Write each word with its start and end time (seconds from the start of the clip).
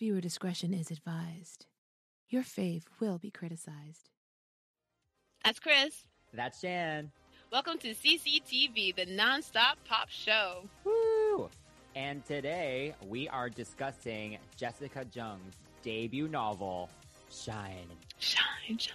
Viewer 0.00 0.22
discretion 0.22 0.72
is 0.72 0.90
advised. 0.90 1.66
Your 2.30 2.42
fave 2.42 2.84
will 3.00 3.18
be 3.18 3.30
criticized. 3.30 4.08
That's 5.44 5.60
Chris. 5.60 6.06
That's 6.32 6.62
Jan. 6.62 7.12
Welcome 7.52 7.76
to 7.80 7.88
CCTV, 7.88 8.96
the 8.96 9.04
nonstop 9.04 9.74
pop 9.86 10.08
show. 10.08 10.62
Woo! 10.84 11.50
And 11.94 12.24
today 12.24 12.94
we 13.10 13.28
are 13.28 13.50
discussing 13.50 14.38
Jessica 14.56 15.04
Jung's 15.12 15.56
debut 15.82 16.28
novel, 16.28 16.88
Shine. 17.30 17.90
Shine, 18.18 18.78
shine, 18.78 18.94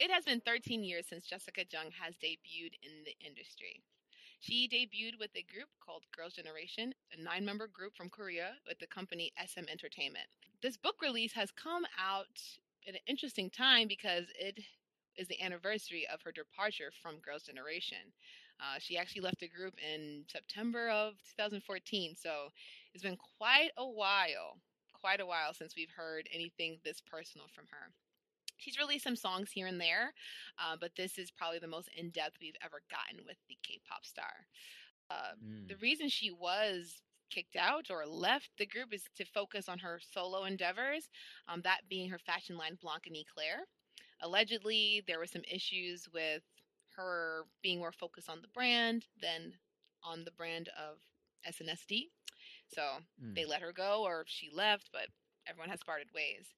It 0.00 0.10
has 0.10 0.24
been 0.24 0.40
13 0.40 0.82
years 0.82 1.04
since 1.06 1.26
Jessica 1.26 1.62
Jung 1.70 1.90
has 2.00 2.14
debuted 2.14 2.72
in 2.82 3.04
the 3.04 3.14
industry. 3.20 3.82
She 4.40 4.66
debuted 4.66 5.18
with 5.20 5.28
a 5.36 5.42
group 5.42 5.68
called 5.84 6.04
Girls' 6.16 6.32
Generation, 6.32 6.94
a 7.12 7.22
nine 7.22 7.44
member 7.44 7.66
group 7.66 7.94
from 7.94 8.08
Korea 8.08 8.52
with 8.66 8.78
the 8.78 8.86
company 8.86 9.30
SM 9.36 9.68
Entertainment. 9.70 10.24
This 10.62 10.78
book 10.78 11.02
release 11.02 11.34
has 11.34 11.50
come 11.50 11.84
out 11.98 12.40
at 12.88 12.94
an 12.94 13.00
interesting 13.06 13.50
time 13.50 13.88
because 13.88 14.24
it 14.40 14.60
is 15.18 15.28
the 15.28 15.42
anniversary 15.42 16.06
of 16.10 16.22
her 16.22 16.32
departure 16.32 16.90
from 17.02 17.18
Girls' 17.18 17.42
Generation. 17.42 18.16
Uh, 18.58 18.78
she 18.78 18.96
actually 18.96 19.20
left 19.20 19.40
the 19.40 19.48
group 19.48 19.74
in 19.84 20.24
September 20.32 20.88
of 20.88 21.12
2014, 21.36 22.16
so 22.16 22.48
it's 22.94 23.04
been 23.04 23.18
quite 23.36 23.72
a 23.76 23.86
while, 23.86 24.56
quite 24.94 25.20
a 25.20 25.26
while 25.26 25.52
since 25.52 25.76
we've 25.76 25.92
heard 25.94 26.26
anything 26.32 26.78
this 26.84 27.02
personal 27.02 27.48
from 27.54 27.66
her. 27.70 27.92
She's 28.60 28.78
released 28.78 29.04
some 29.04 29.16
songs 29.16 29.50
here 29.52 29.66
and 29.66 29.80
there, 29.80 30.12
uh, 30.58 30.76
but 30.80 30.92
this 30.96 31.18
is 31.18 31.30
probably 31.30 31.58
the 31.58 31.66
most 31.66 31.88
in 31.96 32.10
depth 32.10 32.36
we've 32.40 32.56
ever 32.64 32.82
gotten 32.90 33.24
with 33.26 33.36
the 33.48 33.56
K 33.62 33.80
pop 33.88 34.04
star. 34.06 34.46
Uh, 35.10 35.34
Mm. 35.44 35.68
The 35.68 35.76
reason 35.76 36.08
she 36.08 36.30
was 36.30 37.02
kicked 37.30 37.56
out 37.56 37.90
or 37.90 38.06
left 38.06 38.50
the 38.58 38.66
group 38.66 38.92
is 38.92 39.04
to 39.16 39.24
focus 39.24 39.68
on 39.68 39.78
her 39.80 40.00
solo 40.12 40.44
endeavors, 40.44 41.08
um, 41.48 41.62
that 41.62 41.88
being 41.88 42.10
her 42.10 42.18
fashion 42.18 42.56
line 42.56 42.76
Blanc 42.80 43.06
and 43.06 43.16
Eclare. 43.16 43.66
Allegedly, 44.20 45.02
there 45.06 45.18
were 45.18 45.26
some 45.26 45.42
issues 45.50 46.08
with 46.12 46.42
her 46.96 47.44
being 47.62 47.78
more 47.78 47.92
focused 47.92 48.28
on 48.28 48.42
the 48.42 48.48
brand 48.48 49.06
than 49.20 49.54
on 50.02 50.24
the 50.24 50.32
brand 50.32 50.68
of 50.78 50.98
SNSD. 51.46 52.10
So 52.68 52.82
Mm. 53.22 53.34
they 53.34 53.44
let 53.44 53.62
her 53.62 53.72
go 53.72 54.02
or 54.04 54.24
she 54.26 54.50
left, 54.50 54.90
but 54.92 55.08
everyone 55.46 55.70
has 55.70 55.82
parted 55.82 56.12
ways. 56.12 56.52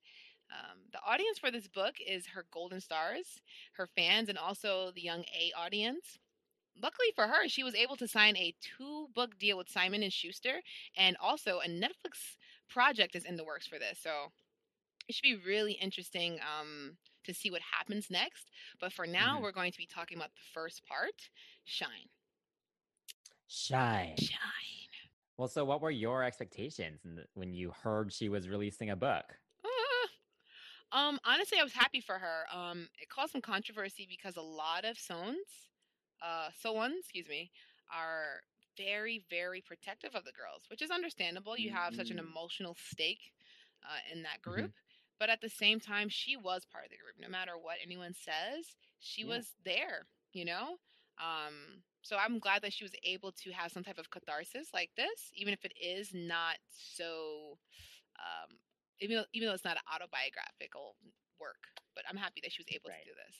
Um, 0.53 0.77
the 0.91 0.99
audience 1.03 1.39
for 1.39 1.49
this 1.49 1.67
book 1.67 1.95
is 2.05 2.27
her 2.27 2.45
golden 2.51 2.79
stars, 2.79 3.41
her 3.73 3.87
fans, 3.87 4.29
and 4.29 4.37
also 4.37 4.91
the 4.93 5.01
young 5.01 5.23
A 5.23 5.51
audience. 5.57 6.19
Luckily 6.79 7.11
for 7.15 7.27
her, 7.27 7.47
she 7.47 7.63
was 7.63 7.75
able 7.75 7.95
to 7.95 8.07
sign 8.07 8.37
a 8.37 8.53
two-book 8.61 9.39
deal 9.39 9.57
with 9.57 9.69
Simon 9.69 10.03
and 10.03 10.13
Schuster, 10.13 10.61
and 10.95 11.17
also 11.19 11.59
a 11.59 11.67
Netflix 11.67 12.37
project 12.69 13.15
is 13.15 13.25
in 13.25 13.35
the 13.35 13.43
works 13.43 13.67
for 13.67 13.79
this. 13.79 13.99
So 13.99 14.31
it 15.07 15.15
should 15.15 15.23
be 15.23 15.35
really 15.35 15.73
interesting 15.73 16.39
um, 16.41 16.97
to 17.23 17.33
see 17.33 17.49
what 17.49 17.61
happens 17.61 18.09
next. 18.11 18.51
But 18.79 18.93
for 18.93 19.07
now, 19.07 19.39
Mhm. 19.39 19.41
we're 19.41 19.51
going 19.51 19.71
to 19.71 19.77
be 19.77 19.87
talking 19.87 20.17
about 20.17 20.33
the 20.35 20.41
first 20.53 20.85
part, 20.85 21.29
Shine. 21.63 22.09
Shine. 23.47 24.17
Shine. 24.17 24.89
Well, 25.37 25.47
so 25.47 25.65
what 25.65 25.81
were 25.81 25.91
your 25.91 26.23
expectations 26.23 27.01
when 27.33 27.53
you 27.53 27.71
heard 27.71 28.13
she 28.13 28.29
was 28.29 28.47
releasing 28.49 28.91
a 28.91 28.95
book? 28.95 29.39
Um, 30.93 31.19
honestly, 31.25 31.59
I 31.59 31.63
was 31.63 31.73
happy 31.73 32.01
for 32.01 32.19
her. 32.19 32.45
Um, 32.53 32.87
it 33.01 33.09
caused 33.09 33.33
some 33.33 33.41
controversy 33.41 34.07
because 34.09 34.37
a 34.37 34.41
lot 34.43 34.85
of 34.85 34.99
Sons, 34.99 35.37
uh, 36.21 36.49
Sones, 36.63 36.99
excuse 37.01 37.27
me, 37.29 37.51
are 37.93 38.41
very, 38.77 39.25
very 39.29 39.61
protective 39.61 40.15
of 40.15 40.25
the 40.25 40.33
girls, 40.33 40.63
which 40.69 40.81
is 40.83 40.91
understandable. 40.91 41.57
You 41.57 41.71
have 41.71 41.95
such 41.95 42.11
an 42.11 42.19
Mhm. 42.19 42.27
emotional 42.27 42.75
stake 42.89 43.33
uh, 43.83 43.99
in 44.13 44.23
that 44.23 44.41
Mhm. 44.45 44.67
group. 44.67 44.71
But 45.19 45.29
at 45.29 45.41
the 45.41 45.49
same 45.49 45.79
time, 45.79 46.09
she 46.09 46.37
was 46.37 46.65
part 46.65 46.85
of 46.85 46.91
the 46.91 46.97
group. 46.97 47.15
No 47.19 47.29
matter 47.29 47.53
what 47.59 47.77
anyone 47.83 48.13
says, 48.13 48.75
she 48.99 49.23
Yeah. 49.23 49.25
was 49.25 49.53
there, 49.65 50.07
you 50.33 50.45
know? 50.45 50.77
Um, 51.19 51.83
so 52.03 52.17
I'm 52.17 52.39
glad 52.39 52.63
that 52.63 52.73
she 52.73 52.83
was 52.85 52.95
able 53.03 53.31
to 53.43 53.51
have 53.51 53.71
some 53.71 53.83
type 53.83 53.99
of 53.99 54.11
catharsis 54.11 54.69
like 54.73 54.91
this, 54.97 55.31
even 55.35 55.53
if 55.53 55.65
it 55.65 55.73
is 55.81 56.11
not 56.13 56.57
so 56.71 57.57
um, 58.19 58.57
even 59.03 59.17
though, 59.17 59.25
even 59.33 59.47
though 59.47 59.53
it's 59.53 59.65
not 59.65 59.77
an 59.77 59.83
autobiographical 59.93 60.95
work. 61.39 61.57
But 61.95 62.05
I'm 62.09 62.17
happy 62.17 62.39
that 62.43 62.51
she 62.51 62.61
was 62.61 62.67
able 62.73 62.89
Right. 62.89 62.99
to 63.03 63.09
do 63.09 63.15
this. 63.27 63.35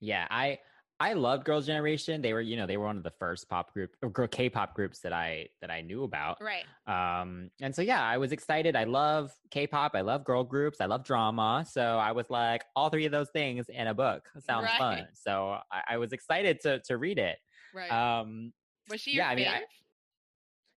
Yeah, 0.00 0.26
I 0.30 0.58
I 1.00 1.12
loved 1.12 1.44
Girls' 1.44 1.64
Generation. 1.66 2.22
They 2.22 2.32
were, 2.32 2.40
you 2.40 2.56
know, 2.56 2.66
they 2.66 2.76
were 2.76 2.86
one 2.86 2.96
of 2.96 3.04
the 3.04 3.12
first 3.20 3.48
pop 3.48 3.72
group 3.72 3.94
or 4.02 4.10
girl 4.10 4.26
K-pop 4.26 4.74
groups 4.74 4.98
that 5.00 5.12
I 5.12 5.48
that 5.60 5.70
I 5.70 5.80
knew 5.80 6.02
about. 6.02 6.38
Right. 6.40 6.64
Um, 6.88 7.50
and 7.60 7.72
so 7.72 7.82
yeah, 7.82 8.02
I 8.02 8.16
was 8.18 8.32
excited. 8.32 8.74
I 8.74 8.82
love 8.84 9.30
K-pop. 9.52 9.92
I 9.94 10.00
love 10.00 10.24
girl 10.24 10.42
groups. 10.42 10.80
I 10.80 10.86
love 10.86 11.04
drama. 11.04 11.64
So 11.70 11.82
I 11.98 12.10
was 12.12 12.30
like, 12.30 12.64
all 12.74 12.90
three 12.90 13.06
of 13.06 13.12
those 13.12 13.30
things 13.30 13.68
in 13.68 13.86
a 13.86 13.94
book 13.94 14.28
sounds 14.40 14.64
Right. 14.64 14.78
fun. 14.78 15.06
So 15.14 15.58
I, 15.70 15.82
I 15.90 15.96
was 15.98 16.12
excited 16.12 16.58
to 16.62 16.80
to 16.86 16.96
read 16.96 17.18
it. 17.20 17.38
Right. 17.72 17.92
Um, 17.92 18.52
was 18.88 19.00
she 19.00 19.12
your 19.12 19.24
yeah, 19.24 19.30
I 19.30 19.34
mean. 19.36 19.46
I- 19.48 19.64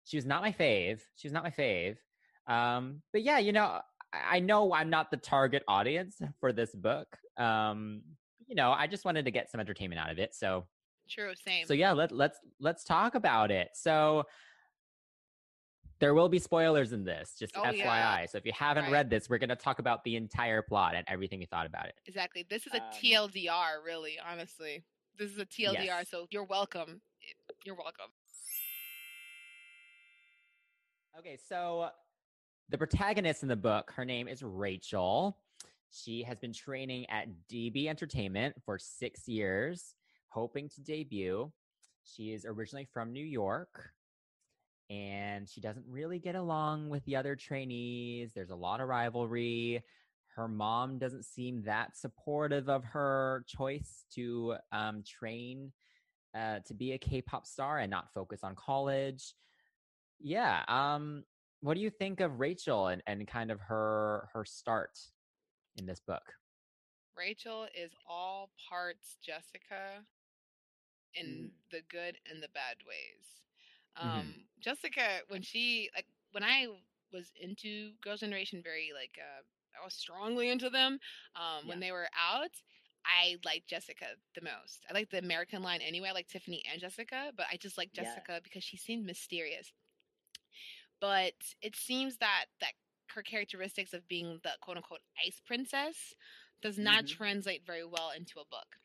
she 0.04 0.16
was 0.16 0.26
not 0.26 0.42
my 0.42 0.50
fave. 0.52 1.00
She 1.16 1.26
was 1.28 1.32
not 1.32 1.44
my 1.44 1.50
fave. 1.50 1.96
Um, 2.46 3.02
but 3.12 3.22
yeah, 3.22 3.38
you 3.38 3.52
know, 3.52 3.80
I, 4.12 4.40
know 4.40 4.72
I'm 4.74 4.90
not 4.90 5.10
the 5.10 5.16
target 5.16 5.62
audience 5.68 6.20
for 6.40 6.52
this 6.52 6.74
book. 6.74 7.06
Um, 7.38 8.02
you 8.46 8.54
know, 8.54 8.72
I 8.72 8.86
just 8.86 9.04
wanted 9.04 9.24
to 9.24 9.30
get 9.30 9.50
some 9.50 9.60
entertainment 9.60 10.00
out 10.00 10.10
of 10.10 10.18
it. 10.18 10.34
So 10.34 10.66
True. 11.08 11.32
Same. 11.34 11.66
so 11.66 11.74
yeah, 11.74 11.92
let 11.92 12.12
let's 12.12 12.38
let's 12.60 12.84
talk 12.84 13.14
about 13.14 13.50
it. 13.50 13.70
So 13.74 14.24
there 16.00 16.14
will 16.14 16.28
be 16.28 16.38
spoilers 16.40 16.92
in 16.92 17.04
this, 17.04 17.34
just 17.38 17.56
Oh, 17.56 17.62
FYI. 17.62 17.76
yeah. 17.76 18.26
So 18.26 18.36
if 18.38 18.44
you 18.44 18.52
haven't 18.52 18.84
Right. 18.84 18.92
read 18.92 19.10
this, 19.10 19.28
we're 19.30 19.38
gonna 19.38 19.56
talk 19.56 19.78
about 19.78 20.02
the 20.04 20.16
entire 20.16 20.60
plot 20.60 20.94
and 20.96 21.04
everything 21.08 21.38
we 21.38 21.46
thought 21.46 21.66
about 21.66 21.86
it. 21.86 21.94
exactly. 22.06 22.42
This 22.48 22.66
is 22.66 22.74
a 22.74 22.82
Um, 22.82 22.90
TLDR, 22.92 23.82
really. 23.84 24.18
Honestly, 24.18 24.84
this 25.16 25.30
is 25.30 25.38
a 25.38 25.46
TLDR. 25.46 25.84
Yes. 25.84 26.10
So 26.10 26.26
you're 26.30 26.44
welcome. 26.44 27.00
You're 27.64 27.76
welcome. 27.76 28.10
Okay, 31.18 31.36
so 31.36 31.90
the 32.72 32.78
protagonist 32.78 33.42
in 33.42 33.50
the 33.50 33.56
book, 33.56 33.92
her 33.94 34.04
name 34.04 34.26
is 34.26 34.42
Rachel. 34.42 35.36
She 35.90 36.22
has 36.22 36.38
been 36.38 36.54
training 36.54 37.04
at 37.10 37.28
DB 37.52 37.86
Entertainment 37.86 38.54
for 38.64 38.78
six 38.78 39.28
years, 39.28 39.94
hoping 40.28 40.70
to 40.70 40.80
debut. 40.80 41.52
She 42.02 42.32
is 42.32 42.46
originally 42.46 42.88
from 42.90 43.12
New 43.12 43.24
York 43.24 43.90
and 44.88 45.46
she 45.46 45.60
doesn't 45.60 45.84
really 45.86 46.18
get 46.18 46.34
along 46.34 46.88
with 46.88 47.04
the 47.04 47.14
other 47.14 47.36
trainees. 47.36 48.32
There's 48.34 48.48
a 48.48 48.56
lot 48.56 48.80
of 48.80 48.88
rivalry. 48.88 49.82
Her 50.34 50.48
mom 50.48 50.98
doesn't 50.98 51.26
seem 51.26 51.64
that 51.64 51.94
supportive 51.94 52.70
of 52.70 52.84
her 52.84 53.44
choice 53.46 54.06
to 54.14 54.54
um, 54.72 55.04
train 55.06 55.72
uh, 56.34 56.60
to 56.66 56.72
be 56.72 56.92
a 56.92 56.98
K-pop 56.98 57.46
star 57.46 57.80
and 57.80 57.90
not 57.90 58.14
focus 58.14 58.40
on 58.42 58.54
college. 58.54 59.34
Yeah. 60.18 60.62
Um, 60.68 61.24
what 61.62 61.74
do 61.74 61.80
you 61.80 61.90
think 61.90 62.20
of 62.20 62.40
Rachel 62.40 62.88
and, 62.88 63.02
and 63.06 63.26
kind 63.26 63.50
of 63.50 63.60
her 63.60 64.28
her 64.34 64.44
start 64.44 64.98
in 65.76 65.86
this 65.86 66.00
book? 66.00 66.22
Rachel 67.16 67.66
is 67.74 67.92
all 68.08 68.50
parts 68.68 69.16
Jessica 69.22 70.04
in 71.14 71.26
Mm. 71.26 71.50
the 71.70 71.82
good 71.82 72.18
and 72.26 72.42
the 72.42 72.48
bad 72.48 72.76
ways. 72.86 73.42
Mhm. 73.96 74.02
Um, 74.02 74.48
Jessica, 74.60 75.22
when 75.28 75.42
she 75.42 75.90
like 75.94 76.06
when 76.32 76.42
I 76.42 76.66
was 77.12 77.30
into 77.36 77.92
Girls' 78.00 78.20
Generation, 78.20 78.62
very 78.62 78.92
like 78.92 79.18
uh, 79.20 79.42
I 79.80 79.84
was 79.84 79.94
strongly 79.94 80.48
into 80.50 80.70
them. 80.70 80.98
Um, 81.36 81.66
when 81.68 81.80
they 81.80 81.92
were 81.92 82.08
out, 82.16 82.50
I 83.04 83.36
liked 83.44 83.66
Jessica 83.68 84.16
the 84.34 84.40
most. 84.42 84.84
I 84.88 84.94
liked 84.94 85.10
the 85.10 85.18
American 85.18 85.62
line 85.62 85.82
anyway. 85.82 86.08
I 86.08 86.12
like 86.12 86.28
Tiffany 86.28 86.64
and 86.70 86.80
Jessica, 86.80 87.32
but 87.36 87.46
I 87.52 87.56
just 87.56 87.76
like 87.78 87.92
Yeah. 87.92 88.04
Jessica 88.04 88.40
because 88.42 88.64
she 88.64 88.76
seemed 88.78 89.04
mysterious. 89.04 89.72
But 91.02 91.34
it 91.60 91.76
seems 91.76 92.16
that 92.18 92.46
that 92.60 92.72
her 93.14 93.22
characteristics 93.22 93.92
of 93.92 94.08
being 94.08 94.40
the 94.44 94.52
quote 94.62 94.78
unquote 94.78 95.00
ice 95.26 95.40
princess 95.44 96.14
does 96.62 96.78
not 96.78 97.04
Mhm. 97.04 97.08
translate 97.08 97.66
very 97.66 97.84
well 97.84 98.12
into 98.16 98.40
a 98.40 98.46
book. 98.46 98.78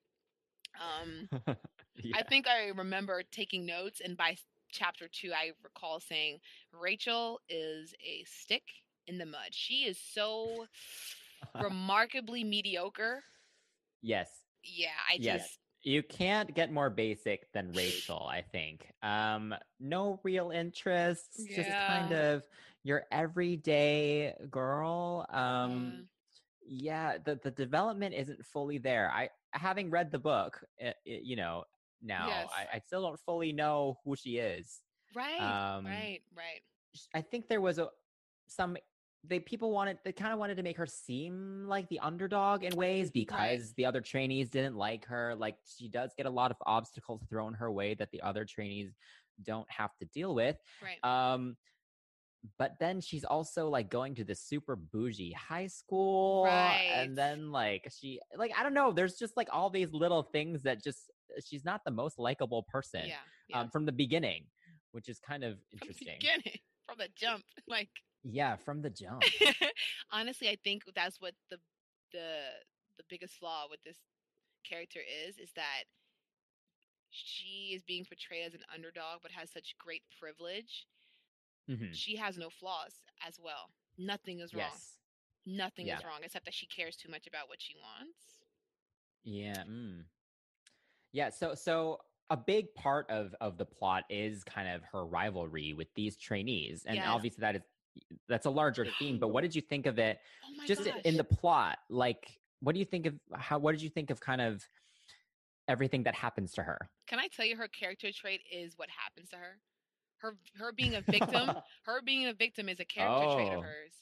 Um, 0.81 1.29
Yeah. 2.03 2.17
I 2.17 2.23
think 2.23 2.47
I 2.47 2.67
remember 2.67 3.23
taking 3.23 3.65
notes, 3.65 4.01
and 4.01 4.15
by 4.17 4.37
chapter 4.71 5.07
two, 5.07 5.33
I 5.33 5.51
recall 5.63 5.99
saying 5.99 6.39
Rachel 6.71 7.41
is 7.49 7.95
a 8.01 8.23
stick 8.25 8.63
in 9.07 9.17
the 9.17 9.25
mud. 9.25 9.49
She 9.53 9.85
is 9.85 9.99
so 9.99 10.67
remarkably 11.59 12.43
mediocre. 12.43 13.23
yes. 14.01 14.29
Yeah, 14.63 14.93
I 15.09 15.15
Yes. 15.19 15.41
just 15.47 15.59
You 15.87 16.03
can't 16.03 16.53
get 16.53 16.69
more 16.69 16.89
basic 16.89 17.49
than 17.53 17.71
Rachel, 17.73 18.27
I 18.29 18.41
think. 18.41 18.91
Um, 19.01 19.55
no 19.79 20.19
real 20.21 20.51
interests, 20.51 21.45
just 21.55 21.69
kind 21.87 22.11
of 22.11 22.43
your 22.83 23.05
everyday 23.09 24.33
girl. 24.51 25.25
Um, 25.29 25.93
uh, 25.95 26.01
yeah, 26.67 27.17
the 27.23 27.39
the 27.41 27.51
development 27.51 28.13
isn't 28.15 28.45
fully 28.45 28.79
there. 28.79 29.09
I 29.09 29.29
having 29.51 29.89
read 29.89 30.11
the 30.11 30.19
book, 30.19 30.59
uh, 30.85 30.91
it, 31.05 31.23
you 31.23 31.37
know, 31.37 31.63
now 32.01 32.27
Yes. 32.27 32.49
I, 32.53 32.75
I 32.75 32.79
still 32.79 33.03
don't 33.03 33.19
fully 33.21 33.53
know 33.53 33.97
who 34.03 34.17
she 34.17 34.39
is. 34.39 34.81
right, 35.15 35.39
Um, 35.39 35.85
right, 35.85 36.19
right. 36.35 36.61
I 37.15 37.21
think 37.21 37.47
there 37.47 37.61
was 37.61 37.79
a 37.79 37.87
some 38.47 38.75
they 39.23 39.39
people 39.39 39.71
wanted 39.71 39.97
they 40.05 40.11
kind 40.11 40.31
of 40.31 40.39
wanted 40.39 40.55
to 40.57 40.63
make 40.63 40.77
her 40.77 40.85
seem 40.85 41.65
like 41.67 41.87
the 41.89 41.99
underdog 41.99 42.63
in 42.63 42.75
ways 42.75 43.11
because 43.11 43.73
the 43.73 43.85
other 43.85 44.01
trainees 44.01 44.49
didn't 44.49 44.75
like 44.75 45.05
her. 45.05 45.35
Like 45.35 45.57
she 45.77 45.87
does 45.87 46.11
get 46.15 46.25
a 46.25 46.29
lot 46.29 46.51
of 46.51 46.57
obstacles 46.65 47.21
thrown 47.29 47.53
her 47.55 47.71
way 47.71 47.93
that 47.95 48.11
the 48.11 48.21
other 48.21 48.45
trainees 48.45 48.91
don't 49.43 49.69
have 49.69 49.91
to 49.99 50.05
deal 50.05 50.33
with. 50.33 50.57
Right. 50.81 51.03
Um 51.03 51.57
but 52.57 52.75
then 52.79 53.01
she's 53.01 53.25
also 53.25 53.67
like 53.67 53.89
going 53.89 54.15
to 54.15 54.23
this 54.23 54.39
super 54.41 54.75
bougie 54.75 55.33
high 55.33 55.67
school 55.67 56.45
Right. 56.45 56.91
and 56.93 57.17
then 57.17 57.51
like 57.51 57.91
she 57.97 58.19
like 58.37 58.51
I 58.57 58.63
don't 58.63 58.73
know, 58.75 58.91
there's 58.91 59.15
just 59.15 59.35
like 59.35 59.49
all 59.51 59.69
these 59.69 59.91
little 59.91 60.23
things 60.23 60.63
that 60.63 60.83
just 60.83 61.11
she's 61.45 61.65
not 61.65 61.81
the 61.83 61.91
most 61.91 62.19
likable 62.19 62.63
person 62.71 63.01
yeah. 63.05 63.15
yeah. 63.49 63.59
um 63.61 63.69
from 63.69 63.85
the 63.85 63.91
beginning, 63.91 64.45
which 64.91 65.09
is 65.09 65.19
kind 65.19 65.43
of 65.43 65.53
from 65.53 65.79
the 65.79 65.87
interesting. 65.87 66.15
beginning, 66.19 66.59
from 66.87 66.97
the 66.99 67.09
jump, 67.15 67.43
like 67.67 67.89
Yeah, 68.29 68.55
from 68.57 68.81
the 68.81 68.89
jump. 68.89 69.23
honestly, 70.11 70.49
I 70.49 70.57
think 70.63 70.83
that's 70.95 71.19
what 71.21 71.33
the 71.49 71.57
the 72.11 72.39
the 72.97 73.03
biggest 73.09 73.35
flaw 73.35 73.65
with 73.69 73.81
this 73.83 73.97
character 74.67 74.99
is 75.27 75.37
is 75.37 75.51
that 75.55 75.83
she 77.09 77.71
is 77.73 77.83
being 77.83 78.05
portrayed 78.05 78.45
as 78.45 78.53
an 78.53 78.63
underdog 78.73 79.19
but 79.21 79.31
has 79.31 79.49
such 79.51 79.75
great 79.79 80.03
privilege. 80.19 80.87
Mhm. 81.69 81.93
She 81.93 82.15
has 82.15 82.37
no 82.37 82.49
flaws 82.49 83.01
as 83.25 83.39
well. 83.39 83.71
Nothing 83.97 84.39
is 84.39 84.53
wrong. 84.53 84.69
Yes. 84.71 84.99
Nothing 85.45 85.87
Yeah. 85.87 85.97
is 85.99 86.03
wrong 86.05 86.19
except 86.23 86.45
that 86.45 86.53
she 86.53 86.65
cares 86.67 86.97
too 86.97 87.09
much 87.09 87.27
about 87.27 87.47
what 87.49 87.61
she 87.61 87.75
wants. 87.75 88.41
Yeah. 89.23 89.63
Mm. 89.63 90.05
Yeah. 91.11 91.29
So 91.29 91.55
so 91.55 91.99
a 92.29 92.37
big 92.37 92.73
part 92.75 93.09
of 93.09 93.33
of 93.39 93.57
the 93.57 93.65
plot 93.65 94.03
is 94.09 94.43
kind 94.43 94.67
of 94.69 94.83
her 94.83 95.05
rivalry 95.05 95.73
with 95.73 95.93
these 95.95 96.17
trainees, 96.17 96.83
and 96.85 96.95
Yes. 96.97 97.07
obviously 97.07 97.41
that 97.41 97.55
is 97.55 97.61
that's 98.27 98.45
a 98.45 98.49
larger 98.49 98.87
theme. 98.99 99.19
But 99.19 99.29
what 99.29 99.41
did 99.41 99.55
you 99.55 99.61
think 99.61 99.85
of 99.85 99.99
it? 99.99 100.19
Oh 100.43 100.65
just 100.67 100.85
gosh. 100.85 100.93
in 101.03 101.17
the 101.17 101.23
plot, 101.23 101.79
like 101.89 102.39
what 102.61 102.73
do 102.73 102.79
you 102.79 102.85
think 102.85 103.05
of 103.05 103.13
how? 103.35 103.59
What 103.59 103.71
did 103.73 103.81
you 103.81 103.89
think 103.89 104.09
of 104.09 104.19
kind 104.19 104.41
of 104.41 104.67
everything 105.67 106.03
that 106.03 106.15
happens 106.15 106.53
to 106.53 106.63
her? 106.63 106.89
Can 107.07 107.19
I 107.19 107.27
tell 107.27 107.45
you 107.45 107.55
her 107.57 107.67
character 107.67 108.11
trait 108.11 108.41
is 108.51 108.77
what 108.77 108.89
happens 108.89 109.29
to 109.29 109.37
her? 109.37 109.59
Her 110.19 110.35
her 110.57 110.71
being 110.71 110.95
a 110.95 111.01
victim, 111.01 111.51
her 111.83 112.01
being 112.01 112.27
a 112.27 112.33
victim 112.33 112.69
is 112.69 112.79
a 112.79 112.85
character 112.85 113.35
trait 113.35 113.49
Oh. 113.53 113.57
of 113.59 113.63
hers. 113.63 113.93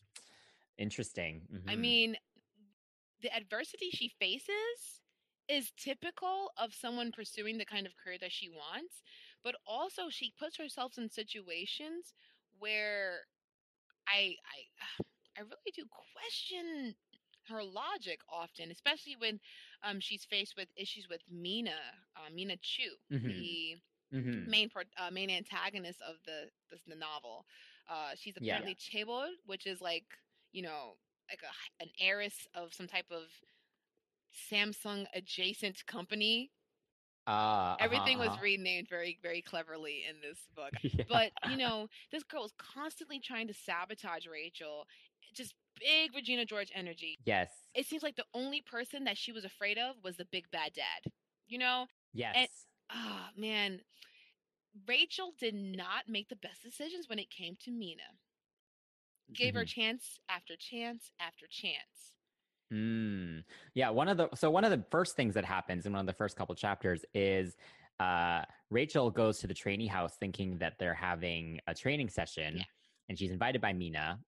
Interesting. 0.78 1.48
I 1.68 1.76
Mhm. 1.76 1.80
mean, 1.80 2.18
the 3.22 3.34
adversity 3.36 3.90
she 3.92 4.10
faces 4.10 5.02
is 5.48 5.72
typical 5.78 6.52
of 6.58 6.74
someone 6.74 7.12
pursuing 7.12 7.58
the 7.58 7.66
kind 7.66 7.86
of 7.86 7.96
career 7.96 8.18
that 8.20 8.32
she 8.32 8.50
wants, 8.50 9.04
but 9.44 9.56
also 9.66 10.10
she 10.10 10.32
puts 10.32 10.58
herself 10.58 10.98
in 10.98 11.10
situations 11.10 12.14
where 12.58 13.28
I 14.08 14.36
I 14.46 14.86
I 15.38 15.42
really 15.42 15.72
do 15.76 15.84
question 15.88 16.96
her 17.50 17.64
logic 17.64 18.22
often, 18.30 18.72
especially 18.72 19.16
when 19.18 19.40
um, 19.84 20.00
she's 20.00 20.26
faced 20.26 20.56
with 20.58 20.68
issues 20.76 21.08
with 21.10 21.22
Mina, 21.30 21.72
uh, 22.16 22.30
Mina 22.34 22.56
Choo, 22.62 22.96
Mhm. 23.10 23.24
the 23.26 23.76
Mhm. 24.12 24.50
main 24.50 24.70
uh, 24.98 25.12
main 25.12 25.30
antagonist 25.30 26.02
of 26.02 26.16
the 26.26 26.50
this, 26.72 26.82
the 26.88 26.96
novel. 26.96 27.46
Uh, 27.90 28.12
she's 28.16 28.38
Yeah. 28.40 28.62
apparently 28.62 28.76
chaebol, 28.76 29.28
which 29.46 29.66
is 29.68 29.82
like 29.82 30.06
you 30.52 30.62
know 30.64 30.98
like 31.30 31.42
a, 31.44 31.84
an 31.84 31.90
heiress 32.00 32.48
of 32.56 32.74
some 32.74 32.88
type 32.88 33.12
of 33.12 33.24
Samsung 34.52 35.08
adjacent 35.14 35.86
company. 35.86 36.52
Uh-huh, 37.28 37.76
Everything 37.80 38.18
was 38.20 38.30
uh-huh. 38.30 38.38
renamed 38.42 38.88
very 38.90 39.18
very 39.22 39.42
cleverly 39.42 40.04
in 40.10 40.16
this 40.22 40.40
book. 40.56 40.74
Yeah. 40.84 41.04
But 41.10 41.32
you 41.50 41.58
know, 41.58 41.88
this 42.12 42.24
girl 42.24 42.46
is 42.46 42.54
constantly 42.58 43.20
trying 43.20 43.48
to 43.48 43.54
sabotage 43.54 44.28
Rachel. 44.28 44.86
Just 45.34 45.56
big 45.80 46.14
Regina 46.16 46.46
George 46.46 46.72
energy. 46.74 47.18
yes, 47.26 47.50
It 47.74 47.86
seems 47.86 48.04
like 48.04 48.16
the 48.16 48.26
only 48.34 48.62
person 48.62 49.04
that 49.06 49.18
she 49.18 49.32
was 49.32 49.44
afraid 49.46 49.78
of 49.78 49.96
was 50.04 50.18
the 50.18 50.26
big 50.32 50.50
bad 50.52 50.74
dad. 50.74 51.12
You 51.48 51.60
know, 51.60 51.88
yes, 52.14 52.66
ah 52.92 53.30
man 53.36 53.82
rachel 54.88 55.34
did 55.40 55.56
not 55.56 56.08
make 56.08 56.30
the 56.30 56.36
best 56.36 56.62
decisions 56.64 57.08
when 57.10 57.20
it 57.20 57.30
came 57.30 57.56
to 57.64 57.72
mina 57.72 58.04
gave 59.34 59.54
her 59.56 59.64
Mhm. 59.64 59.68
chance 59.68 60.20
after 60.30 60.56
chance 60.58 61.12
after 61.20 61.48
chance 61.48 62.14
Mm. 62.74 63.44
Yeah, 63.74 63.90
one 63.92 64.08
of 64.08 64.18
the 64.18 64.30
so 64.36 64.50
one 64.50 64.64
of 64.64 64.72
the 64.72 64.84
first 64.90 65.16
things 65.16 65.34
that 65.36 65.46
happens 65.46 65.86
in 65.86 65.94
one 65.94 66.02
of 66.02 66.08
the 66.08 66.14
first 66.14 66.36
couple 66.36 66.56
chapters 66.56 67.06
is 67.14 67.56
uh 68.00 68.42
Rachel 68.72 69.12
goes 69.12 69.40
to 69.40 69.48
the 69.48 69.54
trainee 69.54 69.88
house 69.88 70.16
thinking 70.20 70.58
that 70.58 70.74
they're 70.80 70.94
having 70.96 71.60
a 71.68 71.74
training 71.76 72.10
session 72.10 72.58
Yeah. 72.58 72.64
and 73.08 73.18
she's 73.20 73.32
invited 73.32 73.62
by 73.62 73.74
Mina. 73.74 74.20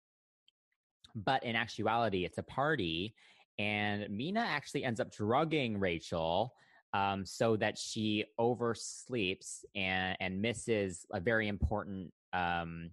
But 1.15 1.43
in 1.43 1.55
actuality, 1.55 2.25
it's 2.25 2.37
a 2.37 2.43
party 2.43 3.15
and 3.59 4.07
Mina 4.09 4.41
actually 4.41 4.83
ends 4.83 4.99
up 4.99 5.11
drugging 5.11 5.79
Rachel 5.79 6.53
um, 6.93 7.25
so 7.25 7.55
that 7.57 7.77
she 7.77 8.23
oversleeps 8.39 9.65
and, 9.75 10.15
and 10.19 10.41
misses 10.41 11.05
a 11.11 11.19
very 11.19 11.47
important 11.47 12.13
um, 12.33 12.91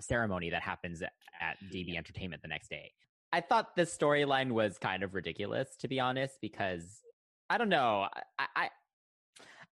ceremony 0.00 0.48
that 0.50 0.62
happens 0.62 1.02
at, 1.02 1.12
at 1.40 1.56
DB 1.72 1.96
Entertainment 1.96 2.40
the 2.42 2.48
next 2.48 2.68
day. 2.68 2.92
I 3.36 3.40
thought 3.42 3.76
this 3.76 3.94
storyline 3.96 4.52
was 4.52 4.78
kind 4.78 5.02
of 5.02 5.12
ridiculous, 5.12 5.76
to 5.80 5.88
be 5.88 6.00
honest, 6.00 6.38
because 6.40 7.02
I 7.50 7.58
don't 7.58 7.68
know. 7.68 8.06
I, 8.38 8.46
I 8.56 8.70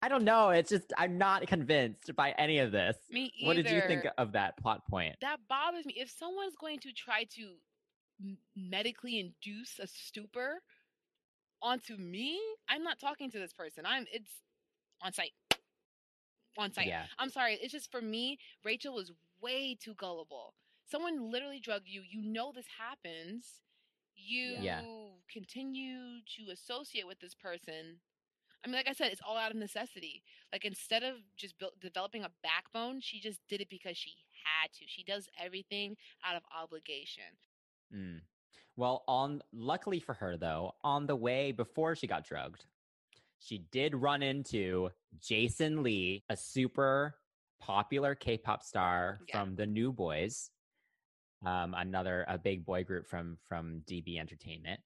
I 0.03 0.09
don't 0.09 0.23
know. 0.23 0.49
It's 0.51 0.69
just 0.69 0.93
I'm 0.95 1.17
not 1.17 1.47
convinced 1.47 2.15
by 2.15 2.35
any 2.37 2.59
of 2.59 2.71
this. 2.71 2.95
me 3.09 3.31
either 3.39 3.47
What 3.47 3.55
did 3.55 3.69
you 3.71 3.81
think 3.87 4.05
of 4.19 4.33
that 4.33 4.57
plot 4.57 4.85
point? 4.87 5.15
that 5.21 5.37
bothers 5.49 5.87
me 5.87 5.95
if 5.97 6.09
someone's 6.11 6.55
going 6.55 6.77
to 6.81 6.91
try 6.93 7.23
to 7.35 7.55
medically 8.55 9.19
induce 9.19 9.79
a 9.79 9.87
stupor 9.87 10.61
onto 11.61 11.95
me 11.97 12.39
i'm 12.69 12.83
not 12.83 12.99
talking 12.99 13.29
to 13.29 13.37
this 13.37 13.53
person 13.53 13.83
i'm 13.85 14.05
it's 14.11 14.31
on 15.03 15.13
site 15.13 15.33
on 16.57 16.73
site 16.73 16.87
Yeah. 16.87 17.05
i'm 17.19 17.29
sorry 17.29 17.59
it's 17.61 17.71
just 17.71 17.91
for 17.91 18.01
me 18.01 18.39
rachel 18.65 18.95
was 18.95 19.11
way 19.39 19.77
too 19.79 19.93
gullible 19.95 20.55
someone 20.89 21.31
literally 21.31 21.59
drugged 21.59 21.87
you 21.87 22.01
you 22.09 22.21
know 22.21 22.51
this 22.53 22.65
happens 22.79 23.61
you 24.15 24.55
Yeah. 24.61 24.81
continue 25.31 26.19
to 26.37 26.51
associate 26.51 27.05
with 27.05 27.19
this 27.19 27.35
person 27.35 27.99
i 28.63 28.67
mean 28.67 28.75
like 28.75 28.87
i 28.87 28.93
said 28.93 29.11
it's 29.11 29.21
all 29.25 29.37
out 29.37 29.51
of 29.51 29.57
necessity 29.57 30.23
like 30.51 30.65
instead 30.65 31.03
of 31.03 31.15
just 31.35 31.57
build, 31.59 31.73
developing 31.79 32.23
a 32.23 32.31
backbone 32.41 32.99
she 33.01 33.19
just 33.19 33.39
did 33.47 33.61
it 33.61 33.69
because 33.69 33.95
she 33.97 34.13
had 34.43 34.71
to 34.73 34.85
she 34.87 35.03
does 35.03 35.27
everything 35.39 35.95
out 36.25 36.35
of 36.35 36.43
obligation 36.57 37.23
Mm. 37.93 38.19
Well, 38.75 39.05
on 39.07 39.41
luckily 39.53 39.99
for 40.01 40.13
her 40.15 40.35
though, 40.35 40.73
on 40.83 41.07
the 41.07 41.15
way 41.15 41.53
before 41.53 41.95
she 41.95 42.05
got 42.05 42.25
drugged, 42.27 42.65
she 43.39 43.59
did 43.71 43.95
run 43.95 44.21
into 44.21 44.89
Jason 45.21 45.83
Lee, 45.83 46.21
a 46.29 46.35
super 46.35 47.15
popular 47.61 48.13
K-pop 48.13 48.61
star 48.61 49.21
Yeah. 49.29 49.39
from 49.39 49.55
the 49.55 49.65
New 49.65 49.93
Boys, 49.93 50.51
um, 51.45 51.73
another 51.75 52.25
a 52.27 52.37
big 52.37 52.65
boy 52.65 52.83
group 52.83 53.07
from 53.07 53.37
from 53.47 53.81
DB 53.87 54.19
Entertainment. 54.19 54.79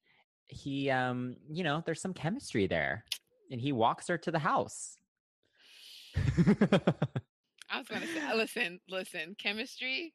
He, 0.46 0.90
um, 0.90 1.36
you 1.50 1.64
know, 1.64 1.82
there's 1.86 2.00
some 2.00 2.12
chemistry 2.14 2.66
there, 2.66 3.04
and 3.50 3.60
he 3.60 3.72
walks 3.72 4.08
her 4.08 4.18
to 4.18 4.30
the 4.30 4.38
house. 4.38 4.98
i 7.70 7.78
was 7.78 7.88
gonna 7.88 8.06
say 8.06 8.34
listen 8.34 8.78
listen 8.88 9.34
chemistry 9.38 10.12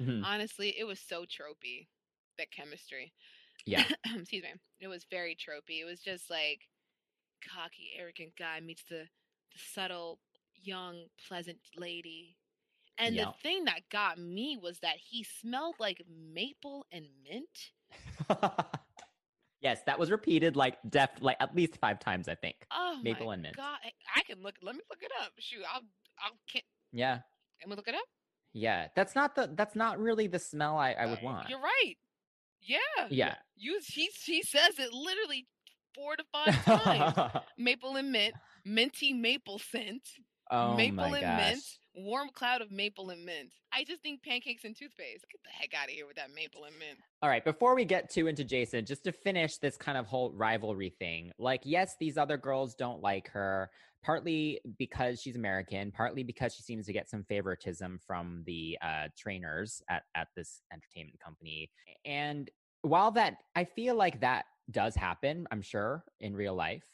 Mhm. 0.00 0.22
honestly 0.22 0.74
it 0.78 0.84
was 0.84 1.00
so 1.00 1.22
tropey 1.24 1.88
that 2.36 2.50
chemistry 2.50 3.14
yeah, 3.64 3.84
excuse 4.14 4.42
me 4.42 4.52
it 4.80 4.88
was 4.88 5.06
very 5.10 5.34
tropey 5.34 5.80
it 5.80 5.86
was 5.86 6.00
just 6.00 6.28
like 6.28 6.60
cocky 7.54 7.90
arrogant 7.98 8.32
guy 8.38 8.60
meets 8.60 8.82
the, 8.84 9.06
the 9.52 9.58
subtle 9.58 10.18
young 10.62 11.06
pleasant 11.26 11.58
lady 11.76 12.36
and 12.98 13.14
Yeah. 13.14 13.24
the 13.26 13.32
thing 13.42 13.64
that 13.64 13.80
got 13.90 14.18
me 14.18 14.56
was 14.60 14.78
that 14.80 14.96
he 14.98 15.24
smelled 15.24 15.76
like 15.78 16.02
maple 16.08 16.86
and 16.92 17.06
mint 17.28 17.72
Yes, 19.60 19.80
that 19.86 19.96
was 19.98 20.10
repeated 20.10 20.56
like 20.56 20.76
def 20.88 21.10
like 21.20 21.36
at 21.38 21.54
least 21.54 21.76
five 21.76 22.00
times, 22.00 22.26
I 22.28 22.34
think. 22.34 22.56
Oh 22.72 22.98
Maple 23.04 23.26
my 23.26 23.34
and 23.34 23.42
mint. 23.42 23.56
God, 23.56 23.78
I- 24.16 24.22
can 24.24 24.42
look. 24.42 24.56
Let 24.60 24.74
me 24.74 24.80
look 24.90 25.02
it 25.02 25.12
up. 25.22 25.30
Shoot, 25.38 25.62
I'll. 25.72 25.82
I'll. 26.20 26.32
Can't. 26.52 26.64
Yeah. 26.92 27.20
Let 27.60 27.70
me 27.70 27.76
look 27.76 27.86
it 27.86 27.94
up. 27.94 28.02
Yeah. 28.52 28.88
That's 28.96 29.14
not 29.14 29.36
the 29.36 29.50
that's 29.54 29.76
not 29.76 30.00
really 30.00 30.26
the 30.26 30.40
smell 30.40 30.76
I, 30.76 30.92
I 30.92 31.06
would 31.06 31.18
Uh, 31.18 31.24
want. 31.24 31.48
You're 31.48 31.60
right. 31.60 31.94
Yeah. 32.60 32.78
Yeah. 33.08 33.34
You. 33.56 33.78
He. 33.86 34.10
He 34.26 34.42
says 34.42 34.80
it 34.80 34.92
literally 34.92 35.46
four 35.94 36.16
to 36.16 36.24
five 36.32 36.64
times. 36.64 37.32
maple 37.58 37.94
and 37.94 38.10
mint, 38.10 38.34
minty 38.64 39.12
maple 39.12 39.60
scent, 39.60 40.02
oh 40.50 40.74
maple 40.74 41.08
my 41.08 41.18
and 41.18 41.20
gosh. 41.20 41.50
mint, 41.52 41.62
warm 41.94 42.28
cloud 42.34 42.62
of 42.62 42.70
maple 42.70 43.10
and 43.10 43.24
mint. 43.24 43.52
I 43.72 43.84
just 43.84 44.02
think 44.02 44.22
pancakes 44.22 44.64
and 44.64 44.76
toothpaste. 44.76 45.26
Get 45.30 45.42
the 45.44 45.50
heck 45.50 45.74
out 45.74 45.88
of 45.88 45.94
here 45.94 46.06
with 46.06 46.16
that 46.16 46.34
maple 46.34 46.64
and 46.64 46.78
mint. 46.78 46.98
All 47.22 47.28
right, 47.28 47.44
before 47.44 47.74
we 47.74 47.84
get 47.84 48.10
too 48.10 48.26
into 48.26 48.44
Jason, 48.44 48.84
just 48.84 49.04
to 49.04 49.12
finish 49.12 49.58
this 49.58 49.76
kind 49.76 49.98
of 49.98 50.06
whole 50.06 50.32
rivalry 50.32 50.94
thing, 50.98 51.32
like, 51.38 51.60
yes, 51.64 51.96
these 51.98 52.18
other 52.18 52.36
girls 52.36 52.74
don't 52.74 53.00
like 53.00 53.28
her, 53.28 53.70
partly 54.02 54.60
because 54.78 55.20
she's 55.20 55.36
American, 55.36 55.92
partly 55.92 56.22
because 56.22 56.54
she 56.54 56.62
seems 56.62 56.86
to 56.86 56.92
get 56.92 57.08
some 57.08 57.24
favoritism 57.24 58.00
from 58.06 58.42
the 58.46 58.78
uh, 58.82 59.08
trainers 59.16 59.82
at, 59.88 60.02
at 60.14 60.28
this 60.36 60.62
entertainment 60.72 61.20
company. 61.20 61.70
And 62.04 62.50
while 62.82 63.10
that, 63.12 63.36
I 63.54 63.64
feel 63.64 63.94
like 63.94 64.20
that 64.20 64.46
does 64.70 64.94
happen, 64.94 65.46
I'm 65.50 65.62
sure, 65.62 66.04
in 66.20 66.34
real 66.34 66.54
life. 66.54 66.84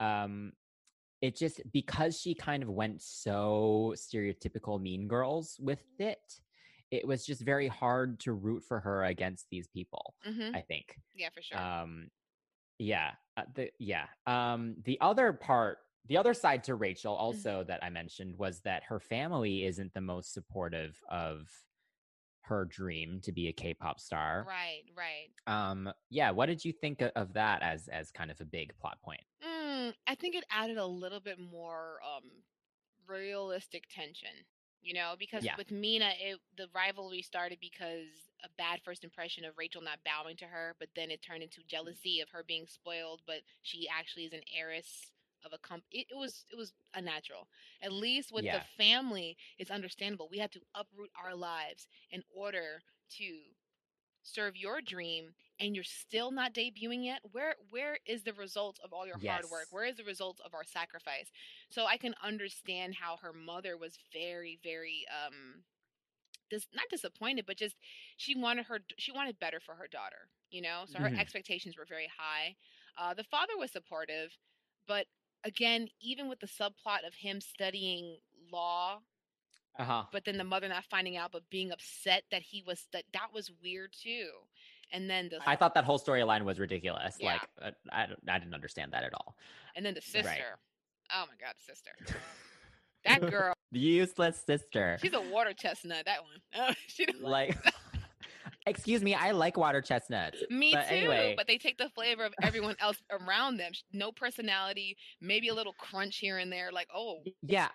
Um, 0.00 0.52
it 1.24 1.34
just 1.36 1.60
because 1.72 2.12
she 2.20 2.34
kind 2.34 2.62
of 2.62 2.68
went 2.68 3.00
so 3.00 3.94
stereotypical 3.96 4.80
mean 4.80 5.02
girls 5.08 5.46
with 5.68 5.82
it 5.98 6.40
it 6.90 7.06
was 7.10 7.24
just 7.30 7.42
very 7.42 7.68
hard 7.82 8.20
to 8.24 8.32
root 8.46 8.62
for 8.68 8.78
her 8.86 9.04
against 9.04 9.44
these 9.50 9.66
people 9.76 10.04
Mm-hmm. 10.28 10.54
i 10.54 10.60
think 10.70 10.86
Yeah, 11.14 11.30
for 11.34 11.42
sure. 11.42 11.58
um 11.58 11.92
yeah 12.78 13.10
uh, 13.38 13.44
the 13.54 13.70
yeah 13.78 14.06
um 14.26 14.60
the 14.84 14.98
other 15.00 15.32
part 15.32 15.78
the 16.10 16.16
other 16.18 16.34
side 16.34 16.62
to 16.64 16.74
rachel 16.74 17.14
also 17.14 17.64
that 17.68 17.80
i 17.82 17.88
mentioned 17.88 18.32
was 18.36 18.60
that 18.68 18.82
her 18.90 19.00
family 19.00 19.64
isn't 19.70 19.92
the 19.94 20.00
most 20.14 20.28
supportive 20.34 20.94
of 21.08 21.48
her 22.42 22.66
dream 22.66 23.20
to 23.22 23.32
be 23.32 23.48
a 23.48 23.52
k-pop 23.52 23.98
star 23.98 24.44
right, 24.46 24.82
right. 25.02 25.30
um 25.46 25.90
yeah 26.10 26.30
what 26.30 26.46
did 26.46 26.62
you 26.66 26.72
think 26.72 27.02
of 27.22 27.32
that 27.32 27.62
as 27.62 27.88
as 27.88 28.10
kind 28.10 28.30
of 28.30 28.38
a 28.40 28.44
big 28.58 28.76
plot 28.80 28.98
point 29.02 29.22
Mm, 29.42 29.53
I 30.06 30.14
think 30.14 30.34
it 30.34 30.44
added 30.50 30.76
a 30.78 30.86
little 30.86 31.20
bit 31.20 31.38
more 31.38 31.98
um 32.04 32.30
realistic 33.06 33.84
tension. 33.90 34.30
You 34.82 34.94
know, 34.94 35.14
because 35.18 35.44
Yeah. 35.44 35.56
with 35.56 35.70
Mina, 35.70 36.12
it 36.20 36.38
the 36.56 36.68
rivalry 36.74 37.22
started 37.22 37.58
because 37.60 38.08
a 38.44 38.48
bad 38.58 38.80
first 38.84 39.04
impression 39.04 39.44
of 39.44 39.56
Rachel 39.58 39.82
not 39.82 39.98
bowing 40.04 40.36
to 40.36 40.44
her, 40.46 40.74
but 40.78 40.88
then 40.94 41.10
it 41.10 41.22
turned 41.22 41.42
into 41.42 41.62
jealousy 41.68 42.20
of 42.20 42.28
her 42.30 42.44
being 42.46 42.66
spoiled, 42.66 43.22
but 43.26 43.40
she 43.62 43.88
actually 43.88 44.24
is 44.24 44.32
an 44.32 44.42
heiress 44.56 45.12
of 45.44 45.52
a 45.52 45.58
comp. 45.58 45.84
It, 45.90 46.06
it 46.10 46.16
was 46.16 46.44
it 46.50 46.56
was 46.56 46.72
unnatural. 46.94 47.48
At 47.82 47.92
least 47.92 48.32
with 48.32 48.44
Yeah. 48.44 48.52
the 48.52 48.60
family, 48.76 49.36
it's 49.58 49.70
understandable. 49.70 50.28
We 50.30 50.38
had 50.38 50.52
to 50.52 50.60
uproot 50.74 51.10
our 51.22 51.34
lives 51.34 51.86
in 52.10 52.22
order 52.34 52.82
to 53.18 53.24
serve 54.22 54.56
your 54.56 54.80
dream 54.80 55.34
and 55.60 55.74
you're 55.74 55.84
still 55.84 56.30
not 56.30 56.54
debuting 56.54 57.04
yet 57.04 57.20
where 57.32 57.54
where 57.70 57.98
is 58.06 58.22
the 58.24 58.32
result 58.34 58.78
of 58.84 58.92
all 58.92 59.06
your 59.06 59.18
hard 59.18 59.48
work? 59.50 59.68
Where 59.70 59.84
is 59.84 59.96
the 59.96 60.04
result 60.04 60.40
of 60.44 60.54
our 60.54 60.64
sacrifice? 60.64 61.30
So 61.70 61.86
i 61.86 61.96
can 61.96 62.14
understand 62.22 62.94
how 62.94 63.16
her 63.18 63.32
mother 63.32 63.76
was 63.76 63.98
very 64.12 64.58
very 64.62 65.04
um 65.24 65.64
dis- 66.50 66.68
not 66.74 66.88
disappointed 66.90 67.46
but 67.46 67.56
just 67.56 67.76
she 68.16 68.34
wanted 68.36 68.66
her 68.66 68.80
she 68.98 69.12
wanted 69.12 69.38
better 69.38 69.60
for 69.60 69.74
her 69.74 69.88
daughter 69.88 70.28
you 70.50 70.62
know? 70.62 70.84
So 70.86 71.00
her 71.00 71.10
Mhm. 71.10 71.18
expectations 71.18 71.76
were 71.76 71.86
very 71.86 72.08
high. 72.16 72.56
Uh 72.98 73.14
the 73.14 73.24
father 73.24 73.56
was 73.58 73.72
supportive 73.72 74.30
but 74.86 75.06
again 75.44 75.88
even 76.00 76.28
with 76.28 76.40
the 76.40 76.46
subplot 76.46 77.06
of 77.06 77.14
him 77.14 77.40
studying 77.40 78.18
law 78.52 79.00
uh-huh. 79.78 80.04
but 80.12 80.24
then 80.24 80.38
the 80.38 80.44
mother 80.44 80.68
not 80.68 80.84
finding 80.84 81.16
out 81.16 81.32
but 81.32 81.48
being 81.50 81.70
upset 81.72 82.24
that 82.30 82.42
he 82.42 82.62
was 82.66 82.86
that 82.92 83.04
that 83.12 83.32
was 83.32 83.50
weird 83.62 83.92
too 83.92 84.30
and 84.94 85.10
then 85.10 85.28
the 85.30 85.38
i 85.46 85.54
thought 85.56 85.74
that 85.74 85.84
whole 85.84 85.98
storyline 85.98 86.42
was 86.44 86.58
ridiculous 86.58 87.16
Yeah. 87.20 87.32
like 87.32 87.42
uh, 87.60 87.70
I, 87.92 88.06
I 88.34 88.38
didn't 88.38 88.54
understand 88.54 88.92
that 88.94 89.04
at 89.04 89.12
all. 89.12 89.36
And 89.76 89.84
then 89.84 89.92
the 89.94 90.00
sister. 90.00 90.26
Right. 90.28 90.40
oh 91.14 91.24
my 91.28 91.36
god 91.44 91.54
the 91.58 91.64
sister. 91.72 91.90
That 93.06 93.20
girl. 93.30 93.52
The 93.70 93.80
useless 93.80 94.42
sister. 94.46 94.96
She's 95.02 95.12
a 95.12 95.20
water 95.20 95.52
chestnut 95.52 96.06
that 96.06 96.20
one. 96.22 96.40
Oh, 96.70 96.72
she 96.86 97.06
like 97.20 97.54
excuse 98.66 99.02
me 99.02 99.14
i 99.14 99.30
like 99.32 99.58
water 99.58 99.82
chestnuts 99.82 100.38
me 100.48 100.72
but 100.72 100.88
too 100.88 100.94
anyway- 100.94 101.34
but 101.36 101.46
they 101.46 101.58
take 101.58 101.76
the 101.76 101.90
flavor 101.90 102.24
of 102.24 102.32
everyone 102.42 102.76
else 102.80 102.96
around 103.10 103.58
them. 103.58 103.72
No 103.92 104.10
personality 104.12 104.96
maybe 105.20 105.48
a 105.48 105.54
little 105.54 105.74
crunch 105.74 106.16
here 106.16 106.38
and 106.38 106.50
there 106.50 106.70
like 106.72 106.88
oh 106.94 107.18
yeah. 107.42 107.68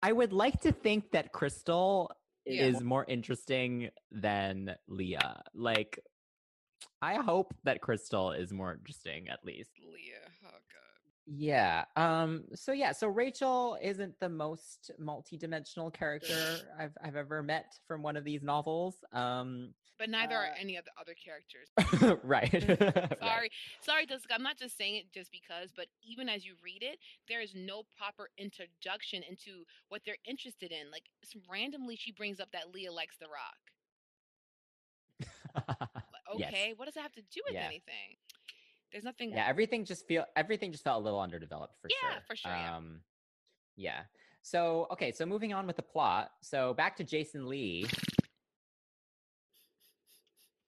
I 0.00 0.12
would 0.12 0.32
like 0.32 0.60
to 0.60 0.70
think 0.70 1.10
that 1.10 1.32
crystal 1.32 2.12
Yeah. 2.46 2.66
is 2.66 2.80
more 2.82 3.04
interesting 3.08 3.90
than 4.12 4.76
leah 4.86 5.42
like 5.54 5.98
i 7.02 7.14
hope 7.14 7.54
that 7.64 7.80
crystal 7.80 8.32
is 8.32 8.52
more 8.52 8.72
interesting 8.72 9.28
at 9.28 9.44
least. 9.44 9.70
Leah 9.84 10.16
oh 10.46 10.48
god. 10.50 10.60
Yeah 11.26 11.84
um 11.96 12.44
so 12.54 12.72
yeah 12.72 12.92
so 12.92 13.06
rachel 13.08 13.76
isn't 13.82 14.18
the 14.20 14.28
most 14.28 14.90
multi-dimensional 14.98 15.90
character 16.00 16.34
i've 16.78 16.96
i've 17.04 17.16
ever 17.16 17.42
met 17.42 17.74
from 17.86 18.02
one 18.02 18.16
of 18.16 18.24
these 18.24 18.42
novels 18.42 18.96
um 19.12 19.74
but 19.98 20.08
neither 20.08 20.36
are 20.36 20.46
Uh, 20.46 20.54
any 20.60 20.76
of 20.76 20.84
the 20.84 20.92
other 21.00 21.14
characters. 21.14 21.68
Right 22.24 22.50
sorry 22.50 23.10
Right. 23.20 23.50
sorry 23.80 24.06
jessica 24.06 24.34
i'm 24.34 24.42
not 24.42 24.56
just 24.56 24.76
saying 24.78 24.94
it 24.96 25.12
just 25.12 25.30
because 25.32 25.70
but 25.76 25.86
even 26.02 26.28
as 26.28 26.44
you 26.46 26.54
read 26.64 26.82
it 26.82 26.98
there 27.28 27.40
is 27.40 27.52
no 27.54 27.82
proper 27.98 28.30
introduction 28.38 29.22
into 29.28 29.64
what 29.88 30.00
they're 30.06 30.16
interested 30.24 30.72
in 30.72 30.90
like 30.90 31.04
randomly 31.50 31.96
she 31.96 32.12
brings 32.12 32.38
up 32.40 32.50
that 32.52 32.72
leah 32.72 32.92
likes 32.92 33.16
the 33.18 33.26
rock 33.28 33.58
Like, 36.28 36.38
Yes. 36.40 36.48
okay 36.52 36.72
what 36.76 36.84
does 36.86 36.94
that 36.94 37.02
have 37.02 37.12
to 37.12 37.22
do 37.22 37.40
with 37.46 37.54
Yeah. 37.54 37.66
anything 37.66 38.16
there's 38.92 39.04
nothing 39.04 39.30
yeah 39.30 39.46
everything 39.46 39.84
just 39.84 40.06
feel 40.06 40.24
everything 40.36 40.72
just 40.72 40.84
felt 40.84 41.00
a 41.00 41.04
little 41.04 41.20
underdeveloped 41.20 41.74
for 41.80 41.88
sure. 41.90 41.98
Yeah, 42.02 42.14
sure 42.14 42.22
for 42.26 42.36
sure, 42.36 42.52
yeah. 42.52 42.76
um 42.76 43.00
yeah 43.76 44.00
so 44.42 44.86
okay 44.90 45.12
so 45.12 45.24
moving 45.26 45.52
on 45.54 45.66
with 45.66 45.76
the 45.76 45.82
plot 45.82 46.30
so 46.42 46.74
back 46.74 46.96
to 46.96 47.04
jason 47.04 47.46
lee 47.48 47.86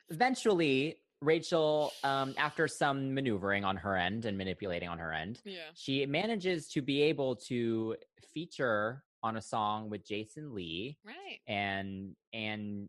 eventually 0.09 0.97
rachel 1.23 1.93
um 2.02 2.35
after 2.38 2.67
some 2.67 3.12
maneuvering 3.14 3.64
on 3.64 3.76
her 3.76 3.97
end 3.97 4.25
and 4.25 4.37
manipulating 4.38 4.88
on 4.88 4.99
her 4.99 5.12
end 5.12 5.40
yeah 5.45 5.61
she 5.75 6.07
manages 6.07 6.69
to 6.69 6.81
be 6.81 7.02
able 7.02 7.37
to 7.37 7.95
feature 8.33 9.05
on 9.23 9.37
a 9.37 9.43
song 9.43 9.90
with 9.90 10.05
jason 10.07 10.55
lee 10.55 10.97
right 11.05 11.40
and 11.47 12.17
and 12.33 12.88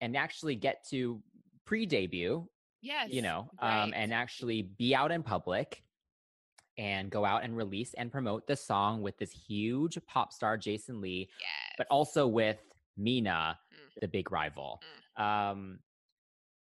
and 0.00 0.16
actually 0.16 0.54
get 0.54 0.84
to 0.88 1.20
pre-debut 1.70 2.44
yes 2.82 3.10
you 3.12 3.22
know 3.22 3.48
um 3.60 3.68
right. 3.68 3.92
and 3.94 4.12
actually 4.12 4.62
be 4.76 4.92
out 4.92 5.12
in 5.12 5.22
public 5.22 5.84
and 6.78 7.10
go 7.10 7.24
out 7.24 7.44
and 7.44 7.56
release 7.56 7.94
and 7.94 8.10
promote 8.10 8.44
the 8.48 8.56
song 8.56 9.02
with 9.02 9.16
this 9.18 9.30
huge 9.30 9.96
pop 10.08 10.32
star 10.32 10.56
jason 10.56 11.00
lee 11.00 11.28
yes. 11.38 11.74
but 11.78 11.86
also 11.88 12.26
with 12.26 12.58
mina 12.96 13.56
Mm. 13.72 14.00
the 14.00 14.08
big 14.08 14.32
rival 14.32 14.80
um 15.16 15.78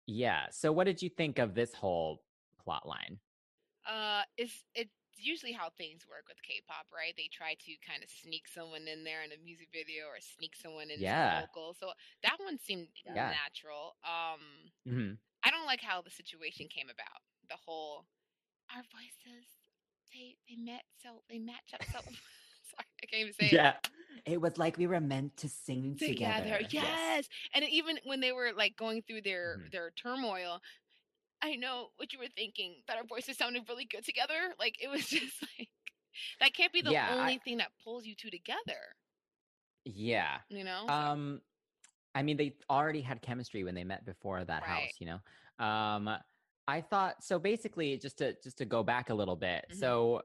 yeah 0.07 0.45
so 0.49 0.71
what 0.71 0.85
did 0.85 0.99
you 0.99 1.09
think 1.09 1.37
of 1.37 1.53
this 1.53 1.75
whole 1.75 2.23
plot 2.63 2.87
line 2.87 3.19
uh 3.87 4.23
it's 4.35 4.63
it's 5.17 5.25
usually 5.25 5.51
how 5.53 5.69
things 5.77 6.05
work 6.07 6.25
with 6.27 6.41
k-pop 6.43 6.87
right 6.93 7.13
they 7.17 7.27
try 7.31 7.55
to 7.55 7.73
kind 7.85 8.03
of 8.03 8.09
sneak 8.09 8.47
someone 8.47 8.87
in 8.87 9.03
there 9.03 9.23
in 9.23 9.31
a 9.31 9.37
music 9.43 9.69
video 9.73 10.05
or 10.05 10.19
sneak 10.19 10.55
someone 10.55 10.89
in 10.91 11.01
Yeah. 11.01 11.29
vocal 11.29 11.73
so 11.79 11.91
that 12.23 12.37
one 12.39 12.57
seemed 12.59 12.89
Yeah. 13.05 13.37
natural 13.45 13.95
um 14.03 14.71
hmm 14.85 15.19
I 15.43 15.51
don't 15.51 15.65
like 15.65 15.81
how 15.81 16.01
the 16.01 16.09
situation 16.11 16.67
came 16.67 16.89
about. 16.89 17.21
The 17.49 17.57
whole 17.57 18.05
our 18.75 18.83
voices 18.83 19.45
they 20.13 20.37
they 20.49 20.55
met 20.57 20.83
so 21.01 21.23
they 21.29 21.39
match 21.39 21.73
up 21.73 21.81
so 21.85 21.99
sorry, 22.63 22.87
I 23.03 23.05
can't 23.07 23.21
even 23.21 23.33
say 23.33 23.53
it. 23.55 23.61
yeah 23.61 23.77
it 24.25 24.41
was 24.41 24.57
like 24.57 24.77
we 24.77 24.87
were 24.87 24.99
meant 24.99 25.37
to 25.37 25.49
sing 25.49 25.97
together. 25.97 26.57
together 26.57 26.59
Yes. 26.69 27.27
And 27.53 27.65
even 27.65 27.99
when 28.03 28.19
they 28.19 28.31
were 28.31 28.51
like 28.55 28.75
going 28.75 29.01
through 29.03 29.21
their 29.21 29.57
Mhm. 29.57 29.71
their 29.71 29.91
turmoil, 29.91 30.61
I 31.41 31.55
know 31.55 31.87
what 31.97 32.13
you 32.13 32.19
were 32.19 32.27
thinking 32.35 32.75
that 32.87 32.97
our 32.97 33.03
voices 33.03 33.37
sounded 33.37 33.63
really 33.69 33.85
good 33.85 34.03
together. 34.03 34.33
Like 34.59 34.75
it 34.81 34.89
was 34.89 35.05
just 35.07 35.35
like 35.59 35.69
that 36.39 36.53
can't 36.53 36.73
be 36.73 36.81
the 36.81 36.91
Yeah, 36.91 37.07
I- 37.15 37.19
only 37.19 37.37
thing 37.39 37.57
that 37.57 37.71
pulls 37.83 38.05
you 38.05 38.15
two 38.15 38.29
together. 38.29 38.79
yeah 39.85 40.37
You 40.49 40.63
know? 40.63 40.87
Um, 40.87 41.41
I 42.15 42.23
mean, 42.23 42.37
they 42.37 42.55
already 42.69 43.01
had 43.01 43.21
chemistry 43.21 43.63
when 43.63 43.75
they 43.75 43.83
met 43.83 44.03
before 44.05 44.43
that 44.43 44.61
Right. 44.63 44.69
house, 44.69 44.93
you 44.99 45.05
know. 45.05 45.63
Um, 45.65 46.09
I 46.67 46.81
thought 46.81 47.23
so. 47.23 47.37
Basically, 47.39 47.97
just 47.97 48.17
to 48.17 48.35
just 48.43 48.57
to 48.57 48.65
go 48.65 48.83
back 48.83 49.09
a 49.09 49.13
little 49.13 49.35
bit. 49.35 49.65
Mhm. 49.71 49.75
So 49.79 50.21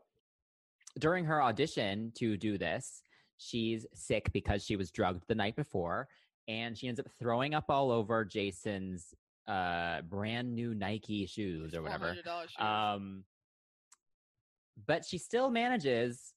during 0.98 1.24
her 1.26 1.42
audition 1.42 2.10
to 2.16 2.36
do 2.36 2.56
this, 2.58 3.02
she's 3.36 3.86
sick 3.94 4.32
because 4.32 4.64
she 4.64 4.74
was 4.76 4.90
drugged 4.90 5.24
the 5.28 5.34
night 5.34 5.54
before, 5.54 6.08
and 6.48 6.76
she 6.76 6.88
ends 6.88 6.98
up 6.98 7.06
throwing 7.18 7.54
up 7.54 7.66
all 7.68 7.90
over 7.92 8.24
Jason's 8.24 9.14
uh 9.48 10.02
brand 10.02 10.54
new 10.54 10.74
Nike 10.74 11.26
shoes 11.26 11.74
or 11.74 11.82
whatever. 11.82 12.14
shoes. 12.14 12.48
Um, 12.58 13.24
but 14.86 15.04
she 15.04 15.18
still 15.18 15.50
manages 15.50 16.34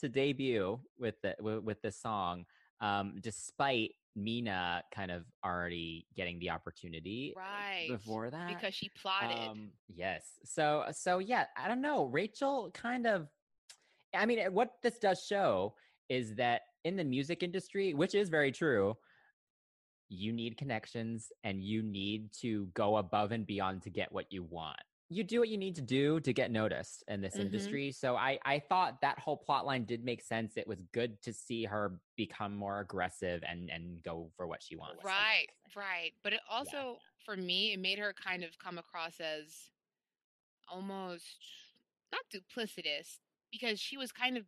to 0.00 0.08
debut 0.08 0.80
with 0.98 1.14
the 1.22 1.36
with, 1.40 1.62
with 1.62 1.82
this 1.82 2.00
song, 2.00 2.44
um, 2.80 3.14
despite 3.20 3.92
Mina 4.16 4.82
kind 4.94 5.10
of 5.10 5.24
already 5.44 6.06
getting 6.16 6.38
the 6.38 6.50
opportunity 6.50 7.34
right. 7.36 7.88
before 7.88 8.30
that. 8.30 8.48
because 8.48 8.74
she 8.74 8.90
plotted. 9.00 9.36
Um, 9.36 9.70
yes. 9.92 10.24
So 10.44 10.84
so 10.92 11.18
yeah, 11.18 11.46
I 11.56 11.68
don't 11.68 11.82
know. 11.82 12.06
Rachel 12.06 12.70
kind 12.74 13.06
of 13.06 13.28
I 14.14 14.26
mean, 14.26 14.40
what 14.52 14.74
this 14.82 14.98
does 14.98 15.24
show 15.26 15.74
is 16.08 16.34
that 16.36 16.62
in 16.84 16.96
the 16.96 17.04
music 17.04 17.42
industry, 17.42 17.94
which 17.94 18.14
is 18.14 18.28
very 18.28 18.52
true, 18.52 18.96
you 20.14 20.32
need 20.32 20.56
connections 20.56 21.30
and 21.42 21.62
you 21.62 21.82
need 21.82 22.32
to 22.40 22.66
go 22.74 22.96
above 22.96 23.32
and 23.32 23.46
beyond 23.46 23.82
to 23.82 23.90
get 23.90 24.12
what 24.12 24.32
you 24.32 24.42
want. 24.44 24.80
You 25.10 25.22
do 25.22 25.38
what 25.38 25.48
you 25.48 25.58
need 25.58 25.74
to 25.76 25.82
do 25.82 26.18
to 26.20 26.32
get 26.32 26.50
noticed 26.50 27.04
in 27.08 27.20
this 27.20 27.36
Mhm. 27.36 27.40
industry. 27.40 27.92
So 27.92 28.16
I 28.16 28.38
I 28.44 28.58
thought 28.58 29.00
that 29.02 29.18
whole 29.18 29.36
plot 29.36 29.66
line 29.66 29.84
did 29.84 30.02
make 30.02 30.22
sense. 30.22 30.56
It 30.56 30.66
was 30.66 30.82
good 30.92 31.20
to 31.22 31.32
see 31.32 31.64
her 31.64 32.00
become 32.16 32.56
more 32.56 32.80
aggressive 32.80 33.42
and 33.46 33.70
and 33.70 34.02
go 34.02 34.30
for 34.36 34.46
what 34.46 34.62
she 34.62 34.76
wants. 34.76 35.04
Right, 35.04 35.48
right. 35.76 36.12
But 36.22 36.32
it 36.32 36.40
also, 36.48 36.98
for 37.24 37.36
me, 37.36 37.74
it 37.74 37.80
made 37.80 37.98
her 37.98 38.12
kind 38.14 38.42
of 38.42 38.58
come 38.58 38.78
across 38.78 39.20
as 39.20 39.70
almost 40.68 41.44
not 42.10 42.22
duplicitous 42.30 43.18
because 43.52 43.78
she 43.78 43.96
was 43.96 44.10
kind 44.10 44.36
of 44.36 44.46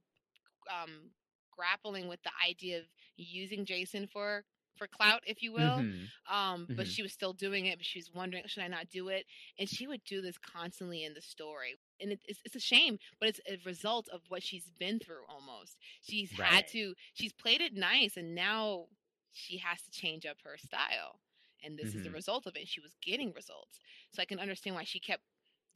um, 0.71 1.11
grappling 1.51 2.09
with 2.09 2.23
the 2.23 2.33
idea 2.45 2.79
of 2.79 2.85
using 3.17 3.65
Jason 3.65 4.07
for 4.07 4.45
for 4.77 4.87
clout, 4.87 5.23
if 5.27 5.43
you 5.43 5.53
will. 5.53 5.79
Mhm. 5.83 6.11
Um, 6.29 6.67
but 6.77 6.87
Mhm. 6.87 6.91
she 6.91 7.03
was 7.03 7.13
still 7.13 7.33
doing 7.33 7.67
it. 7.67 7.79
But 7.79 7.87
she 7.87 7.99
was 7.99 8.11
wondering, 8.13 8.45
should 8.47 8.63
I 8.63 8.69
not 8.69 8.89
do 8.91 9.09
it? 9.09 9.27
And 9.59 9.69
she 9.69 9.87
would 9.87 10.05
do 10.05 10.21
this 10.23 10.39
constantly 10.39 11.05
in 11.05 11.15
the 11.15 11.21
story. 11.23 11.77
And 12.01 12.13
it, 12.13 12.21
it's, 12.25 12.41
it's 12.45 12.57
a 12.57 12.61
shame, 12.61 12.99
but 13.19 13.29
it's 13.29 13.41
a 13.49 13.57
result 13.65 14.09
of 14.09 14.23
what 14.29 14.43
she's 14.43 14.71
been 14.79 14.99
through 14.99 15.25
almost. 15.29 15.77
She's 16.03 16.31
had 16.33 16.67
to, 16.69 16.95
she's 17.15 17.33
played 17.33 17.61
it 17.61 17.75
nice, 17.75 18.17
and 18.17 18.35
now 18.35 18.87
she 19.33 19.59
has 19.59 19.83
to 19.83 19.91
change 19.91 20.27
up 20.27 20.37
her 20.45 20.57
style. 20.59 21.21
And 21.65 21.79
this 21.79 21.95
is 21.95 22.03
the 22.03 22.11
Mhm. 22.11 22.15
result 22.15 22.47
of 22.47 22.57
it. 22.57 22.69
She 22.69 22.81
was 22.81 22.95
getting 23.03 23.33
results. 23.33 23.79
So 24.13 24.23
I 24.23 24.27
can 24.27 24.39
understand 24.39 24.77
why 24.77 24.85
she 24.85 25.01
kept 25.01 25.25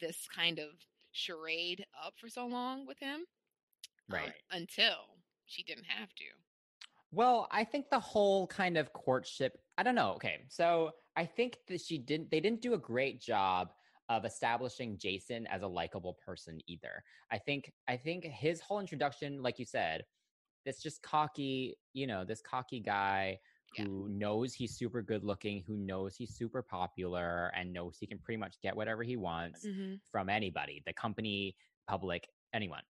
this 0.00 0.26
kind 0.28 0.58
of 0.58 0.70
charade 1.12 1.86
up 2.02 2.14
for 2.18 2.28
so 2.28 2.46
long 2.46 2.86
with 2.86 2.98
him. 2.98 3.26
um, 4.12 4.16
Right. 4.16 4.42
until 4.50 5.18
she 5.46 5.62
didn't 5.62 5.84
have 5.84 6.12
to. 6.16 6.24
Well, 7.12 7.48
I 7.50 7.64
think 7.64 7.90
the 7.90 8.00
whole 8.00 8.46
kind 8.46 8.76
of 8.76 8.92
courtship, 8.92 9.60
I 9.78 9.82
don't 9.82 9.94
know. 9.94 10.12
Okay. 10.12 10.44
So 10.48 10.92
I 11.16 11.26
think 11.26 11.58
that 11.68 11.80
she 11.80 11.98
didn't, 11.98 12.30
they 12.30 12.40
didn't 12.40 12.62
do 12.62 12.74
a 12.74 12.78
great 12.78 13.20
job 13.20 13.72
of 14.08 14.24
establishing 14.24 14.98
Jason 14.98 15.46
as 15.48 15.62
a 15.62 15.66
likable 15.66 16.14
person 16.14 16.60
either. 16.66 17.02
I 17.30 17.38
think, 17.38 17.72
I 17.88 17.96
think 17.96 18.24
his 18.24 18.60
whole 18.60 18.80
introduction, 18.80 19.42
like 19.42 19.58
you 19.58 19.64
said, 19.64 20.04
this 20.64 20.82
just 20.82 21.02
cocky, 21.02 21.76
you 21.94 22.06
know, 22.06 22.24
this 22.24 22.42
cocky 22.42 22.80
guy 22.80 23.38
Yeah. 23.76 23.84
who 23.84 24.08
knows 24.08 24.52
he's 24.52 24.76
super 24.76 25.00
good 25.02 25.24
looking, 25.24 25.62
who 25.66 25.76
knows 25.76 26.16
he's 26.16 26.34
super 26.36 26.62
popular 26.62 27.52
and 27.56 27.72
knows 27.72 27.96
he 27.98 28.06
can 28.06 28.18
pretty 28.18 28.36
much 28.36 28.60
get 28.60 28.76
whatever 28.76 29.02
he 29.02 29.16
wants 29.16 29.64
Mm-hmm. 29.64 29.94
from 30.10 30.28
anybody, 30.28 30.82
the 30.86 30.92
company, 30.92 31.56
public, 31.88 32.28
anyone. 32.52 32.82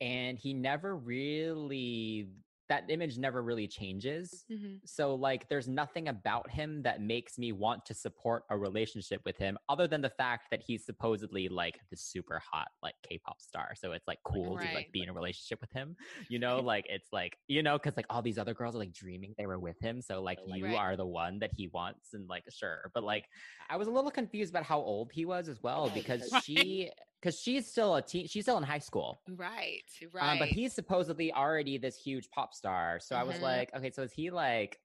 And 0.00 0.38
he 0.38 0.52
never 0.52 0.96
really, 0.96 2.28
that 2.68 2.84
image 2.90 3.18
never 3.18 3.42
really 3.42 3.68
changes. 3.68 4.44
Mm-hmm. 4.50 4.76
So, 4.84 5.14
like, 5.14 5.48
there's 5.48 5.68
nothing 5.68 6.08
about 6.08 6.50
him 6.50 6.82
that 6.82 7.00
makes 7.00 7.38
me 7.38 7.52
want 7.52 7.84
to 7.86 7.94
support 7.94 8.44
a 8.50 8.56
relationship 8.58 9.20
with 9.24 9.36
him 9.36 9.58
other 9.68 9.86
than 9.86 10.00
the 10.00 10.10
fact 10.10 10.46
that 10.50 10.62
he's 10.66 10.84
supposedly 10.84 11.48
like 11.48 11.80
the 11.90 11.96
super 11.96 12.40
hot, 12.40 12.68
like, 12.82 12.94
K 13.02 13.18
pop 13.18 13.40
star. 13.40 13.74
So, 13.74 13.92
it's 13.92 14.06
like 14.08 14.18
cool 14.24 14.58
to 14.58 14.68
like 14.72 14.90
be 14.92 15.02
in 15.02 15.08
a 15.08 15.12
relationship 15.12 15.60
with 15.60 15.72
him, 15.72 15.96
you 16.28 16.38
know? 16.38 16.60
like, 16.60 16.86
it's 16.88 17.08
like, 17.12 17.36
you 17.48 17.62
know, 17.62 17.78
because 17.78 17.96
like 17.96 18.06
all 18.10 18.22
these 18.22 18.38
other 18.38 18.54
girls 18.54 18.74
are 18.74 18.78
like 18.78 18.92
dreaming 18.92 19.34
they 19.36 19.46
were 19.46 19.58
with 19.58 19.78
him. 19.80 20.00
So, 20.00 20.22
like, 20.22 20.38
you 20.46 20.64
Right. 20.64 20.76
are 20.76 20.96
the 20.96 21.06
one 21.06 21.38
that 21.40 21.50
he 21.56 21.68
wants. 21.68 22.14
And 22.14 22.28
like, 22.28 22.44
sure. 22.50 22.90
But 22.94 23.04
like, 23.04 23.26
I 23.68 23.76
was 23.76 23.88
a 23.88 23.90
little 23.90 24.10
confused 24.10 24.50
about 24.52 24.64
how 24.64 24.78
old 24.78 25.12
he 25.12 25.24
was 25.24 25.48
as 25.48 25.62
well 25.62 25.90
because 25.94 26.30
Right. 26.32 26.42
she, 26.42 26.90
because 27.24 27.40
she's 27.40 27.66
still 27.70 27.94
a 27.94 28.02
teen, 28.02 28.26
she's 28.26 28.44
still 28.44 28.58
in 28.58 28.62
high 28.62 28.78
school. 28.78 29.18
Right, 29.28 29.80
right. 30.12 30.32
Um, 30.32 30.38
but 30.38 30.48
he's 30.48 30.74
supposedly 30.74 31.32
already 31.32 31.78
this 31.78 31.96
huge 31.96 32.28
pop 32.30 32.52
star. 32.52 32.98
So 33.00 33.16
I 33.16 33.22
was 33.22 33.36
Mhm. 33.38 33.42
like, 33.42 33.74
okay, 33.74 33.90
so 33.90 34.02
is 34.02 34.12
he 34.12 34.30
like 34.30 34.78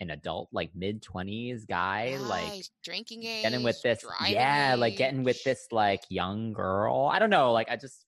an 0.00 0.10
adult, 0.10 0.50
like 0.52 0.74
mid 0.74 1.00
twenties 1.02 1.64
guy, 1.64 2.18
like 2.18 2.64
drinking 2.84 3.24
age, 3.24 3.42
getting 3.42 3.62
with 3.62 3.80
this? 3.80 4.04
Yeah, 4.26 4.74
like 4.78 4.96
getting 4.96 5.24
with 5.24 5.42
this 5.44 5.68
like 5.70 6.02
young 6.10 6.52
girl. 6.52 7.08
I 7.10 7.18
don't 7.18 7.30
know. 7.30 7.52
Like 7.52 7.70
I 7.70 7.76
just 7.76 8.04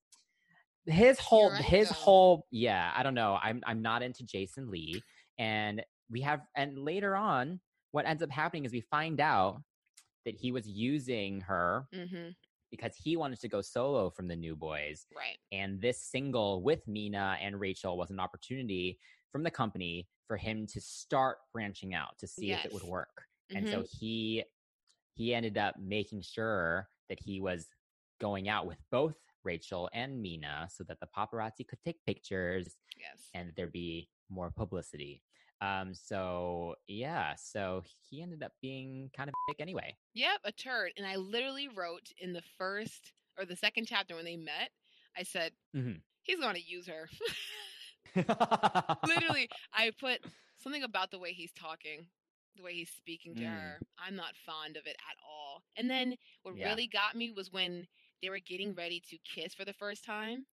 his 0.85 1.19
whole 1.19 1.51
right, 1.51 1.65
his 1.65 1.89
though. 1.89 1.95
whole 1.95 2.47
yeah. 2.51 2.93
I 2.95 3.03
don't 3.03 3.15
know. 3.15 3.39
I'm 3.43 3.63
I'm 3.67 3.81
not 3.81 4.03
into 4.03 4.25
Jason 4.25 4.71
Lee, 4.71 5.03
and 5.39 5.83
we 6.11 6.21
have 6.21 6.43
and 6.55 6.79
later 6.79 7.17
on, 7.17 7.61
what 7.93 8.05
ends 8.05 8.23
up 8.23 8.31
happening 8.31 8.67
is 8.67 8.73
we 8.73 8.83
find 8.83 9.21
out 9.23 9.63
that 10.27 10.35
he 10.37 10.53
was 10.53 10.69
using 10.69 11.41
her 11.43 11.87
Mm-hmm. 11.95 12.31
Because 12.77 12.97
he 12.97 13.17
wanted 13.17 13.41
to 13.41 13.49
go 13.49 13.61
solo 13.61 14.11
from 14.11 14.27
the 14.27 14.35
New 14.37 14.57
Boys. 14.57 15.07
Right. 15.17 15.39
And 15.53 15.81
this 15.81 16.01
single 16.01 16.63
with 16.63 16.87
Mina 16.89 17.37
and 17.41 17.61
Rachel 17.61 17.97
was 17.97 18.11
an 18.11 18.19
opportunity 18.19 18.99
from 19.31 19.43
the 19.43 19.51
company 19.51 20.09
for 20.27 20.37
him 20.37 20.67
to 20.69 20.81
start 20.81 21.39
branching 21.53 21.95
out 21.95 22.19
to 22.19 22.27
see 22.27 22.51
if 22.53 22.65
it 22.65 22.73
would 22.73 22.83
Yes. 22.83 22.91
work. 22.91 23.23
And 23.55 23.69
so 23.69 23.79
mm-hmm. 23.81 23.99
he 23.99 24.45
he 25.15 25.33
ended 25.35 25.57
up 25.57 25.77
making 25.79 26.23
sure 26.23 26.89
that 27.09 27.21
he 27.21 27.41
was 27.41 27.69
going 28.21 28.49
out 28.49 28.67
with 28.67 28.79
both 28.91 29.15
Rachel 29.45 29.89
and 29.93 30.21
Mina 30.21 30.67
so 30.71 30.83
that 30.85 30.99
the 30.99 31.07
paparazzi 31.17 31.67
could 31.69 31.79
take 31.85 32.05
pictures 32.05 32.77
Yes. 32.99 33.29
and 33.35 33.53
there'd 33.57 33.71
be 33.71 34.09
more 34.31 34.51
publicity. 34.51 35.23
Um 35.65 35.95
so 35.95 36.77
yeah, 36.89 37.35
so 37.37 37.83
he 38.11 38.23
ended 38.23 38.43
up 38.43 38.53
being 38.61 39.11
kind 39.17 39.31
of 39.31 39.37
big 39.47 39.61
anyway. 39.61 39.97
Yep, 40.15 40.41
a 40.45 40.53
turd. 40.53 40.93
And 40.97 41.07
I 41.07 41.17
literally 41.17 41.69
wrote 41.69 42.13
in 42.19 42.33
the 42.33 42.43
first 42.43 43.13
or 43.37 43.45
the 43.45 43.57
second 43.57 43.87
chapter 43.87 44.15
when 44.15 44.25
they 44.25 44.37
met, 44.37 44.71
I 45.17 45.23
said, 45.25 45.55
Mhm. 45.75 46.03
he's 46.23 46.41
going 46.41 46.55
to 46.57 46.63
use 46.63 46.87
her. 46.89 47.09
literally, 49.05 49.49
I 49.73 49.91
put 49.99 50.21
something 50.57 50.83
about 50.83 51.11
the 51.11 51.19
way 51.19 51.33
he's 51.33 51.53
talking, 51.53 52.09
the 52.57 52.63
way 52.63 52.75
he's 52.75 52.91
speaking 52.91 53.35
to 53.37 53.45
Mm. 53.45 53.45
her. 53.45 53.83
I'm 53.99 54.17
not 54.17 54.37
fond 54.37 54.77
of 54.77 54.87
it 54.87 54.97
at 55.11 55.17
all. 55.27 55.65
And 55.77 55.91
then 55.91 56.17
what 56.43 56.55
Yeah. 56.55 56.61
really 56.61 56.87
got 56.87 57.15
me 57.15 57.31
was 57.31 57.51
when 57.51 57.87
they 58.23 58.31
were 58.31 58.39
getting 58.39 58.75
ready 58.75 59.01
to 59.11 59.19
kiss 59.19 59.55
for 59.55 59.65
the 59.65 59.73
first 59.73 60.05
time. 60.05 60.47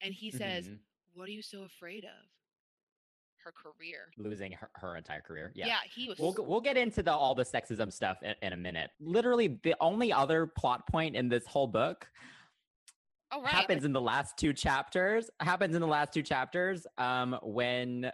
And 0.00 0.14
he 0.14 0.30
says, 0.30 0.70
Mhm. 0.70 0.84
What 1.14 1.28
are 1.28 1.32
you 1.32 1.42
so 1.42 1.64
afraid 1.64 2.04
of? 2.04 2.28
Her 3.48 3.72
career. 3.72 4.08
losing 4.18 4.52
her, 4.52 4.70
her 4.74 4.96
entire 4.96 5.20
career. 5.20 5.52
Yeah, 5.54 5.66
Yeah. 5.66 5.78
he 5.94 6.08
was. 6.08 6.18
We'll, 6.18 6.34
we'll 6.38 6.60
get 6.60 6.76
into 6.76 7.02
the 7.02 7.12
all 7.12 7.34
the 7.34 7.44
sexism 7.44 7.92
stuff 7.92 8.18
in, 8.22 8.34
in 8.42 8.52
a 8.52 8.56
minute. 8.56 8.90
Literally, 9.00 9.58
the 9.62 9.74
only 9.80 10.12
other 10.12 10.46
plot 10.46 10.86
point 10.86 11.16
in 11.16 11.28
this 11.28 11.46
whole 11.46 11.66
book 11.66 12.06
oh, 13.32 13.40
right. 13.40 13.50
happens 13.50 13.84
in 13.84 13.92
the 13.92 14.00
last 14.00 14.36
two 14.36 14.52
chapters. 14.52 15.30
Happens 15.40 15.74
in 15.74 15.80
the 15.80 15.86
last 15.86 16.12
two 16.12 16.22
chapters. 16.22 16.86
Um, 16.98 17.38
when 17.42 18.10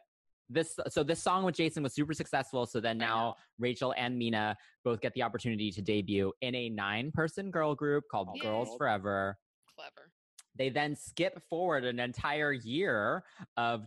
this 0.50 0.78
so 0.88 1.02
this 1.02 1.22
song 1.22 1.44
with 1.44 1.56
Jason 1.56 1.82
was 1.82 1.94
super 1.94 2.14
successful. 2.14 2.66
So 2.66 2.80
then 2.80 2.98
now 2.98 3.36
Rachel 3.58 3.94
and 3.96 4.16
Mina 4.16 4.56
both 4.84 5.00
get 5.00 5.14
the 5.14 5.22
opportunity 5.22 5.70
to 5.72 5.82
debut 5.82 6.32
in 6.42 6.54
a 6.54 6.68
nine 6.68 7.10
person 7.10 7.50
girl 7.50 7.74
group 7.74 8.04
called 8.10 8.28
Yay. 8.34 8.42
Girls 8.42 8.68
Forever. 8.76 9.38
Clever. 9.74 10.10
They 10.56 10.68
then 10.68 10.94
skip 10.94 11.42
forward 11.48 11.84
an 11.84 11.98
entire 11.98 12.52
year 12.52 13.24
of 13.56 13.86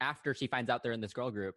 after 0.00 0.34
she 0.34 0.46
finds 0.46 0.70
out 0.70 0.82
they're 0.82 0.92
in 0.92 1.00
this 1.00 1.12
girl 1.12 1.30
group. 1.30 1.56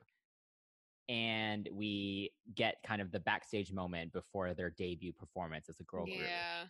And 1.10 1.68
we 1.74 2.32
get 2.56 2.76
kind 2.86 3.02
of 3.02 3.12
the 3.12 3.20
backstage 3.20 3.74
moment 3.74 4.14
before 4.14 4.54
their 4.54 4.70
debut 4.70 5.12
performance 5.12 5.68
as 5.68 5.80
a 5.80 5.84
girl 5.84 6.06
group. 6.06 6.18
Yeah. 6.20 6.66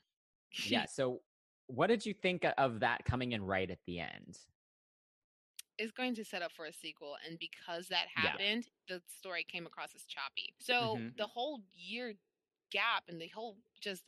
Yeah. 0.66 0.86
So, 0.94 1.22
what 1.68 1.88
did 1.88 2.06
you 2.06 2.14
think 2.14 2.46
of 2.58 2.80
that 2.82 3.06
coming 3.06 3.32
in 3.34 3.44
right 3.44 3.70
at 3.70 3.80
the 3.86 4.00
end? 4.00 4.38
is 5.78 5.92
going 5.92 6.14
to 6.14 6.24
set 6.24 6.44
up 6.44 6.52
for 6.52 6.66
a 6.66 6.74
sequel 6.74 7.16
and 7.28 7.40
because 7.40 7.88
that 7.88 8.06
Yeah. 8.16 8.22
happened 8.32 8.68
the 8.88 9.02
story 9.08 9.44
came 9.44 9.66
across 9.66 9.96
as 9.96 10.06
choppy 10.06 10.54
so 10.60 10.98
Mhm. 10.98 11.18
the 11.18 11.26
whole 11.26 11.64
year 11.74 12.14
gap 12.70 13.06
and 13.08 13.20
the 13.20 13.30
whole 13.30 13.58
just 13.80 14.04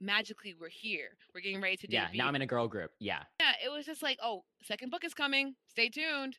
magically 0.00 0.52
we're 0.52 0.68
here 0.68 1.16
we're 1.34 1.40
getting 1.40 1.62
ready 1.62 1.78
to 1.78 1.86
debut. 1.86 2.08
Yeah. 2.12 2.22
Now 2.24 2.28
I'm 2.28 2.34
in 2.34 2.42
a 2.42 2.46
girl 2.46 2.68
group. 2.68 2.90
Yeah. 2.98 3.22
yeah 3.40 3.52
it 3.64 3.70
was 3.70 3.86
just 3.86 4.02
like 4.02 4.18
oh 4.22 4.44
second 4.64 4.90
book 4.90 5.02
is 5.02 5.14
coming 5.14 5.54
stay 5.66 5.88
tuned 5.88 6.38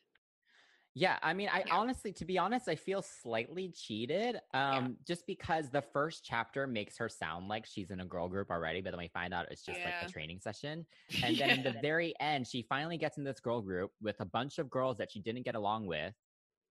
Yeah, 0.98 1.18
I 1.22 1.34
mean, 1.34 1.50
I 1.52 1.62
Yeah. 1.66 1.76
honestly, 1.76 2.10
to 2.14 2.24
be 2.24 2.38
honest, 2.38 2.68
I 2.70 2.74
feel 2.74 3.02
slightly 3.02 3.68
cheated. 3.68 4.40
Um, 4.54 4.96
just 5.06 5.26
because 5.26 5.68
the 5.68 5.82
first 5.82 6.24
chapter 6.24 6.66
makes 6.66 6.96
her 6.96 7.10
sound 7.10 7.48
like 7.48 7.66
she's 7.66 7.90
in 7.90 8.00
a 8.00 8.06
girl 8.06 8.28
group 8.30 8.50
already, 8.50 8.80
but 8.80 8.92
then 8.92 9.00
we 9.00 9.08
find 9.08 9.34
out 9.34 9.46
it's 9.50 9.62
just 9.62 9.84
like 9.84 9.94
a 10.00 10.06
training 10.06 10.40
session. 10.40 10.86
And 11.22 11.36
then 11.36 11.50
in 11.50 11.62
the 11.62 11.72
very 11.82 12.14
end, 12.18 12.46
she 12.46 12.62
finally 12.62 12.96
gets 12.96 13.18
in 13.18 13.24
this 13.24 13.40
girl 13.40 13.60
group 13.60 13.92
with 14.00 14.16
a 14.20 14.24
bunch 14.24 14.58
of 14.58 14.70
girls 14.70 14.96
that 14.96 15.10
she 15.12 15.20
didn't 15.20 15.42
get 15.42 15.54
along 15.54 15.84
with. 15.86 16.14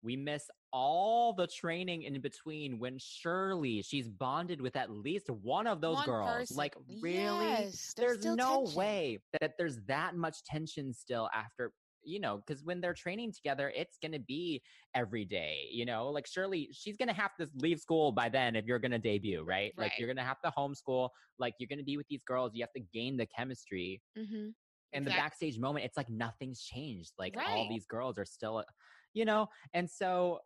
We 0.02 0.16
miss 0.16 0.50
all 0.72 1.34
the 1.34 1.46
training 1.46 2.04
in 2.04 2.18
between 2.22 2.78
when 2.78 2.96
surely 2.98 3.82
she's 3.82 4.08
bonded 4.08 4.62
with 4.62 4.76
at 4.76 4.90
least 4.90 5.28
one 5.28 5.66
of 5.66 5.82
those 5.82 5.96
One 5.96 6.06
girls. 6.06 6.38
person. 6.38 6.56
Like, 6.56 6.74
really? 7.02 7.48
Yes, 7.48 7.92
there's 7.98 8.18
still 8.20 8.36
no 8.36 8.60
tension. 8.60 8.76
way 8.76 9.18
that 9.40 9.58
there's 9.58 9.78
that 9.88 10.16
much 10.16 10.42
tension 10.44 10.94
still 10.94 11.28
after 11.34 11.72
you 12.06 12.20
know 12.20 12.42
because 12.46 12.64
when 12.64 12.80
they're 12.80 12.94
training 12.94 13.32
together 13.32 13.72
it's 13.74 13.98
going 13.98 14.12
to 14.12 14.20
be 14.20 14.62
every 14.94 15.24
day 15.24 15.66
you 15.70 15.84
know 15.84 16.08
like 16.08 16.26
surely 16.26 16.68
she's 16.72 16.96
going 16.96 17.08
to 17.08 17.14
have 17.14 17.34
to 17.38 17.48
leave 17.56 17.78
school 17.80 18.12
by 18.12 18.28
then 18.28 18.56
if 18.56 18.64
you're 18.64 18.78
going 18.78 18.90
to 18.90 18.98
debut 18.98 19.42
right? 19.42 19.72
right? 19.76 19.84
like 19.84 19.92
you're 19.98 20.06
going 20.06 20.16
to 20.16 20.22
have 20.22 20.40
to 20.40 20.52
homeschool 20.56 21.08
like 21.38 21.54
you're 21.58 21.68
going 21.68 21.78
to 21.78 21.84
be 21.84 21.96
with 21.96 22.06
these 22.08 22.22
girls 22.26 22.52
you 22.54 22.62
have 22.62 22.72
to 22.72 22.82
gain 22.92 23.16
the 23.16 23.26
chemistry 23.26 24.00
Mm-hmm. 24.18 24.48
and 24.94 25.06
the 25.06 25.10
backstage 25.10 25.58
moment 25.58 25.84
it's 25.84 25.96
like 25.96 26.08
nothing's 26.08 26.62
changed 26.62 27.12
like 27.18 27.34
all 27.48 27.68
these 27.68 27.84
girls 27.86 28.18
are 28.18 28.24
still 28.24 28.64
you 29.12 29.24
know 29.24 29.48
and 29.74 29.90
so 29.90 30.40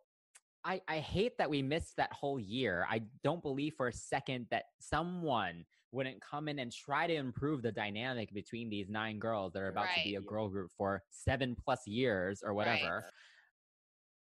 I, 0.63 0.81
I 0.87 0.99
hate 0.99 1.37
that 1.39 1.49
we 1.49 1.63
missed 1.63 1.97
that 1.97 2.13
whole 2.13 2.39
year. 2.39 2.85
I 2.87 3.01
don't 3.23 3.41
believe 3.41 3.73
for 3.75 3.87
a 3.87 3.93
second 3.93 4.45
that 4.51 4.65
someone 4.79 5.65
wouldn't 5.91 6.21
come 6.21 6.47
in 6.47 6.59
and 6.59 6.71
try 6.71 7.07
to 7.07 7.13
improve 7.13 7.61
the 7.61 7.71
dynamic 7.71 8.33
between 8.33 8.69
these 8.69 8.89
nine 8.89 9.19
girls 9.19 9.53
that 9.53 9.61
are 9.61 9.69
about 9.69 9.87
to 9.95 10.03
be 10.03 10.15
a 10.15 10.21
girl 10.21 10.47
group 10.47 10.71
for 10.77 11.03
seven 11.09 11.55
plus 11.55 11.85
years 11.85 12.41
or 12.45 12.53
whatever. 12.53 13.05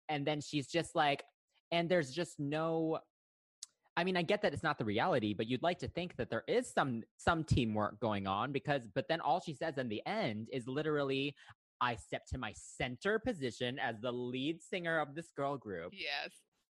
And 0.10 0.26
then 0.26 0.40
she's 0.40 0.68
just 0.68 0.96
like, 0.96 1.24
and 1.72 1.90
there's 1.90 2.12
just 2.12 2.40
no 2.40 3.00
I 3.98 4.04
mean, 4.04 4.16
I 4.16 4.22
get 4.22 4.44
that 4.44 4.54
it's 4.54 4.62
not 4.62 4.78
the 4.78 4.86
reality, 4.86 5.34
but 5.34 5.48
you'd 5.48 5.64
like 5.64 5.80
to 5.80 5.88
think 5.88 6.16
that 6.18 6.30
there 6.30 6.44
is 6.48 6.72
some 6.72 7.02
some 7.18 7.44
teamwork 7.44 8.00
going 8.00 8.28
on 8.28 8.52
because 8.52 8.84
but 8.94 9.08
then 9.10 9.20
all 9.20 9.42
she 9.44 9.56
says 9.56 9.80
in 9.80 9.90
the 9.90 10.06
end 10.06 10.50
is 10.54 10.68
literally 10.68 11.36
I 11.82 11.96
step 11.96 12.26
to 12.28 12.38
my 12.38 12.54
center 12.56 13.18
position 13.18 13.80
as 13.80 14.00
the 14.00 14.12
lead 14.12 14.62
singer 14.62 15.00
of 15.00 15.16
this 15.16 15.32
girl 15.36 15.58
group. 15.58 15.94
Yes. 15.94 16.32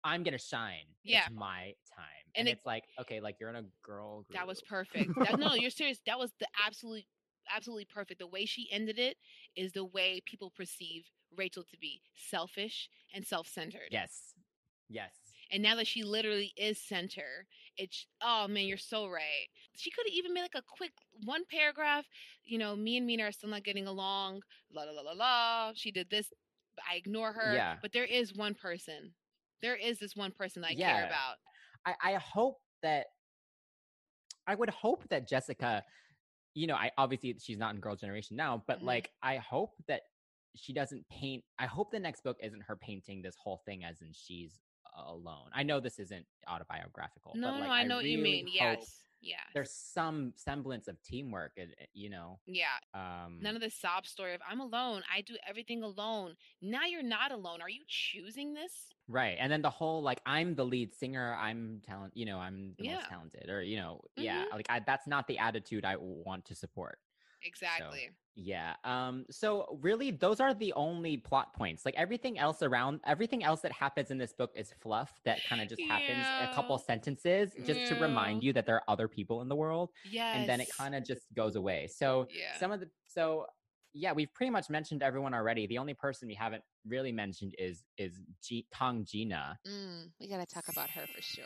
I'm 0.03 0.23
gonna 0.23 0.37
shine. 0.37 0.85
Yeah. 1.03 1.21
It's 1.27 1.35
my 1.35 1.73
time. 1.95 2.05
And 2.35 2.41
And, 2.41 2.47
it- 2.47 2.51
it's 2.57 2.65
like, 2.65 2.83
okay, 3.01 3.19
like 3.19 3.37
you're 3.39 3.49
in 3.49 3.55
a 3.55 3.65
girl 3.83 4.21
group. 4.23 4.37
That 4.37 4.47
was 4.47 4.61
perfect. 4.61 5.11
That, 5.17 5.39
no, 5.39 5.53
you're 5.55 5.69
serious. 5.71 5.99
That 6.05 6.19
was 6.19 6.31
the 6.39 6.47
absolute, 6.65 7.03
absolutely 7.53 7.85
perfect. 7.85 8.19
The 8.19 8.27
way 8.27 8.45
she 8.45 8.67
ended 8.71 8.99
it 8.99 9.17
is 9.55 9.71
the 9.73 9.85
way 9.85 10.21
people 10.25 10.51
perceive 10.55 11.05
Rachel 11.35 11.63
to 11.63 11.77
be 11.77 12.01
selfish 12.15 12.89
and 13.13 13.25
self-centered. 13.25 13.89
Yes. 13.91 14.33
Yes. 14.89 15.13
And 15.51 15.63
now 15.63 15.75
that 15.75 15.87
she 15.87 16.03
literally 16.03 16.53
is 16.55 16.79
center, 16.79 17.47
it's 17.75 18.05
oh 18.21 18.47
man, 18.47 18.65
you're 18.65 18.77
so 18.77 19.07
right. 19.07 19.47
She 19.75 19.89
could 19.89 20.05
have 20.07 20.13
even 20.13 20.33
made 20.33 20.41
like 20.43 20.55
a 20.55 20.61
quick 20.77 20.91
one 21.25 21.41
paragraph. 21.51 22.05
You 22.45 22.59
know, 22.59 22.75
me 22.75 22.97
and 22.97 23.05
Mina 23.07 23.23
are 23.23 23.31
still 23.31 23.49
not 23.49 23.63
getting 23.63 23.87
along. 23.87 24.41
La 24.71 24.83
la 24.83 24.91
la 24.91 25.01
la 25.01 25.13
la. 25.13 25.71
She 25.75 25.91
did 25.91 26.09
this. 26.11 26.31
I 26.89 26.95
ignore 26.97 27.33
her. 27.33 27.53
Yeah. 27.55 27.77
But 27.81 27.91
there 27.93 28.05
is 28.05 28.35
one 28.35 28.53
person. 28.53 29.13
There 29.61 29.75
is 29.75 29.99
this 29.99 30.15
one 30.15 30.31
person 30.31 30.61
that 30.61 30.69
I 30.71 30.75
care 30.75 31.05
about. 31.05 31.37
I, 31.85 31.95
I 32.01 32.13
hope 32.15 32.61
that 32.81 33.07
I 34.47 34.55
would 34.55 34.69
hope 34.69 35.07
that 35.09 35.27
Jessica, 35.27 35.83
you 36.55 36.67
know, 36.67 36.75
I 36.75 36.91
obviously 36.97 37.35
she's 37.39 37.57
not 37.57 37.75
in 37.75 37.81
Girl 37.81 37.95
Generation 37.95 38.35
now, 38.35 38.63
but 38.67 38.79
Mhm. 38.79 38.85
like 38.85 39.11
I 39.21 39.37
hope 39.37 39.75
that 39.87 40.03
she 40.55 40.73
doesn't 40.73 41.07
paint. 41.09 41.43
I 41.59 41.67
hope 41.67 41.91
the 41.91 41.99
next 41.99 42.21
book 42.23 42.37
isn't 42.41 42.61
her 42.61 42.75
painting 42.75 43.21
this 43.21 43.35
whole 43.35 43.57
thing 43.65 43.83
as 43.83 44.01
in 44.01 44.11
she's 44.13 44.57
alone. 44.95 45.49
I 45.53 45.63
know 45.63 45.79
this 45.79 45.99
isn't 45.99 46.25
autobiographical. 46.47 47.35
No, 47.35 47.51
but 47.51 47.59
like, 47.59 47.63
no, 47.63 47.71
I 47.71 47.83
know 47.83 47.95
what 47.97 48.05
you 48.05 48.17
really 48.17 48.43
mean. 48.43 48.47
Yes. 48.53 49.03
Yes. 49.21 49.39
There's 49.53 49.71
some 49.71 50.33
semblance 50.35 50.87
of 50.87 51.01
teamwork, 51.03 51.57
you 51.93 52.09
know, 52.09 52.39
yeah. 52.45 52.77
um, 52.93 53.39
None 53.41 53.55
of 53.55 53.61
the 53.61 53.69
sob 53.69 54.05
story 54.07 54.33
of 54.33 54.41
I'm 54.49 54.59
alone. 54.61 55.03
I 55.13 55.21
do 55.21 55.35
everything 55.47 55.83
alone. 55.83 56.35
Now 56.61 56.85
you're 56.85 57.03
not 57.03 57.31
alone. 57.31 57.61
Are 57.61 57.69
you 57.69 57.81
choosing 57.87 58.53
this? 58.53 58.71
Right. 59.07 59.37
And 59.39 59.51
then 59.51 59.61
the 59.61 59.69
whole 59.69 60.01
like 60.01 60.21
I'm 60.25 60.55
the 60.55 60.65
lead 60.65 60.93
singer, 60.93 61.35
I'm 61.39 61.81
talent, 61.85 62.13
you 62.15 62.25
know, 62.25 62.37
I'm 62.39 62.75
the 62.77 62.85
Yeah. 62.85 62.95
most 62.95 63.09
talented 63.09 63.49
or 63.49 63.61
you 63.61 63.77
know, 63.77 64.01
yeah, 64.15 64.45
Mhm. 64.45 64.53
like 64.53 64.67
I, 64.69 64.79
that's 64.79 65.07
not 65.07 65.27
the 65.27 65.37
attitude 65.39 65.83
I 65.83 65.95
want 65.97 66.45
to 66.45 66.55
support. 66.55 66.99
Exactly. 67.43 68.09
Yeah. 68.35 68.75
Um 68.83 69.25
so 69.29 69.77
really 69.81 70.11
those 70.11 70.39
are 70.39 70.53
the 70.53 70.71
only 70.73 71.17
plot 71.17 71.53
points. 71.53 71.85
Like 71.85 71.95
everything 71.97 72.39
else 72.39 72.61
around 72.61 73.01
everything 73.05 73.43
else 73.43 73.61
that 73.61 73.71
happens 73.71 74.11
in 74.11 74.17
this 74.17 74.33
book 74.33 74.51
is 74.55 74.73
fluff 74.79 75.11
that 75.25 75.39
kind 75.49 75.61
of 75.61 75.67
just 75.67 75.81
happens 75.81 76.25
a 76.49 76.53
couple 76.53 76.77
sentences 76.77 77.51
just 77.65 77.87
to 77.91 77.99
remind 77.99 78.43
you 78.43 78.53
that 78.53 78.65
there 78.65 78.75
are 78.75 78.83
other 78.87 79.07
people 79.07 79.41
in 79.41 79.49
the 79.49 79.55
world 79.55 79.89
Yeah. 80.09 80.35
and 80.37 80.47
then 80.47 80.61
it 80.61 80.69
kind 80.75 80.95
of 80.95 81.03
just 81.05 81.21
goes 81.35 81.55
away. 81.55 81.87
So 81.87 82.27
Yeah. 82.31 82.57
some 82.57 82.71
of 82.71 82.79
the 82.79 82.89
so 83.07 83.45
yeah, 83.93 84.13
we've 84.13 84.31
pretty 84.35 84.51
much 84.51 84.69
mentioned 84.69 85.01
everyone 85.01 85.33
already. 85.33 85.65
The 85.65 85.79
only 85.79 85.95
person 85.95 86.27
we 86.27 86.35
haven't 86.35 86.63
really 86.87 87.11
mentioned 87.11 87.55
is 87.57 87.83
is 87.97 88.21
G- 88.41 88.67
Tong 88.73 89.03
Gina. 89.03 89.59
Mm, 89.67 90.11
we 90.19 90.29
gotta 90.29 90.45
talk 90.45 90.69
about 90.69 90.89
her 90.91 91.07
for 91.07 91.21
sure. 91.21 91.45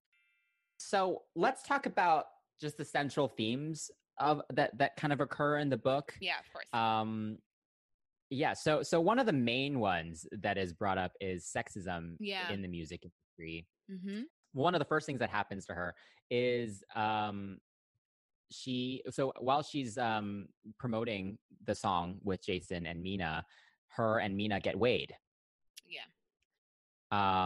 So 0.91 1.21
let's 1.37 1.63
talk 1.63 1.85
about 1.85 2.25
just 2.59 2.77
the 2.77 2.83
central 2.83 3.29
themes 3.29 3.89
of 4.19 4.41
that 4.53 4.77
that 4.77 4.97
kind 4.97 5.13
of 5.13 5.21
occur 5.21 5.57
in 5.59 5.69
the 5.69 5.77
book. 5.77 6.13
yeah, 6.19 6.39
of 6.39 6.51
course. 6.51 6.67
Um 6.73 7.37
yeah, 8.29 8.53
so 8.53 8.83
so 8.83 8.99
one 8.99 9.19
of 9.19 9.25
the 9.25 9.33
main 9.53 9.79
ones 9.79 10.25
that 10.41 10.57
is 10.57 10.73
brought 10.73 10.97
up 10.97 11.13
is 11.21 11.49
sexism 11.57 12.15
Yeah. 12.19 12.51
in 12.51 12.61
the 12.61 12.67
music 12.67 13.03
industry. 13.05 13.67
mm-hmm. 13.89 14.21
One 14.53 14.75
of 14.75 14.79
the 14.79 14.85
first 14.85 15.05
things 15.05 15.19
that 15.19 15.29
happens 15.29 15.65
to 15.67 15.73
her 15.73 15.95
is 16.29 16.83
um 16.93 17.57
she 18.51 19.01
so 19.11 19.31
while 19.39 19.63
she's 19.63 19.97
um 19.97 20.47
promoting 20.77 21.37
the 21.65 21.75
song 21.75 22.19
with 22.21 22.45
Jason 22.45 22.85
and 22.85 23.01
Mina, 23.01 23.45
her 23.95 24.19
and 24.19 24.35
Mina 24.35 24.59
get 24.59 24.77
weighed. 24.77 25.13
Yeah. 25.87 26.07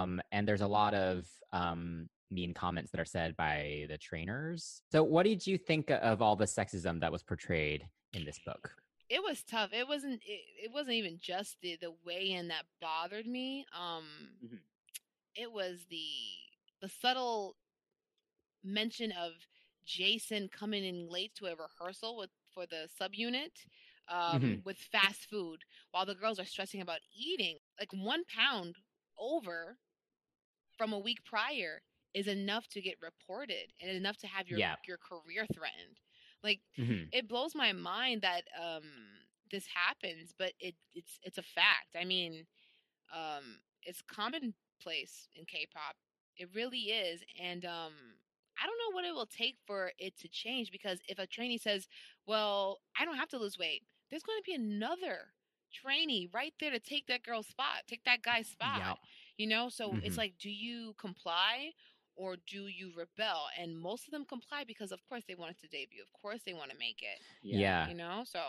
um, 0.04 0.20
and 0.32 0.48
there's 0.48 0.62
a 0.62 0.68
lot 0.68 0.94
of 0.96 1.28
um, 1.54 2.10
mean 2.32 2.54
comments 2.54 2.92
that 2.92 3.00
are 3.00 3.06
said 3.06 3.36
by 3.36 3.86
the 3.90 3.98
trainers. 3.98 4.82
So, 4.92 5.04
what 5.04 5.24
did 5.24 5.46
you 5.46 5.58
think 5.58 5.90
of 5.92 6.22
all 6.22 6.36
the 6.36 6.46
sexism 6.46 7.00
that 7.02 7.12
was 7.12 7.24
portrayed 7.24 7.88
in 8.14 8.26
this 8.26 8.40
book? 8.46 8.76
It 9.10 9.22
was 9.22 9.44
tough. 9.44 9.72
It 9.74 9.88
wasn't. 9.88 10.22
It, 10.26 10.42
it 10.66 10.72
wasn't 10.74 10.96
even 10.96 11.20
just 11.22 11.58
the 11.62 11.78
the 11.80 11.94
weigh 12.06 12.32
in 12.32 12.48
that 12.48 12.66
bothered 12.82 13.28
me. 13.28 13.66
Um, 13.74 14.06
Mhm. 14.44 14.60
it 15.36 15.52
was 15.52 15.86
the 15.90 16.06
the 16.82 16.90
subtle 16.90 17.56
mention 18.64 19.12
of 19.12 19.34
Jason 19.86 20.50
coming 20.50 20.84
in 20.84 21.08
late 21.08 21.36
to 21.36 21.46
a 21.46 21.56
rehearsal 21.56 22.18
with 22.18 22.32
for 22.54 22.66
the 22.66 22.90
subunit 23.00 23.52
um, 24.08 24.42
Mhm. 24.42 24.66
with 24.66 24.78
fast 24.78 25.26
food 25.30 25.64
while 25.92 26.06
the 26.06 26.16
girls 26.16 26.40
are 26.40 26.46
stressing 26.46 26.82
about 26.82 27.00
eating. 27.14 27.58
Like 27.80 27.92
one 27.94 28.24
pound 28.26 28.76
over 29.18 29.78
from 30.78 30.94
a 30.94 31.00
week 31.00 31.24
prior 31.26 31.82
is 32.16 32.28
enough 32.28 32.68
to 32.70 32.82
get 32.82 32.96
reported 33.02 33.74
and 33.82 33.92
enough 33.92 34.18
to 34.20 34.28
have 34.28 34.48
your 34.50 34.62
Yeah. 34.62 34.78
your 34.88 34.98
career 35.00 35.46
threatened. 35.54 36.00
Like 36.44 36.62
Mhm. 36.78 37.12
it 37.12 37.30
blows 37.30 37.56
my 37.56 37.74
mind 37.74 38.24
that 38.24 38.44
um 38.62 38.84
this 39.52 39.66
happens, 39.68 40.34
but 40.38 40.54
it 40.60 40.76
it's 40.96 41.20
it's 41.24 41.40
a 41.40 41.44
fact. 41.44 41.96
I 42.00 42.06
mean, 42.06 42.46
um 43.16 43.60
it's 43.84 44.02
commonplace 44.02 45.30
in 45.36 45.46
K-pop. 45.46 45.96
It 46.38 46.50
really 46.56 46.92
is. 46.92 47.24
And 47.42 47.66
um 47.66 47.94
I 48.62 48.68
don't 48.68 48.80
know 48.80 48.96
what 48.96 49.06
it 49.06 49.14
will 49.16 49.28
take 49.28 49.58
for 49.68 49.92
it 50.00 50.18
to 50.20 50.30
change 50.30 50.72
because 50.72 51.00
if 51.08 51.20
a 51.20 51.28
trainee 51.28 51.58
says, 51.60 51.88
"Well, 52.28 52.80
I 53.00 53.06
don't 53.06 53.18
have 53.18 53.30
to 53.30 53.40
lose 53.40 53.58
weight." 53.58 53.84
There's 54.10 54.24
going 54.24 54.40
to 54.40 54.44
be 54.46 54.54
another 54.56 55.34
trainee 55.74 56.30
right 56.34 56.54
there 56.60 56.72
to 56.72 56.80
take 56.80 57.08
that 57.08 57.24
girl's 57.24 57.48
spot, 57.48 57.84
take 57.88 58.04
that 58.06 58.22
guy's 58.24 58.48
spot. 58.48 58.84
You 59.38 59.48
know, 59.48 59.70
so 59.70 59.98
it's 60.04 60.18
Mhm. 60.18 60.20
like 60.20 60.36
do 60.40 60.50
you 60.52 60.94
comply 61.00 61.72
or 62.16 62.36
do 62.48 62.68
you 62.68 62.92
rebel? 62.96 63.44
And 63.60 63.78
most 63.78 64.08
of 64.08 64.12
them 64.12 64.26
comply 64.26 64.64
because 64.66 64.92
of 64.92 65.00
course 65.08 65.24
they 65.28 65.36
want 65.36 65.52
it 65.52 65.60
to 65.62 65.68
debut. 65.68 66.02
Of 66.02 66.12
course 66.22 66.42
they 66.46 66.54
want 66.54 66.72
to 66.72 66.78
make 66.78 67.02
it. 67.02 67.20
Yeah. 67.42 67.88
You 67.88 67.96
know? 67.96 68.24
So 68.26 68.40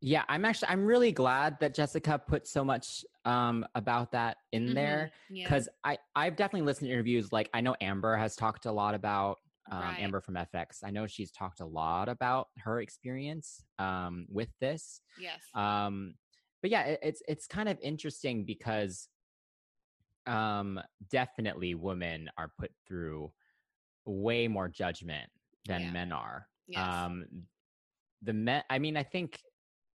Yeah, 0.00 0.24
I'm 0.28 0.44
actually 0.44 0.68
I'm 0.68 0.84
really 0.84 1.12
glad 1.12 1.58
that 1.60 1.74
Jessica 1.74 2.18
put 2.18 2.46
so 2.46 2.64
much 2.64 3.04
um 3.24 3.64
about 3.74 4.12
that 4.12 4.38
in 4.52 4.74
mhm, 4.74 4.74
there 4.74 5.12
yeah. 5.28 5.44
because 5.44 5.68
I 5.84 5.98
I've 6.14 6.36
definitely 6.36 6.66
listened 6.66 6.88
to 6.88 6.92
interviews 6.92 7.32
like 7.32 7.48
I 7.54 7.60
know 7.60 7.74
Amber 7.80 8.16
has 8.16 8.36
talked 8.36 8.66
a 8.66 8.72
lot 8.72 8.94
about 8.94 9.38
um, 9.70 9.80
Right. 9.80 9.98
Amber 10.00 10.20
from 10.20 10.36
f(x). 10.36 10.84
I 10.84 10.90
know 10.90 11.06
she's 11.06 11.32
talked 11.32 11.60
a 11.60 11.66
lot 11.66 12.08
about 12.08 12.48
her 12.58 12.80
experience 12.80 13.64
um 13.78 14.26
with 14.30 14.50
this. 14.60 15.00
Yes. 15.16 15.40
Um, 15.54 16.14
but 16.62 16.70
yeah, 16.70 16.82
it, 16.82 17.00
it's 17.02 17.22
it's 17.26 17.46
kind 17.46 17.68
of 17.68 17.78
interesting 17.82 18.44
because 18.44 19.08
um, 20.26 20.80
definitely 21.10 21.74
women 21.74 22.30
are 22.36 22.52
put 22.58 22.72
through 22.86 23.32
way 24.04 24.48
more 24.48 24.68
judgment 24.68 25.30
than 25.66 25.82
Yeah. 25.82 25.90
men 25.92 26.12
are. 26.12 26.48
Yes. 26.68 26.86
Um, 26.86 27.26
the 28.22 28.32
men, 28.32 28.62
I 28.70 28.78
mean, 28.78 28.96
I 28.96 29.02
think 29.02 29.40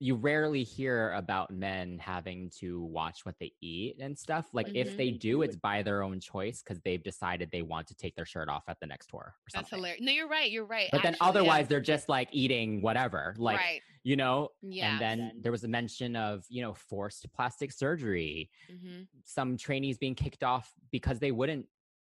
you 0.01 0.15
rarely 0.15 0.63
hear 0.63 1.11
about 1.13 1.51
men 1.51 1.99
having 1.99 2.49
to 2.49 2.81
watch 2.83 3.25
what 3.25 3.35
they 3.39 3.51
eat 3.61 3.97
and 3.99 4.17
stuff. 4.17 4.47
Like 4.53 4.71
if 4.73 4.93
Mhm. 4.93 4.97
they 4.97 5.11
do, 5.11 5.41
it's 5.41 5.57
by 5.57 5.83
their 5.83 6.03
own 6.03 6.21
choice 6.21 6.63
because 6.63 6.79
they've 6.81 7.03
decided 7.03 7.51
they 7.51 7.63
want 7.63 7.87
to 7.87 7.95
take 7.95 8.15
their 8.15 8.25
shirt 8.25 8.47
off 8.47 8.63
at 8.69 8.79
the 8.79 8.87
next 8.87 9.07
tour 9.07 9.19
or 9.19 9.35
That's 9.53 9.69
hilarious. 9.69 10.01
No, 10.01 10.11
you're 10.13 10.29
right. 10.29 10.49
You're 10.49 10.65
right. 10.65 10.89
But 10.91 11.03
then 11.03 11.15
actually, 11.15 11.25
yeah. 11.25 11.29
otherwise, 11.29 11.67
they're 11.67 11.81
just 11.81 12.07
like 12.07 12.29
eating 12.31 12.81
whatever, 12.81 13.35
like 13.37 13.59
right. 13.59 13.81
you 14.03 14.15
know. 14.15 14.49
Yeah. 14.61 14.93
And 14.93 15.01
then 15.01 15.31
there 15.41 15.51
was 15.51 15.65
a 15.65 15.67
mention 15.67 16.15
of 16.15 16.45
you 16.47 16.61
know 16.61 16.73
forced 16.73 17.31
plastic 17.33 17.71
surgery, 17.71 18.49
hmm 18.67 19.01
some 19.25 19.57
trainees 19.57 19.97
being 19.97 20.15
kicked 20.15 20.43
off 20.43 20.73
because 20.91 21.19
they 21.19 21.31
wouldn't 21.31 21.67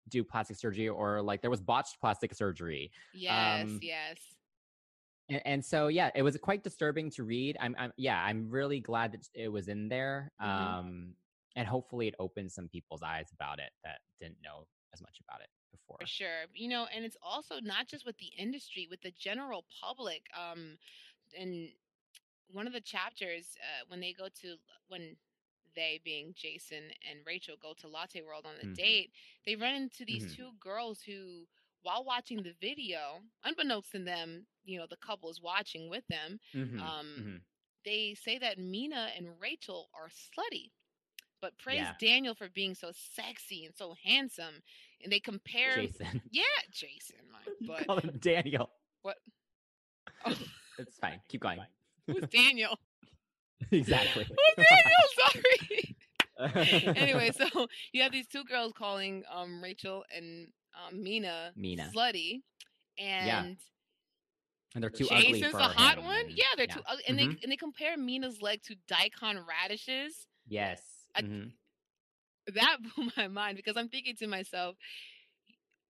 do 0.08 0.24
plastic 0.24 0.56
surgery 0.56 0.88
or 0.88 1.20
like 1.20 1.42
there 1.42 1.50
was 1.50 1.60
botched 1.60 2.00
plastic 2.00 2.32
surgery. 2.34 2.90
Yes. 3.12 3.64
Um, 3.64 3.78
yes. 3.82 4.18
And, 5.28 5.42
and 5.46 5.64
so 5.64 5.88
yeah, 5.88 6.10
it 6.14 6.22
was 6.22 6.36
quite 6.38 6.62
disturbing 6.62 7.10
to 7.10 7.24
read. 7.24 7.56
I'm, 7.60 7.74
I'm 7.78 7.92
yeah, 7.96 8.22
I'm 8.22 8.48
really 8.50 8.80
glad 8.80 9.12
that 9.12 9.28
it 9.34 9.48
was 9.48 9.68
in 9.68 9.88
there. 9.88 10.32
Mhm. 10.40 10.46
Um 10.48 11.16
and 11.54 11.68
hopefully 11.68 12.08
it 12.08 12.14
opens 12.18 12.54
some 12.54 12.68
people's 12.68 13.02
eyes 13.02 13.30
about 13.32 13.58
it 13.58 13.72
that 13.84 14.00
didn't 14.20 14.40
know 14.42 14.64
as 14.94 15.02
much 15.02 15.20
about 15.20 15.42
it 15.42 15.48
before. 15.70 15.98
For 15.98 16.06
sure. 16.06 16.46
You 16.54 16.68
know, 16.68 16.86
and 16.86 17.04
it's 17.04 17.16
also 17.22 17.60
not 17.60 17.86
just 17.86 18.04
with 18.06 18.18
the 18.18 18.32
industry, 18.36 18.86
with 18.90 19.02
the 19.02 19.10
general 19.12 19.66
public. 19.80 20.28
Um, 20.36 20.78
and 21.36 21.70
one 22.48 22.66
of 22.66 22.72
the 22.72 22.80
chapters, 22.80 23.56
uh, 23.62 23.84
when 23.88 24.00
they 24.00 24.12
go 24.12 24.28
to, 24.42 24.56
when 24.88 25.16
they 25.74 26.00
being 26.04 26.34
Jason 26.34 26.92
and 27.08 27.20
Rachel 27.26 27.56
go 27.56 27.74
to 27.74 27.88
Latte 27.88 28.22
World 28.22 28.46
on 28.46 28.56
a 28.56 28.66
Mhm. 28.66 28.74
date, 28.76 29.12
they 29.46 29.56
run 29.56 29.74
into 29.74 30.04
these 30.04 30.26
Mhm. 30.26 30.34
two 30.34 30.52
girls 30.60 31.02
who, 31.02 31.46
while 31.82 32.04
watching 32.04 32.42
the 32.42 32.54
video, 32.60 33.20
unbeknownst 33.44 33.90
to 33.92 33.98
them, 33.98 34.46
you 34.64 34.78
know, 34.78 34.86
the 34.88 34.96
couple 34.96 35.30
is 35.30 35.40
watching 35.42 35.88
with 35.90 36.06
them, 36.08 36.38
Mhm, 36.54 36.80
um, 36.80 37.06
mhm. 37.18 37.40
they 37.84 38.14
say 38.14 38.38
that 38.38 38.58
Mina 38.58 39.10
and 39.16 39.28
Rachel 39.40 39.88
are 39.94 40.08
slutty, 40.08 40.70
but 41.40 41.58
praise 41.58 41.78
Yeah. 41.78 41.94
Daniel 42.00 42.34
for 42.34 42.48
being 42.48 42.74
so 42.74 42.92
sexy 42.92 43.64
and 43.64 43.74
so 43.76 43.94
handsome. 44.04 44.62
And 45.02 45.12
they 45.12 45.18
compare, 45.20 45.74
Jason. 45.74 46.22
yeah, 46.30 46.44
Jason, 46.70 47.16
my 47.32 47.40
butt. 47.66 47.86
call 47.86 47.98
him 47.98 48.16
Daniel. 48.20 48.70
What? 49.02 49.18
Oh, 50.24 50.38
It's 50.78 50.96
fine. 50.98 51.20
Keep 51.28 51.40
going. 51.40 51.58
who's 52.06 52.22
Daniel? 52.30 52.78
exactly. 53.72 54.24
Who's 54.24 54.66
Daniel? 54.66 55.32
Sorry. 55.32 55.96
anyway, 56.96 57.30
so 57.32 57.66
you 57.92 58.02
have 58.02 58.12
these 58.12 58.26
two 58.28 58.44
girls 58.44 58.72
calling 58.76 59.24
um 59.30 59.62
Rachel 59.62 60.04
and 60.16 60.48
um, 60.74 61.02
Mina, 61.02 61.52
Mina. 61.56 61.90
slutty, 61.94 62.42
and 62.98 63.58
and 64.74 64.82
they're 64.82 64.90
too 64.90 65.06
ugly 65.10 65.40
Jason's 65.40 65.52
the 65.52 65.58
hot 65.64 65.98
him, 65.98 66.04
one. 66.04 66.24
Yeah, 66.30 66.44
they're 66.56 66.66
too 66.66 66.82
ugly, 66.86 67.04
and 67.08 67.18
Mhm. 67.18 67.30
they 67.36 67.42
and 67.42 67.52
they 67.52 67.56
compare 67.56 67.96
Mina's 67.96 68.40
leg 68.40 68.62
to 68.64 68.76
daikon 68.86 69.38
radishes. 69.46 70.26
Yes. 70.46 70.82
I- 71.14 71.22
mhm. 71.22 71.52
that 72.54 72.78
blew 72.96 73.10
my 73.16 73.28
mind 73.28 73.56
because 73.56 73.76
I'm 73.76 73.88
thinking 73.88 74.16
to 74.16 74.26
myself, 74.26 74.76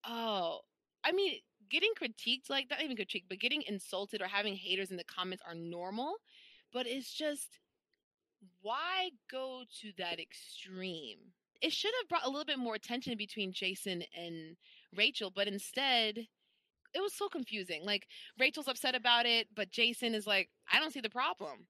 oh, 0.05 0.61
I 1.05 1.13
mean, 1.13 1.41
getting 1.71 1.93
critiqued 2.01 2.51
like 2.51 2.69
that, 2.69 2.79
not 2.79 2.85
even 2.85 2.97
critiqued, 2.97 3.29
but 3.29 3.39
getting 3.41 3.63
insulted 3.63 4.21
or 4.21 4.27
having 4.27 4.55
haters 4.57 4.91
in 4.91 4.97
the 4.97 5.05
comments 5.05 5.43
are 5.47 5.55
normal, 5.55 6.17
but 6.73 6.87
it's 6.87 7.13
just 7.13 7.59
why 8.61 9.11
go 9.31 9.63
to 9.81 9.93
that 9.99 10.19
extreme? 10.21 11.19
It 11.63 11.73
should 11.73 11.93
have 12.01 12.09
brought 12.09 12.27
a 12.27 12.29
little 12.29 12.45
bit 12.45 12.59
more 12.59 12.75
attention 12.75 13.17
between 13.17 13.53
Jason 13.53 14.03
and 14.17 14.57
Rachel, 14.95 15.31
but 15.35 15.47
instead, 15.47 16.19
it 16.93 17.01
was 17.01 17.15
so 17.15 17.29
confusing. 17.29 17.85
Like 17.85 18.07
Rachel's 18.39 18.69
upset 18.69 18.95
about 18.95 19.27
it, 19.27 19.47
but 19.55 19.71
Jason 19.71 20.15
is 20.15 20.27
like, 20.27 20.51
I 20.71 20.81
don't 20.81 20.93
see 20.93 21.01
the 21.01 21.09
problem. 21.09 21.67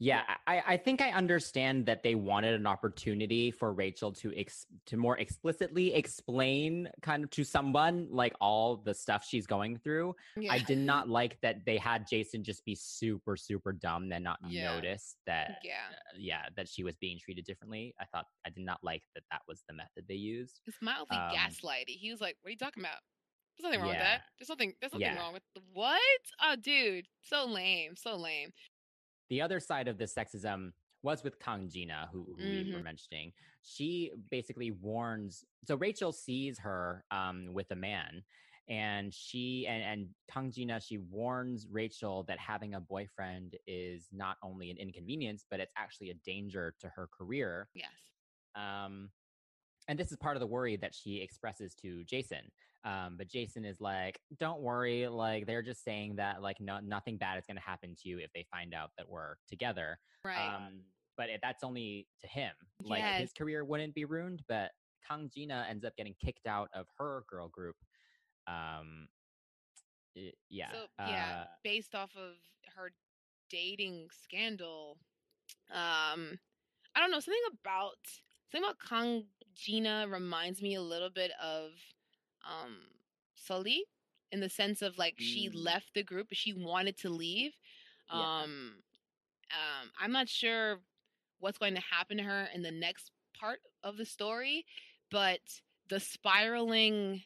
Yeah, 0.00 0.22
I, 0.46 0.62
I 0.66 0.76
think 0.76 1.00
I 1.02 1.10
understand 1.10 1.86
that 1.86 2.04
they 2.04 2.14
wanted 2.14 2.54
an 2.54 2.66
opportunity 2.66 3.50
for 3.50 3.72
Rachel 3.72 4.12
to 4.12 4.32
ex- 4.38 4.66
to 4.86 4.96
more 4.96 5.18
explicitly 5.18 5.92
explain 5.94 6.88
kind 7.02 7.24
of 7.24 7.30
to 7.30 7.42
someone 7.42 8.06
like 8.10 8.34
all 8.40 8.76
the 8.76 8.94
stuff 8.94 9.24
she's 9.28 9.46
going 9.46 9.76
through. 9.78 10.14
Yeah. 10.36 10.52
I 10.52 10.60
did 10.60 10.78
not 10.78 11.08
like 11.08 11.40
that 11.40 11.64
they 11.66 11.78
had 11.78 12.06
Jason 12.08 12.44
just 12.44 12.64
be 12.64 12.76
super 12.76 13.36
super 13.36 13.72
dumb 13.72 14.12
and 14.12 14.22
not 14.22 14.38
Yeah. 14.48 14.74
notice 14.76 15.16
that 15.26 15.58
Yeah. 15.64 15.72
uh, 15.90 16.16
yeah 16.16 16.42
that 16.56 16.68
she 16.68 16.84
was 16.84 16.96
being 16.96 17.18
treated 17.18 17.44
differently. 17.44 17.94
I 18.00 18.04
thought 18.04 18.26
I 18.46 18.50
did 18.50 18.64
not 18.64 18.78
like 18.84 19.02
that 19.14 19.24
that 19.32 19.42
was 19.48 19.64
the 19.68 19.74
method 19.74 20.04
they 20.08 20.14
used. 20.14 20.60
It's 20.66 20.78
mildly 20.80 21.16
Um, 21.16 21.32
gaslighty. 21.34 21.96
He 21.98 22.10
was 22.12 22.20
like, 22.20 22.36
"What 22.42 22.48
are 22.48 22.52
you 22.52 22.56
talking 22.56 22.82
about? 22.84 22.98
There's 23.58 23.64
nothing 23.64 23.80
wrong 23.80 23.88
with 23.88 23.98
that. 23.98 24.22
There's 24.38 24.48
nothing. 24.48 24.74
There's 24.80 24.92
nothing 24.92 25.06
Yeah. 25.08 25.18
wrong 25.18 25.32
with 25.32 25.42
what? 25.72 26.00
Oh, 26.40 26.54
dude, 26.54 27.08
so 27.22 27.44
lame, 27.46 27.96
so 27.96 28.14
lame. 28.14 28.52
The 29.28 29.40
other 29.42 29.60
side 29.60 29.88
of 29.88 29.98
the 29.98 30.04
sexism 30.04 30.72
was 31.02 31.22
with 31.22 31.38
Kang 31.38 31.68
Jina, 31.68 32.08
who, 32.12 32.24
who 32.36 32.42
we 32.42 32.72
were 32.72 32.80
Mhm. 32.80 32.84
mentioning. 32.84 33.32
She 33.62 34.12
basically 34.30 34.70
warns. 34.72 35.44
So 35.66 35.76
Rachel 35.76 36.12
sees 36.12 36.58
her 36.58 37.04
um, 37.10 37.52
with 37.52 37.70
a 37.70 37.76
man, 37.76 38.24
and 38.68 39.14
she 39.14 39.66
and, 39.68 39.82
and 39.82 40.08
Kang 40.30 40.50
Jina 40.50 40.80
she 40.80 40.98
warns 40.98 41.66
Rachel 41.70 42.24
that 42.24 42.38
having 42.38 42.74
a 42.74 42.80
boyfriend 42.80 43.56
is 43.66 44.08
not 44.12 44.38
only 44.42 44.70
an 44.70 44.76
inconvenience, 44.76 45.44
but 45.48 45.60
it's 45.60 45.72
actually 45.76 46.10
a 46.10 46.14
danger 46.14 46.74
to 46.80 46.88
her 46.88 47.06
career. 47.06 47.68
Yes. 47.74 47.90
Um, 48.56 49.10
and 49.86 49.98
this 49.98 50.10
is 50.10 50.18
part 50.18 50.36
of 50.36 50.40
the 50.40 50.46
worry 50.46 50.76
that 50.76 50.94
she 50.94 51.18
expresses 51.22 51.74
to 51.76 52.02
Jason. 52.04 52.50
Um, 52.84 53.16
but 53.18 53.28
Jason 53.28 53.64
is 53.64 53.80
like, 53.80 54.20
"Don't 54.38 54.60
worry, 54.60 55.08
like 55.08 55.46
they're 55.46 55.62
just 55.62 55.82
saying 55.84 56.16
that 56.16 56.40
like 56.42 56.60
no, 56.60 56.78
nothing 56.80 57.16
bad 57.18 57.38
is 57.38 57.44
going 57.46 57.56
to 57.56 57.62
happen 57.62 57.94
to 58.02 58.08
you 58.08 58.18
if 58.18 58.32
they 58.32 58.46
find 58.50 58.72
out 58.74 58.90
that 58.96 59.08
we're 59.08 59.34
together." 59.48 59.98
Right. 60.24 60.54
Um, 60.54 60.80
but 61.16 61.28
it, 61.28 61.40
that's 61.42 61.64
only 61.64 62.06
to 62.20 62.28
him. 62.28 62.52
Like 62.84 63.00
Yes. 63.00 63.20
his 63.20 63.32
career 63.32 63.64
wouldn't 63.64 63.94
be 63.94 64.04
ruined, 64.04 64.42
but 64.48 64.70
Kang 65.06 65.28
Jina 65.34 65.66
ends 65.68 65.84
up 65.84 65.96
getting 65.96 66.14
kicked 66.24 66.46
out 66.46 66.68
of 66.74 66.86
her 66.98 67.24
girl 67.28 67.48
group. 67.48 67.74
Um, 68.46 69.08
i- 70.16 70.32
yeah. 70.48 70.70
So 70.72 70.86
yeah, 71.00 71.40
uh, 71.42 71.46
based 71.64 71.94
off 71.96 72.14
of 72.16 72.34
her 72.76 72.92
dating 73.50 74.08
scandal, 74.12 74.98
um, 75.70 76.38
I 76.94 77.00
don't 77.00 77.10
know 77.10 77.20
something 77.20 77.42
about 77.62 77.96
something 78.52 78.64
about 78.68 78.78
Kang 78.88 79.24
Jina 79.54 80.06
reminds 80.08 80.62
me 80.62 80.74
a 80.76 80.82
little 80.82 81.10
bit 81.10 81.32
of 81.42 81.70
um 82.46 82.76
Sulli 83.36 83.80
in 84.32 84.40
the 84.40 84.48
sense 84.50 84.82
of 84.82 84.98
like 84.98 85.14
she 85.18 85.48
Mm. 85.48 85.54
left 85.64 85.94
the 85.94 86.02
group, 86.02 86.28
she 86.32 86.52
wanted 86.52 86.96
to 86.98 87.08
leave. 87.10 87.52
Yeah. 88.12 88.42
Um, 88.42 88.82
um, 89.50 89.90
I'm 90.00 90.12
not 90.12 90.28
sure 90.28 90.80
what's 91.40 91.58
going 91.58 91.74
to 91.74 91.80
happen 91.80 92.16
to 92.18 92.22
her 92.22 92.48
in 92.54 92.62
the 92.62 92.70
next 92.70 93.10
part 93.38 93.60
of 93.82 93.96
the 93.96 94.04
story, 94.04 94.64
but 95.10 95.40
the 95.88 96.00
spiraling 96.00 97.22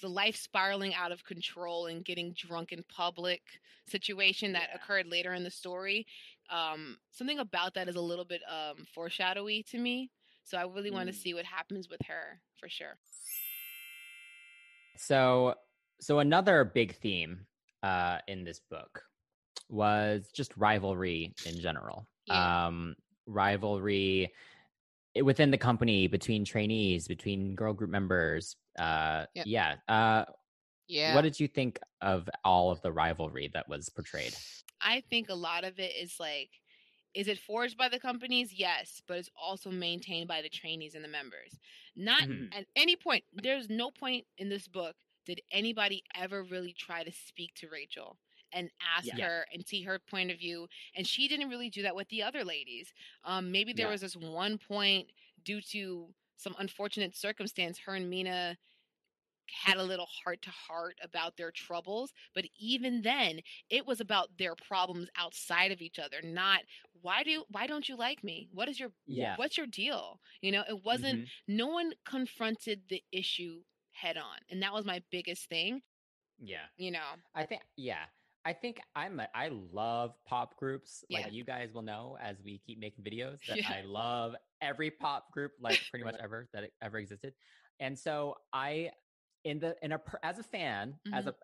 the 0.00 0.08
life 0.08 0.36
spiraling 0.36 0.94
out 0.94 1.12
of 1.12 1.24
control 1.24 1.86
and 1.86 2.04
getting 2.04 2.32
drunk 2.32 2.72
in 2.72 2.82
public 2.88 3.42
situation 3.86 4.52
that 4.52 4.70
Yeah. 4.70 4.76
occurred 4.76 5.06
later 5.06 5.34
in 5.34 5.42
the 5.44 5.50
story 5.50 6.06
um 6.50 6.98
something 7.10 7.38
about 7.38 7.74
that 7.74 7.88
is 7.88 7.96
a 7.96 8.00
little 8.00 8.24
bit 8.24 8.42
um 8.48 8.86
foreshadowy 8.94 9.62
to 9.64 9.78
me 9.78 10.10
so 10.44 10.56
i 10.58 10.62
really 10.62 10.90
want 10.90 11.08
to 11.08 11.14
Mm. 11.14 11.18
see 11.18 11.34
what 11.34 11.44
happens 11.44 11.88
with 11.88 12.00
her 12.06 12.40
for 12.56 12.68
sure 12.68 12.98
So, 14.96 15.54
so 16.00 16.18
another 16.18 16.64
big 16.64 16.96
theme 16.96 17.46
uh, 17.82 18.18
in 18.28 18.44
this 18.44 18.60
book 18.70 19.02
was 19.68 20.30
just 20.34 20.56
rivalry 20.56 21.34
in 21.46 21.60
general. 21.60 22.06
Yeah. 22.26 22.66
Um, 22.66 22.96
rivalry 23.26 24.32
within 25.22 25.50
the 25.50 25.58
company, 25.58 26.06
between 26.06 26.44
trainees, 26.44 27.08
between 27.08 27.54
girl 27.54 27.72
group 27.72 27.90
members. 27.90 28.56
Uh, 28.78 29.26
Yep. 29.34 29.46
Yeah. 29.46 29.74
Uh, 29.88 30.24
Yeah. 30.88 31.14
What 31.14 31.22
did 31.22 31.38
you 31.38 31.48
think 31.48 31.78
of 32.00 32.28
all 32.44 32.70
of 32.70 32.80
the 32.82 32.92
rivalry 32.92 33.50
that 33.54 33.68
was 33.68 33.88
portrayed? 33.88 34.34
i 34.82 35.02
think 35.10 35.28
a 35.28 35.34
lot 35.34 35.64
of 35.64 35.78
it 35.78 35.92
is 35.94 36.16
like 36.18 36.48
is 37.14 37.28
it 37.28 37.38
forged 37.38 37.76
by 37.76 37.88
the 37.88 37.98
companies 37.98 38.52
yes 38.52 39.02
but 39.06 39.18
it's 39.18 39.30
also 39.36 39.70
maintained 39.70 40.28
by 40.28 40.40
the 40.42 40.48
trainees 40.48 40.94
and 40.94 41.04
the 41.04 41.08
members 41.08 41.58
not 41.96 42.22
Mhm. 42.22 42.54
at 42.54 42.66
any 42.76 42.96
point 42.96 43.24
there's 43.32 43.68
no 43.68 43.90
point 43.90 44.24
in 44.38 44.48
this 44.48 44.68
book 44.68 44.96
did 45.26 45.40
anybody 45.52 46.02
ever 46.14 46.42
really 46.44 46.72
try 46.72 47.02
to 47.04 47.12
speak 47.12 47.54
to 47.54 47.68
rachel 47.68 48.18
and 48.52 48.70
ask 48.96 49.06
Yeah. 49.06 49.26
her 49.26 49.46
and 49.52 49.64
see 49.66 49.82
her 49.82 49.98
point 49.98 50.30
of 50.30 50.38
view 50.38 50.68
and 50.94 51.06
she 51.06 51.28
didn't 51.28 51.48
really 51.50 51.70
do 51.70 51.82
that 51.82 51.94
with 51.94 52.08
the 52.08 52.22
other 52.22 52.44
ladies 52.44 52.92
um 53.24 53.50
maybe 53.52 53.72
there 53.72 53.86
Yeah. 53.86 53.92
was 53.92 54.00
this 54.00 54.16
one 54.16 54.58
point 54.58 55.10
due 55.44 55.60
to 55.60 56.14
some 56.36 56.54
unfortunate 56.58 57.14
circumstance 57.16 57.78
her 57.78 57.94
and 57.94 58.08
mina 58.08 58.56
had 59.64 59.76
a 59.76 59.82
little 59.82 60.06
heart 60.24 60.40
to 60.42 60.50
heart 60.50 60.94
about 61.02 61.36
their 61.36 61.50
troubles 61.50 62.12
but 62.34 62.44
even 62.58 63.02
then 63.02 63.40
it 63.70 63.86
was 63.86 64.00
about 64.00 64.28
their 64.38 64.54
problems 64.54 65.08
outside 65.16 65.72
of 65.72 65.80
each 65.80 65.98
other 65.98 66.16
not 66.22 66.60
why 67.02 67.22
do 67.22 67.44
why 67.50 67.66
don't 67.66 67.88
you 67.88 67.96
like 67.96 68.22
me 68.24 68.48
what 68.52 68.68
is 68.68 68.78
your 68.78 68.90
Yeah. 69.06 69.36
what's 69.36 69.56
your 69.56 69.66
deal 69.66 70.20
you 70.42 70.52
know 70.52 70.64
it 70.68 70.84
wasn't 70.84 71.20
Mhm. 71.20 71.28
no 71.48 71.66
one 71.68 71.92
confronted 72.04 72.82
the 72.88 73.02
issue 73.12 73.62
head 73.92 74.16
on 74.16 74.38
and 74.50 74.62
that 74.62 74.72
was 74.72 74.84
my 74.84 75.02
biggest 75.10 75.48
thing 75.48 75.82
Yeah. 76.38 76.66
you 76.76 76.90
know 76.90 77.16
I 77.34 77.44
think 77.44 77.62
yeah. 77.76 78.04
I 78.44 78.54
think 78.54 78.80
I'm 78.96 79.20
a, 79.20 79.28
I 79.34 79.48
love 79.48 80.14
pop 80.24 80.56
groups. 80.56 81.04
Like 81.10 81.26
Yeah. 81.26 81.30
you 81.30 81.44
guys 81.44 81.74
will 81.74 81.82
know 81.82 82.16
as 82.22 82.40
we 82.42 82.58
keep 82.58 82.78
making 82.78 83.04
videos 83.04 83.44
that 83.48 83.58
Yeah. 83.58 83.68
I 83.68 83.82
love 83.86 84.34
every 84.62 84.90
pop 84.90 85.30
group 85.32 85.52
like 85.60 85.78
pretty 85.90 86.04
much 86.04 86.16
ever 86.18 86.48
that 86.54 86.70
ever 86.80 86.98
existed. 86.98 87.34
And 87.80 87.98
so 87.98 88.36
I 88.52 88.92
in 89.44 89.58
the 89.60 89.76
in 89.82 89.92
a 89.92 90.00
as 90.22 90.38
a 90.38 90.42
fan, 90.42 90.98
as 91.12 91.26
Mm-hmm. 91.26 91.28
a 91.28 91.34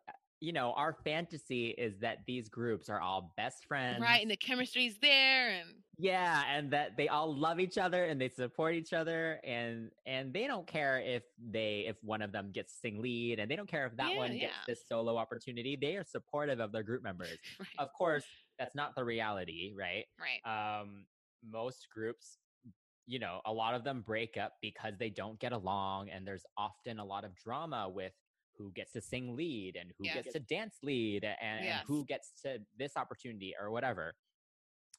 you 0.41 0.53
know, 0.53 0.73
our 0.75 0.93
fantasy 0.93 1.69
is 1.71 1.99
that 2.01 2.19
these 2.27 2.49
groups 2.51 2.89
are 2.91 3.01
all 3.01 3.33
best 3.37 3.65
friends. 3.67 4.03
right 4.03 4.21
and 4.23 4.31
the 4.31 4.37
chemistry's 4.37 4.99
there 4.99 5.49
and 5.51 5.83
Yeah, 5.99 6.45
and 6.47 6.71
that 6.73 6.97
they 6.99 7.09
all 7.09 7.35
love 7.35 7.59
each 7.59 7.79
other 7.79 8.05
and 8.05 8.21
they 8.21 8.29
support 8.29 8.75
each 8.75 8.93
other 8.93 9.41
and 9.45 9.91
and 10.05 10.33
they 10.35 10.47
don't 10.47 10.67
care 10.67 11.01
if 11.01 11.23
they 11.39 11.87
if 11.87 11.97
one 12.03 12.21
of 12.21 12.33
them 12.33 12.53
gets 12.53 12.75
to 12.75 12.79
sing 12.81 13.01
lead 13.01 13.39
and 13.41 13.51
they 13.51 13.57
don't 13.57 13.69
care 13.69 13.87
if 13.87 13.97
that 13.97 14.09
Yeah, 14.11 14.19
one 14.19 14.37
gets 14.39 14.59
yeah. 14.59 14.65
this 14.67 14.87
solo 14.87 15.17
opportunity. 15.17 15.75
They 15.75 15.97
are 15.97 16.05
supportive 16.05 16.61
of 16.61 16.71
their 16.73 16.83
group 16.83 17.03
members. 17.03 17.39
right 17.59 17.69
Of 17.79 17.93
course, 17.95 18.27
that's 18.59 18.75
not 18.75 18.95
the 18.95 19.05
reality, 19.05 19.73
right? 19.75 20.05
right 20.21 20.41
Um 20.45 21.07
most 21.43 21.89
groups 21.91 22.39
you 23.07 23.19
know, 23.19 23.41
a 23.47 23.53
lot 23.53 23.75
of 23.75 23.85
them 23.85 24.03
break 24.03 24.37
up 24.37 24.55
because 24.61 24.97
they 24.99 25.11
don't 25.11 25.39
get 25.41 25.53
along 25.53 26.11
and 26.11 26.27
there's 26.27 26.45
often 26.57 26.99
a 26.99 27.05
lot 27.05 27.25
of 27.25 27.35
drama 27.37 27.89
with 27.89 28.13
who 28.57 28.73
gets 28.73 28.93
to 28.93 29.01
sing 29.01 29.37
lead 29.37 29.77
and 29.77 29.93
who 29.99 30.05
Yes. 30.05 30.25
gets 30.25 30.33
to 30.33 30.41
dance 30.41 30.79
lead 30.83 31.25
and, 31.25 31.39
and 31.41 31.81
who 31.87 32.05
gets 32.07 32.33
to 32.43 32.59
this 32.77 32.97
opportunity 32.97 33.55
or 33.59 33.71
whatever. 33.71 34.15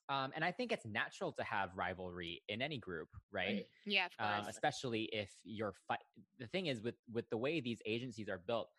Um, 0.10 0.32
and 0.36 0.44
I 0.46 0.52
think 0.52 0.72
it's 0.72 0.86
natural 0.86 1.34
to 1.34 1.44
have 1.44 1.76
rivalry 1.76 2.42
in 2.48 2.62
any 2.62 2.78
group, 2.78 3.10
right? 3.32 3.66
yeah 3.86 4.08
of 4.20 4.20
Um, 4.20 4.48
especially 4.48 5.04
if 5.14 5.32
you're 5.44 5.74
fi- 5.88 5.98
the 6.40 6.48
thing 6.48 6.68
is 6.68 6.82
with 6.82 6.96
with 7.12 7.30
the 7.30 7.38
way 7.38 7.60
these 7.62 7.82
agencies 7.86 8.30
are 8.30 8.38
built, 8.40 8.70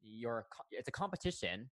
you're 0.00 0.46
it's 0.70 0.88
a 0.88 0.92
competition, 0.92 1.70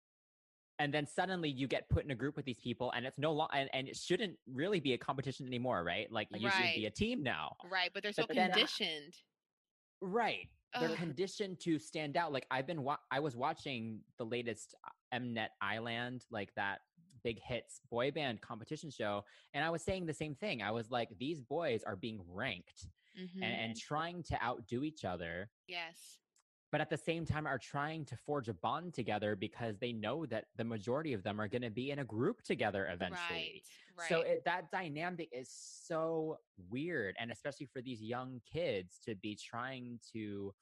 and 0.78 0.92
then 0.92 1.06
suddenly 1.06 1.48
you 1.48 1.66
get 1.66 1.88
put 1.88 2.04
in 2.04 2.10
a 2.10 2.14
group 2.14 2.36
with 2.36 2.44
these 2.44 2.58
people, 2.60 2.92
and 2.94 3.06
it's 3.06 3.18
no 3.18 3.32
long 3.32 3.48
and, 3.52 3.68
and 3.72 3.88
it 3.88 3.96
shouldn't 3.96 4.36
really 4.52 4.80
be 4.80 4.92
a 4.92 4.98
competition 4.98 5.46
anymore, 5.46 5.82
right? 5.84 6.10
Like 6.10 6.28
you 6.32 6.48
should 6.50 6.74
be 6.74 6.86
a 6.86 6.90
team 6.90 7.22
now, 7.22 7.56
right 7.70 7.90
but 7.92 8.02
they're 8.02 8.12
so 8.12 8.24
but 8.26 8.36
then 8.36 8.50
conditioned 8.50 9.14
right? 10.00 10.48
They're 10.78 10.90
conditioned 10.96 11.58
to 11.60 11.78
stand 11.78 12.16
out. 12.18 12.32
Like 12.32 12.46
I've 12.50 12.66
been, 12.66 12.82
wa- 12.82 12.98
I 13.10 13.20
was 13.20 13.34
watching 13.34 14.00
the 14.18 14.24
latest 14.26 14.74
uh, 14.84 15.18
Mnet 15.18 15.48
I-LAND, 15.62 16.24
like 16.30 16.54
that 16.56 16.80
Big 17.24 17.40
Hit's 17.42 17.80
boy 17.90 18.10
band 18.10 18.42
competition 18.42 18.90
show, 18.90 19.24
and 19.54 19.64
I 19.64 19.70
was 19.70 19.82
saying 19.82 20.04
the 20.04 20.12
same 20.14 20.34
thing. 20.34 20.62
I 20.62 20.70
was 20.72 20.90
like, 20.90 21.08
these 21.18 21.40
boys 21.40 21.82
are 21.84 21.96
being 21.96 22.20
ranked 22.28 22.88
Mhm. 23.18 23.42
and, 23.42 23.54
and 23.54 23.76
trying 23.76 24.22
to 24.24 24.42
outdo 24.44 24.84
each 24.84 25.04
other, 25.06 25.50
yes 25.66 26.18
but 26.76 26.82
at 26.82 26.90
the 26.90 26.98
same 26.98 27.24
time 27.24 27.46
are 27.46 27.56
trying 27.56 28.04
to 28.04 28.14
forge 28.18 28.50
a 28.50 28.52
bond 28.52 28.92
together 28.92 29.34
because 29.34 29.78
they 29.78 29.94
know 29.94 30.26
that 30.26 30.44
the 30.58 30.64
majority 30.64 31.14
of 31.14 31.22
them 31.22 31.40
are 31.40 31.48
going 31.48 31.62
to 31.62 31.70
be 31.70 31.90
in 31.90 32.00
a 32.00 32.04
group 32.04 32.42
together 32.42 32.86
eventually. 32.92 33.50
right 33.56 33.62
right 33.96 34.08
So 34.10 34.20
it, 34.20 34.44
that 34.44 34.70
dynamic 34.70 35.30
is 35.32 35.48
so 35.48 36.36
weird, 36.68 37.16
and 37.18 37.32
especially 37.32 37.64
for 37.64 37.80
these 37.80 38.02
young 38.02 38.42
kids 38.44 38.98
to 39.06 39.14
be 39.14 39.34
trying 39.34 40.00
to 40.12 40.54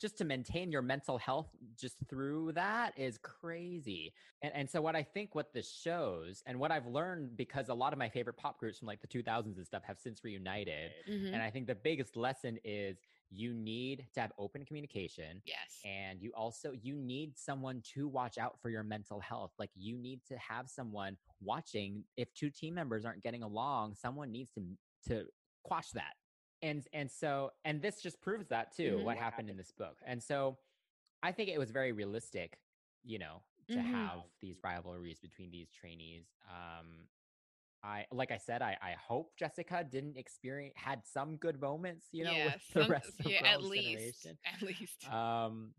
just 0.00 0.18
to 0.18 0.24
maintain 0.24 0.72
your 0.72 0.82
mental 0.82 1.16
health 1.18 1.48
just 1.76 1.96
through 2.08 2.50
that 2.52 2.92
is 2.98 3.18
crazy. 3.18 4.12
And 4.42 4.52
and 4.52 4.68
so 4.68 4.80
what 4.80 4.96
I 4.96 5.04
think 5.04 5.36
what 5.36 5.52
this 5.52 5.70
shows, 5.70 6.42
and 6.44 6.58
what 6.58 6.72
I've 6.72 6.86
learned 6.88 7.36
because 7.36 7.68
a 7.68 7.74
lot 7.74 7.92
of 7.92 8.00
my 8.00 8.08
favorite 8.08 8.36
pop 8.36 8.58
groups 8.58 8.80
from 8.80 8.86
like 8.86 9.00
the 9.00 9.06
2000s 9.06 9.58
and 9.58 9.66
stuff 9.66 9.84
have 9.84 10.00
since 10.00 10.24
reunited, 10.24 10.90
Mhm. 11.08 11.34
and 11.34 11.40
I 11.42 11.50
think 11.50 11.68
the 11.68 11.76
biggest 11.76 12.16
lesson 12.16 12.58
is 12.64 12.98
you 13.30 13.52
need 13.52 14.06
to 14.14 14.20
have 14.20 14.32
open 14.38 14.64
communication 14.64 15.42
yes 15.44 15.80
and 15.84 16.20
you 16.22 16.30
also 16.34 16.72
you 16.72 16.96
need 16.96 17.36
someone 17.36 17.82
to 17.82 18.08
watch 18.08 18.38
out 18.38 18.58
for 18.60 18.70
your 18.70 18.82
mental 18.82 19.20
health 19.20 19.52
like 19.58 19.70
you 19.74 19.96
need 19.98 20.20
to 20.26 20.36
have 20.38 20.68
someone 20.68 21.16
watching 21.40 22.04
if 22.16 22.32
two 22.34 22.50
team 22.50 22.74
members 22.74 23.04
aren't 23.04 23.22
getting 23.22 23.42
along 23.42 23.94
someone 23.94 24.30
needs 24.32 24.50
to 24.50 24.62
to 25.06 25.24
quash 25.62 25.90
that 25.90 26.14
and 26.62 26.86
and 26.92 27.10
so 27.10 27.50
and 27.64 27.82
this 27.82 28.00
just 28.00 28.20
proves 28.20 28.48
that 28.48 28.74
too 28.74 28.98
Mhm. 28.98 29.04
what 29.04 29.16
happened 29.16 29.50
in 29.50 29.56
this 29.56 29.70
book 29.70 29.98
and 30.06 30.22
so 30.22 30.58
i 31.22 31.30
think 31.30 31.48
it 31.48 31.58
was 31.58 31.70
very 31.70 31.92
realistic 31.92 32.58
you 33.04 33.18
know 33.18 33.42
to 33.70 33.78
Mhm. 33.78 33.84
have 33.84 34.20
these 34.40 34.56
rivalries 34.64 35.18
between 35.20 35.50
these 35.50 35.70
trainees 35.70 36.24
um 36.48 37.06
I 37.84 38.06
like 38.10 38.30
I 38.32 38.38
said, 38.38 38.60
I, 38.62 38.76
I 38.82 38.94
hope 39.00 39.32
Jessica 39.38 39.84
didn't 39.88 40.16
experience 40.16 40.74
had 40.76 41.02
some 41.06 41.36
good 41.36 41.60
moments, 41.60 42.06
you 42.12 42.24
know, 42.24 42.32
yeah, 42.36 42.44
with 42.46 42.62
the 42.74 42.82
some- 42.82 42.90
rest 42.90 43.12
of 43.20 43.30
yeah 43.30 43.46
at 43.46 43.62
least 43.62 44.24
Generation. 44.24 44.38
at 44.44 44.62
least. 44.62 45.08
Um 45.12 45.72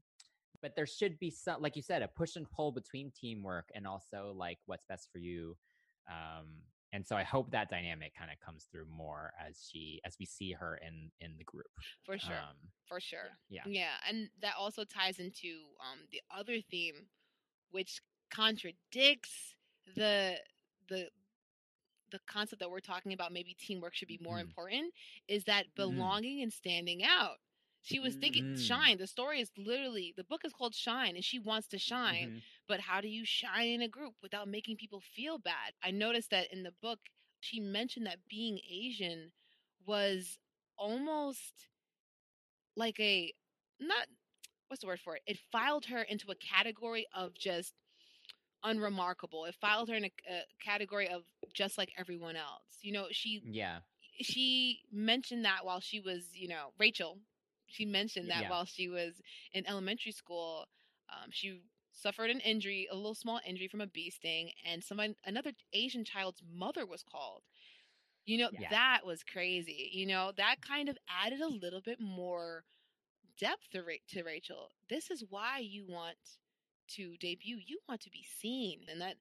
but 0.62 0.76
there 0.76 0.86
should 0.88 1.18
be 1.20 1.30
some 1.30 1.62
like 1.62 1.76
you 1.76 1.82
said 1.82 2.02
a 2.02 2.08
push 2.08 2.36
and 2.36 2.50
pull 2.52 2.72
between 2.72 3.12
teamwork 3.12 3.70
and 3.76 3.86
also 3.88 4.34
like 4.36 4.58
what's 4.66 4.86
best 4.88 5.10
for 5.12 5.20
you. 5.20 5.56
Um 6.10 6.48
and 6.92 7.06
so 7.06 7.16
i 7.16 7.22
hope 7.22 7.52
that 7.52 7.70
dynamic 7.70 8.16
kind 8.18 8.32
of 8.32 8.40
comes 8.44 8.66
through 8.72 8.88
more 8.90 9.32
as 9.40 9.70
she 9.72 10.02
as 10.06 10.16
we 10.20 10.26
see 10.26 10.54
her 10.54 10.80
in 10.86 11.12
in 11.22 11.38
the 11.38 11.44
group. 11.44 11.68
For 12.06 12.18
sure 12.18 12.34
um 12.36 12.56
for 12.88 13.00
sure. 13.00 13.30
yeah. 13.50 13.62
Yeah, 13.68 13.94
and 14.08 14.30
that 14.42 14.54
also 14.58 14.84
ties 14.86 15.20
into 15.20 15.50
um 15.82 16.00
the 16.12 16.22
other 16.36 16.62
theme, 16.72 17.06
which 17.72 18.02
contradicts 18.32 19.56
the 19.96 20.36
the 20.88 21.10
the 22.12 22.20
concept 22.28 22.60
that 22.60 22.70
we're 22.72 22.80
talking 22.80 23.14
about. 23.14 23.32
Maybe 23.32 23.54
teamwork 23.54 23.94
should 23.96 24.08
be 24.08 24.20
more 24.22 24.38
Mhm. 24.38 24.42
important. 24.42 24.94
Is 25.28 25.44
that 25.46 25.74
Mhm. 25.76 25.76
belonging 25.76 26.42
and 26.42 26.52
standing 26.54 27.04
out? 27.04 27.40
She 27.82 28.00
was 28.00 28.16
thinking 28.16 28.44
Mm. 28.44 28.58
shine. 28.58 28.98
The 28.98 29.08
story 29.08 29.40
is 29.40 29.52
literally 29.58 30.14
the 30.16 30.24
book 30.26 30.44
is 30.46 30.54
called 30.54 30.76
Shine, 30.76 31.16
and 31.16 31.24
she 31.24 31.40
wants 31.40 31.68
to 31.70 31.80
shine. 31.80 32.30
Mhm. 32.30 32.42
But 32.68 32.82
how 32.82 33.02
do 33.02 33.08
you 33.08 33.26
shine 33.26 33.70
in 33.70 33.82
a 33.82 33.88
group 33.88 34.16
without 34.22 34.48
making 34.48 34.78
people 34.78 35.02
feel 35.02 35.38
bad? 35.40 35.74
I 35.82 35.92
noticed 35.92 36.30
that 36.32 36.52
in 36.52 36.64
the 36.64 36.72
book, 36.74 37.00
she 37.40 37.60
mentioned 37.60 38.06
that 38.06 38.28
being 38.28 38.60
Asian 38.70 39.32
was 39.86 40.40
almost 40.78 41.68
like 42.76 43.00
a 43.00 43.34
not 43.80 44.08
what's 44.68 44.82
the 44.82 44.88
word 44.88 45.00
for 45.00 45.16
it? 45.16 45.24
It 45.26 45.40
filed 45.52 45.86
her 45.86 46.04
into 46.04 46.32
a 46.32 46.36
category 46.36 47.08
of 47.14 47.34
just 47.34 47.74
unremarkable. 48.64 49.46
It 49.46 49.56
filed 49.62 49.90
her 49.90 49.96
in 49.96 50.06
a, 50.06 50.12
a 50.30 50.42
category 50.64 51.08
of 51.10 51.24
just 51.54 51.78
like 51.78 51.92
everyone 51.98 52.36
else. 52.36 52.64
You 52.82 52.92
know, 52.94 53.08
she 53.12 53.42
yeah 53.46 53.80
she 54.22 54.82
mentioned 54.92 55.46
that 55.46 55.64
while 55.66 55.80
she 55.80 56.00
was, 56.02 56.24
you 56.34 56.48
know, 56.50 56.74
Rachel. 56.78 57.18
She 57.68 57.86
mentioned 57.86 58.30
that 58.30 58.44
Yeah. 58.44 58.50
while 58.50 58.66
she 58.66 58.90
was 58.90 59.14
in 59.54 59.66
elementary 59.68 60.12
school, 60.12 60.66
um, 61.10 61.30
she 61.32 61.62
suffered 61.92 62.30
an 62.30 62.40
injury, 62.40 62.88
a 62.92 62.96
little 62.96 63.14
small 63.16 63.40
injury 63.46 63.68
from 63.68 63.82
a 63.82 63.88
bee 63.88 64.10
sting, 64.10 64.52
and 64.66 64.84
someone 64.84 65.16
another 65.26 65.52
Asian 65.74 66.04
child's 66.04 66.42
mother 66.52 66.86
was 66.86 67.04
called. 67.04 67.44
You 68.26 68.40
know, 68.40 68.50
Yeah. 68.60 68.70
that 68.72 69.06
was 69.06 69.24
crazy. 69.24 69.90
You 69.94 70.06
know, 70.08 70.32
that 70.36 70.62
kind 70.62 70.90
of 70.90 70.98
added 71.08 71.42
a 71.42 71.48
little 71.48 71.82
bit 71.82 72.00
more 72.02 72.64
depth 73.40 73.70
to, 73.72 73.84
Ra- 73.84 73.94
to 74.10 74.24
Rachel. 74.24 74.72
This 74.90 75.10
is 75.10 75.24
why 75.30 75.60
you 75.60 75.86
want 75.88 76.18
to 76.96 77.16
debut. 77.18 77.58
You 77.66 77.80
want 77.88 78.02
to 78.02 78.10
be 78.10 78.26
seen, 78.42 78.82
and 78.92 79.02
that 79.02 79.16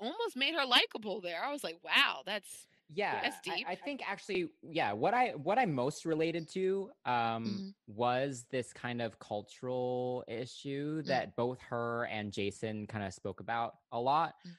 almost 0.00 0.36
made 0.36 0.54
her 0.54 0.66
likable. 0.66 1.20
There, 1.20 1.42
I 1.44 1.52
was 1.52 1.62
like, 1.64 1.78
wow, 1.84 2.22
that's 2.26 2.66
yeah 2.90 3.22
That's 3.22 3.36
I- 3.48 3.56
deep. 3.56 3.66
I, 3.66 3.74
think 3.76 4.02
actually 4.06 4.48
yeah 4.62 4.92
what 4.92 5.14
i 5.14 5.28
what 5.30 5.58
i 5.58 5.64
most 5.64 6.04
related 6.04 6.46
to 6.50 6.90
um 7.06 7.14
Mhm. 7.44 7.74
was 7.86 8.44
this 8.50 8.74
kind 8.74 9.00
of 9.00 9.18
cultural 9.18 10.22
issue 10.28 11.00
Mm. 11.00 11.06
that 11.06 11.34
both 11.34 11.58
her 11.62 12.04
and 12.10 12.30
jason 12.30 12.86
kind 12.86 13.02
of 13.02 13.14
spoke 13.14 13.40
about 13.40 13.76
a 13.90 13.98
lot 13.98 14.34
Mm. 14.46 14.50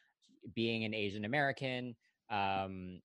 being 0.56 0.86
an 0.86 0.96
asian 0.96 1.24
american 1.24 1.96
um 2.32 3.00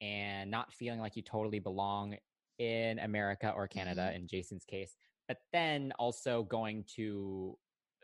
and 0.00 0.50
not 0.50 0.72
feeling 0.72 0.98
like 0.98 1.14
you 1.14 1.22
totally 1.22 1.60
belong 1.60 2.16
in 2.58 2.98
america 2.98 3.52
or 3.54 3.68
canada 3.68 4.02
Mm-hmm. 4.08 4.16
in 4.22 4.26
jason's 4.26 4.64
case 4.64 4.96
but 5.28 5.38
then 5.52 5.92
also 6.00 6.42
going 6.42 6.84
to 6.96 7.56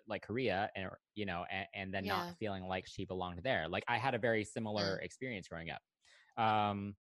like 0.08 0.22
korea 0.22 0.70
and 0.74 0.90
you 1.14 1.26
know 1.26 1.44
and, 1.50 1.66
and 1.74 1.94
then 1.94 2.04
Yeah. 2.04 2.16
not 2.16 2.38
feeling 2.38 2.64
like 2.66 2.86
she 2.86 3.04
belonged 3.04 3.40
there 3.42 3.68
like 3.68 3.84
i 3.88 3.98
had 3.98 4.14
a 4.14 4.18
very 4.18 4.44
similar 4.44 4.98
Mm. 4.98 5.04
experience 5.04 5.48
growing 5.48 5.70
up 5.70 5.82
um 6.42 6.96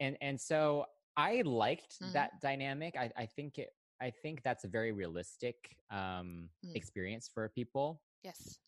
and 0.00 0.16
and 0.20 0.40
so 0.40 0.84
i 1.16 1.42
liked 1.42 1.98
Mhm. 2.02 2.12
that 2.12 2.40
dynamic 2.40 2.96
i 2.96 3.10
i 3.16 3.26
think 3.26 3.58
it 3.58 3.70
i 4.00 4.10
think 4.10 4.42
that's 4.42 4.64
a 4.64 4.68
very 4.68 4.92
realistic 4.92 5.76
um 5.90 6.48
Mm. 6.64 6.74
experience 6.74 7.28
for 7.32 7.48
people 7.48 8.02
yes. 8.22 8.58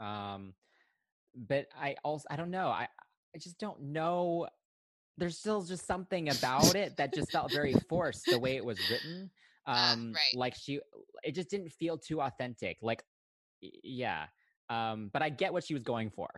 um 0.00 0.54
but 1.34 1.66
i 1.78 1.94
also 2.04 2.26
i 2.30 2.36
don't 2.36 2.50
know 2.50 2.68
i 2.68 2.88
i 3.34 3.38
just 3.38 3.58
don't 3.58 3.80
know 3.82 4.46
there's 5.18 5.38
still 5.38 5.62
just 5.62 5.86
something 5.86 6.28
about 6.30 6.76
it 6.76 6.96
that 6.96 7.14
just 7.14 7.30
felt 7.32 7.52
very 7.52 7.74
forced 7.88 8.28
the 8.30 8.38
way 8.38 8.56
it 8.56 8.64
was 8.64 8.82
written 8.88 9.30
Ah, 9.66 9.92
Um, 9.92 10.12
right. 10.14 10.34
like 10.34 10.54
she, 10.54 10.80
it 11.22 11.32
just 11.34 11.50
didn't 11.50 11.70
feel 11.70 11.96
too 11.98 12.20
authentic. 12.20 12.78
Like, 12.82 13.04
yeah. 13.62 14.26
Um, 14.68 15.10
but 15.12 15.22
I 15.22 15.30
get 15.30 15.52
what 15.52 15.64
she 15.64 15.74
was 15.74 15.82
going 15.82 16.10
for. 16.10 16.28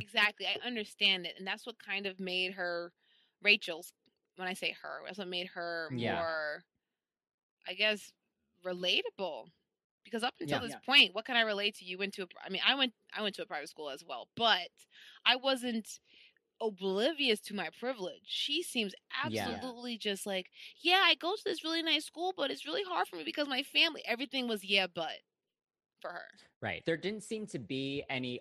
Exactly. 0.00 0.46
I 0.46 0.56
understand 0.66 1.26
it. 1.26 1.34
And 1.38 1.46
that's 1.46 1.66
what 1.66 1.78
kind 1.78 2.06
of 2.06 2.20
made 2.20 2.52
her 2.54 2.92
Rachel's 3.42 3.92
when 4.36 4.48
I 4.48 4.54
say 4.54 4.74
her, 4.82 5.02
that's 5.04 5.18
what 5.18 5.28
made 5.28 5.48
her 5.48 5.92
Yeah. 5.96 6.24
more 6.24 6.64
I 7.66 7.74
guess 7.74 8.12
relatable. 8.64 9.48
Because 10.04 10.24
up 10.24 10.34
until 10.40 10.60
Yeah. 10.60 10.66
this 10.66 10.76
point, 10.76 11.14
what 11.14 11.24
can 11.24 11.36
I 11.36 11.42
relate 11.42 11.76
to? 11.76 11.84
You 11.84 11.98
went 11.98 12.14
to 12.14 12.22
a 12.24 12.26
I 12.44 12.50
mean, 12.50 12.62
I 12.66 12.74
went 12.74 12.94
I 13.14 13.22
went 13.22 13.34
to 13.36 13.42
a 13.42 13.46
private 13.46 13.68
school 13.68 13.90
as 13.90 14.04
well, 14.04 14.28
but 14.36 14.70
I 15.24 15.36
wasn't 15.36 16.00
oblivious 16.60 17.40
to 17.42 17.54
my 17.54 17.70
privilege. 17.78 18.22
She 18.26 18.62
seems 18.62 18.94
Yeah. 19.22 19.44
absolutely 19.48 19.98
just 19.98 20.26
like, 20.26 20.50
yeah, 20.82 21.02
I 21.04 21.14
go 21.16 21.34
to 21.36 21.42
this 21.44 21.64
really 21.64 21.82
nice 21.82 22.04
school, 22.06 22.34
but 22.36 22.50
it's 22.50 22.66
really 22.66 22.84
hard 22.84 23.08
for 23.08 23.16
me 23.16 23.24
because 23.24 23.48
my 23.48 23.62
family, 23.62 24.02
everything 24.06 24.48
was 24.48 24.64
yeah, 24.64 24.86
but 24.88 25.20
for 26.02 26.10
her. 26.12 26.26
Right. 26.60 26.82
There 26.86 26.96
didn't 26.96 27.22
seem 27.22 27.46
to 27.48 27.58
be 27.58 28.04
any 28.10 28.40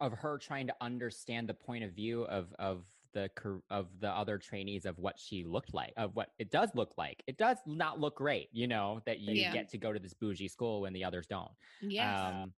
of 0.00 0.12
her 0.12 0.38
trying 0.38 0.66
to 0.68 0.76
understand 0.80 1.48
the 1.48 1.54
point 1.54 1.84
of 1.84 1.92
view 1.92 2.24
of 2.24 2.52
of 2.58 2.86
the 3.12 3.30
of 3.70 3.98
the 4.00 4.10
other 4.10 4.38
trainees 4.38 4.86
of 4.86 4.98
what 4.98 5.18
she 5.18 5.44
looked 5.44 5.74
like, 5.74 5.92
of 5.96 6.14
what 6.16 6.30
it 6.38 6.50
does 6.50 6.74
look 6.74 6.96
like. 6.98 7.22
It 7.26 7.38
does 7.38 7.58
not 7.66 7.98
look 8.00 8.16
great, 8.16 8.48
you 8.52 8.66
know, 8.68 9.02
that 9.06 9.20
you 9.20 9.34
Yeah. 9.40 9.52
get 9.52 9.68
to 9.70 9.78
go 9.78 9.92
to 9.92 9.98
this 9.98 10.14
bougie 10.14 10.48
school 10.48 10.82
when 10.82 10.92
the 10.92 11.04
others 11.04 11.26
don't. 11.26 11.52
Yes. 11.80 12.20
Um 12.22 12.54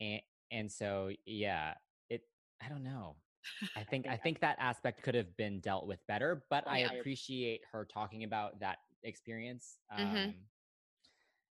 and 0.00 0.22
and 0.50 0.72
so 0.72 1.12
yeah, 1.26 1.74
it 2.10 2.22
I 2.60 2.68
don't 2.68 2.84
know. 2.84 3.22
I 3.76 3.84
think 3.84 4.06
I 4.08 4.16
think 4.16 4.40
that 4.40 4.56
aspect 4.60 5.02
could 5.02 5.14
have 5.14 5.36
been 5.36 5.60
dealt 5.60 5.86
with 5.86 6.06
better, 6.06 6.46
but 6.50 6.66
I 6.66 6.80
Yeah. 6.80 6.92
appreciate 7.00 7.62
her 7.72 7.84
talking 7.84 8.24
about 8.24 8.60
that 8.60 8.78
experience. 9.04 9.78
Um 9.90 10.04
Mhm. 10.04 10.48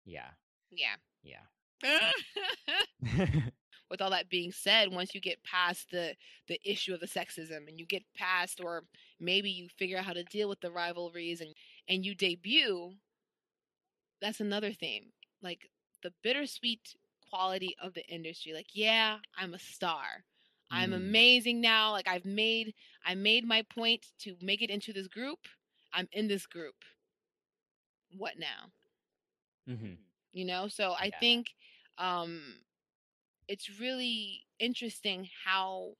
yeah. 0.04 0.32
yeah. 0.70 0.96
Yeah. 1.22 1.46
with 3.90 4.00
all 4.00 4.10
that 4.10 4.28
being 4.28 4.52
said 4.52 4.90
once 4.92 5.14
you 5.14 5.20
get 5.20 5.42
past 5.44 5.90
the 5.90 6.14
the 6.48 6.60
issue 6.64 6.92
of 6.94 7.00
the 7.00 7.06
sexism 7.06 7.68
and 7.68 7.78
you 7.78 7.86
get 7.86 8.02
past 8.16 8.60
or 8.62 8.84
maybe 9.20 9.50
you 9.50 9.68
figure 9.78 9.98
out 9.98 10.04
how 10.04 10.12
to 10.12 10.24
deal 10.24 10.48
with 10.48 10.60
the 10.60 10.70
rivalries 10.70 11.40
and 11.40 11.54
and 11.88 12.04
you 12.04 12.14
debut 12.14 12.92
that's 14.20 14.40
another 14.40 14.72
theme 14.72 15.12
like 15.42 15.68
the 16.02 16.12
bittersweet 16.22 16.94
quality 17.30 17.74
of 17.82 17.94
the 17.94 18.04
industry 18.06 18.52
like 18.52 18.68
yeah 18.74 19.18
i'm 19.36 19.54
a 19.54 19.58
star. 19.58 20.24
I'm 20.70 20.90
Mm. 20.90 20.96
amazing 20.96 21.60
now. 21.60 21.92
Like 21.92 22.08
i've 22.08 22.24
made 22.24 22.74
i 23.04 23.14
made 23.14 23.44
my 23.46 23.62
point 23.62 24.06
to 24.20 24.36
make 24.40 24.62
it 24.62 24.70
into 24.70 24.92
this 24.92 25.06
group. 25.08 25.38
I'm 25.92 26.08
in 26.12 26.26
this 26.28 26.46
group. 26.46 26.74
What 28.16 28.38
now? 28.38 28.72
Hmm 29.66 29.94
you 30.36 30.44
know 30.46 30.68
so 30.68 30.94
i 31.00 31.10
Yeah. 31.10 31.20
think 31.20 31.48
um 31.98 32.42
it's 33.48 33.80
really 33.80 34.44
interesting 34.60 35.28
how 35.44 35.92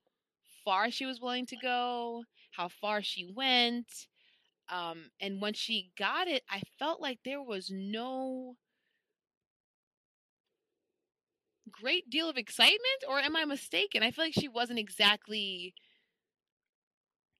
far 0.65 0.91
she 0.91 1.07
was 1.07 1.21
willing 1.21 1.47
to 1.47 1.57
go 1.57 2.25
how 2.53 2.69
far 2.69 3.03
she 3.03 3.31
went 3.35 4.09
um 4.69 5.11
and 5.21 5.41
when 5.41 5.55
she 5.55 5.93
got 5.99 6.29
it 6.29 6.43
i 6.51 6.61
felt 6.79 7.01
like 7.01 7.19
there 7.25 7.43
was 7.43 7.71
no 7.73 8.57
great 11.71 12.11
deal 12.11 12.29
of 12.29 12.37
excitement 12.39 13.05
or 13.09 13.19
am 13.19 13.37
i 13.37 13.45
mistaken 13.45 14.03
i 14.03 14.11
feel 14.11 14.25
like 14.27 14.35
she 14.35 14.49
wasn't 14.49 14.79
exactly 14.79 15.75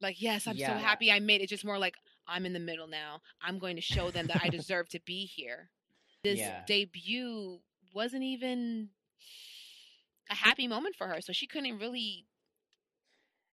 like 0.01 0.21
yes 0.21 0.47
i'm 0.47 0.59
Yeah. 0.59 0.59
so 0.59 0.77
happy 0.77 1.11
i 1.13 1.21
made 1.21 1.41
it 1.43 1.49
just 1.49 1.65
more 1.65 1.79
like 1.79 1.97
i'm 2.27 2.47
in 2.47 2.53
the 2.55 2.61
middle 2.61 2.89
now 2.89 3.21
i'm 3.43 3.59
going 3.59 3.77
to 3.77 3.83
show 3.83 4.11
them 4.11 4.29
that 4.29 4.41
i 4.43 4.49
deserve 4.49 4.89
to 4.89 5.01
be 5.07 5.27
here 5.27 5.71
this 6.27 6.41
Yeah. 6.41 6.65
debut 6.67 7.61
wasn't 7.95 8.23
even 8.23 8.91
a 10.31 10.35
happy 10.35 10.67
moment 10.69 10.95
for 10.97 11.07
her 11.07 11.21
so 11.21 11.33
she 11.33 11.47
couldn't 11.47 11.79
really 11.79 12.27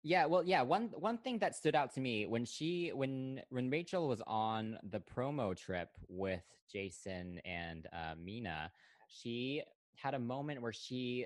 Yeah, 0.03 0.25
well, 0.25 0.43
yeah. 0.43 0.61
One 0.61 0.89
one 0.97 1.17
thing 1.17 1.39
that 1.39 1.55
stood 1.55 1.75
out 1.75 1.93
to 1.95 2.01
me 2.01 2.25
when 2.25 2.45
she 2.45 2.91
when 2.93 3.41
when 3.49 3.69
Rachel 3.69 4.07
was 4.07 4.21
on 4.27 4.77
the 4.83 4.99
promo 4.99 5.55
trip 5.55 5.89
with 6.07 6.43
Jason 6.71 7.39
and 7.45 7.87
uh, 7.91 8.15
Mina, 8.17 8.71
she 9.07 9.63
had 9.95 10.13
a 10.13 10.19
moment 10.19 10.61
where 10.61 10.73
she 10.73 11.25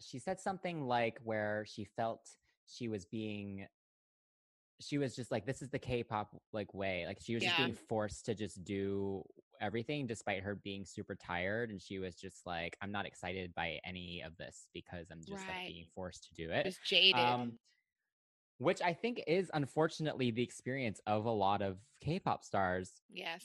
she 0.00 0.18
said 0.18 0.40
something 0.40 0.86
like 0.86 1.18
where 1.24 1.64
she 1.68 1.84
felt 1.84 2.28
she 2.66 2.88
was 2.88 3.04
being 3.04 3.66
she 4.80 4.98
was 4.98 5.14
just 5.14 5.30
like 5.30 5.46
this 5.46 5.62
is 5.62 5.70
the 5.70 5.78
K-pop 5.78 6.34
like 6.52 6.72
way 6.74 7.04
like 7.06 7.18
she 7.20 7.34
was 7.34 7.42
just 7.42 7.56
being 7.56 7.74
forced 7.88 8.26
to 8.26 8.34
just 8.34 8.62
do 8.64 9.22
everything 9.60 10.06
despite 10.06 10.42
her 10.42 10.54
being 10.54 10.84
super 10.84 11.16
tired 11.16 11.70
and 11.70 11.82
she 11.82 11.98
was 11.98 12.14
just 12.14 12.46
like 12.46 12.76
I'm 12.80 12.92
not 12.92 13.06
excited 13.06 13.54
by 13.54 13.80
any 13.84 14.22
of 14.24 14.36
this 14.36 14.68
because 14.72 15.06
I'm 15.10 15.20
just 15.20 15.46
like 15.46 15.66
being 15.66 15.86
forced 15.94 16.28
to 16.28 16.34
do 16.34 16.50
it 16.50 16.64
just 16.64 16.84
jaded. 16.84 17.20
um, 17.20 17.52
which 18.58 18.80
I 18.82 18.92
think 18.92 19.22
is 19.26 19.50
unfortunately 19.54 20.30
the 20.30 20.42
experience 20.42 21.00
of 21.06 21.24
a 21.24 21.30
lot 21.30 21.62
of 21.62 21.78
K-pop 22.00 22.44
stars 22.44 22.92
yes. 23.10 23.44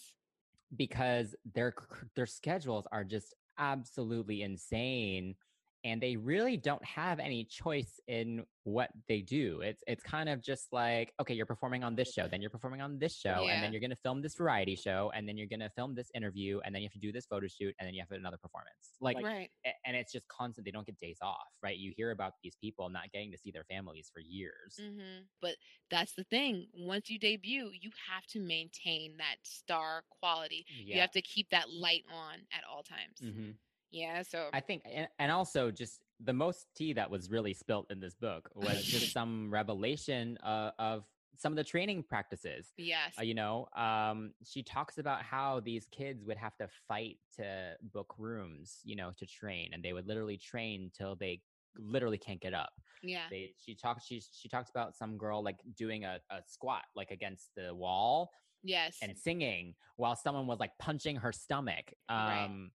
because 0.76 1.36
their 1.54 1.74
their 2.16 2.28
schedules 2.28 2.86
are 2.92 3.04
just 3.04 3.34
absolutely 3.58 4.42
insane 4.42 5.36
and 5.84 6.02
they 6.02 6.16
really 6.16 6.58
don't 6.58 6.84
have 6.86 7.20
any 7.20 7.44
choice 7.46 8.00
in 8.08 8.46
what 8.64 8.90
they 9.08 9.22
do. 9.22 9.62
It's 9.62 9.84
it's 9.88 10.04
kind 10.04 10.30
of 10.30 10.42
just 10.42 10.72
like, 10.72 11.14
okay, 11.20 11.34
you're 11.34 11.46
performing 11.46 11.84
on 11.84 11.96
this 11.96 12.14
show, 12.14 12.28
then 12.28 12.42
you're 12.42 12.50
performing 12.50 12.82
on 12.82 13.00
this 13.00 13.16
show, 13.18 13.48
and 13.50 13.62
then 13.62 13.72
you're 13.72 13.82
going 13.82 13.90
to 13.90 13.96
film 13.98 14.22
this 14.22 14.36
variety 14.36 14.76
show, 14.76 15.12
and 15.14 15.28
then 15.28 15.38
you're 15.38 15.48
going 15.48 15.60
to 15.60 15.70
film 15.72 15.96
this 15.96 16.10
interview, 16.16 16.60
and 16.64 16.74
then 16.74 16.82
you 16.82 16.88
have 16.88 16.94
to 16.94 17.00
do 17.00 17.12
this 17.12 17.26
photo 17.26 17.48
shoot, 17.48 17.76
and 17.80 17.88
then 17.88 17.94
you 17.94 18.02
have 18.02 18.12
another 18.12 18.38
performance. 18.38 18.94
Like 19.02 19.18
right 19.22 19.50
and 19.86 19.96
it's 19.96 20.12
just 20.12 20.28
constant. 20.28 20.66
They 20.66 20.72
don't 20.72 20.86
get 20.86 20.98
days 21.00 21.20
off, 21.22 21.48
right? 21.62 21.78
You 21.78 21.94
hear 21.96 22.12
about 22.12 22.34
these 22.44 22.56
people 22.56 22.90
not 22.90 23.12
getting 23.12 23.32
to 23.32 23.38
see 23.38 23.52
their 23.52 23.64
families 23.64 24.10
for 24.14 24.20
years. 24.20 24.78
hmm 24.80 25.24
But 25.42 25.56
that's 25.90 26.14
the 26.14 26.24
thing. 26.24 26.68
Once 26.74 27.10
you 27.10 27.20
debut, 27.20 27.72
you 27.74 27.92
have 28.10 28.26
to 28.28 28.40
maintain 28.40 29.18
that 29.18 29.38
star 29.44 30.04
quality. 30.20 30.66
You 30.96 31.00
have 31.02 31.12
to 31.12 31.22
keep 31.22 31.50
that 31.52 31.70
light 31.70 32.04
on 32.12 32.40
at 32.52 32.64
all 32.70 32.84
times. 32.84 33.20
hmm 33.22 33.52
Yeah. 33.94 34.22
So 34.24 34.50
I 34.52 34.60
think, 34.60 34.82
and, 34.92 35.08
and 35.20 35.32
also 35.32 35.72
just 35.72 36.02
the 36.20 36.34
most 36.34 36.68
tea 36.76 36.92
that 36.94 37.10
was 37.10 37.30
really 37.30 37.54
spilt 37.54 37.86
in 37.92 38.00
this 38.00 38.16
book 38.16 38.50
was 38.56 38.84
just 38.84 39.14
some 39.14 39.50
revelation 39.52 40.38
uh, 40.44 40.72
of 40.80 41.06
some 41.38 41.52
of 41.54 41.58
the 41.58 41.64
training 41.64 42.04
practices. 42.04 42.74
yes. 42.78 43.14
Uh, 43.20 43.24
you 43.24 43.34
know, 43.34 43.68
um, 43.76 44.34
she 44.46 44.62
talks 44.64 44.98
about 44.98 45.22
how 45.22 45.60
these 45.62 45.88
kids 45.92 46.24
would 46.26 46.38
have 46.38 46.56
to 46.58 46.68
fight 46.88 47.18
to 47.38 47.74
book 47.94 48.14
rooms, 48.18 48.80
you 48.84 48.96
know, 48.96 49.12
to 49.18 49.26
train, 49.26 49.70
and 49.74 49.84
they 49.84 49.94
would 49.94 50.08
literally 50.08 50.38
train 50.38 50.92
till 50.98 51.16
they 51.16 51.42
literally 51.78 52.18
can't 52.20 52.40
get 52.42 52.54
up. 52.54 52.72
yeah. 53.02 53.24
They, 53.32 53.54
she 53.64 53.74
talks, 53.76 54.06
she 54.06 54.22
she 54.32 54.48
talks 54.48 54.70
about 54.70 54.96
some 54.96 55.18
girl 55.18 55.44
like 55.44 55.58
doing 55.78 56.04
a, 56.06 56.20
a 56.30 56.38
squat 56.46 56.84
like 56.96 57.12
against 57.12 57.50
the 57.56 57.74
wall, 57.74 58.32
Yes. 58.64 58.98
and 59.02 59.18
singing 59.18 59.76
while 59.98 60.16
someone 60.16 60.48
was 60.48 60.60
like 60.60 60.72
punching 60.80 61.18
her 61.18 61.32
stomach. 61.32 61.94
Um, 62.10 62.18
Right. 62.28 62.70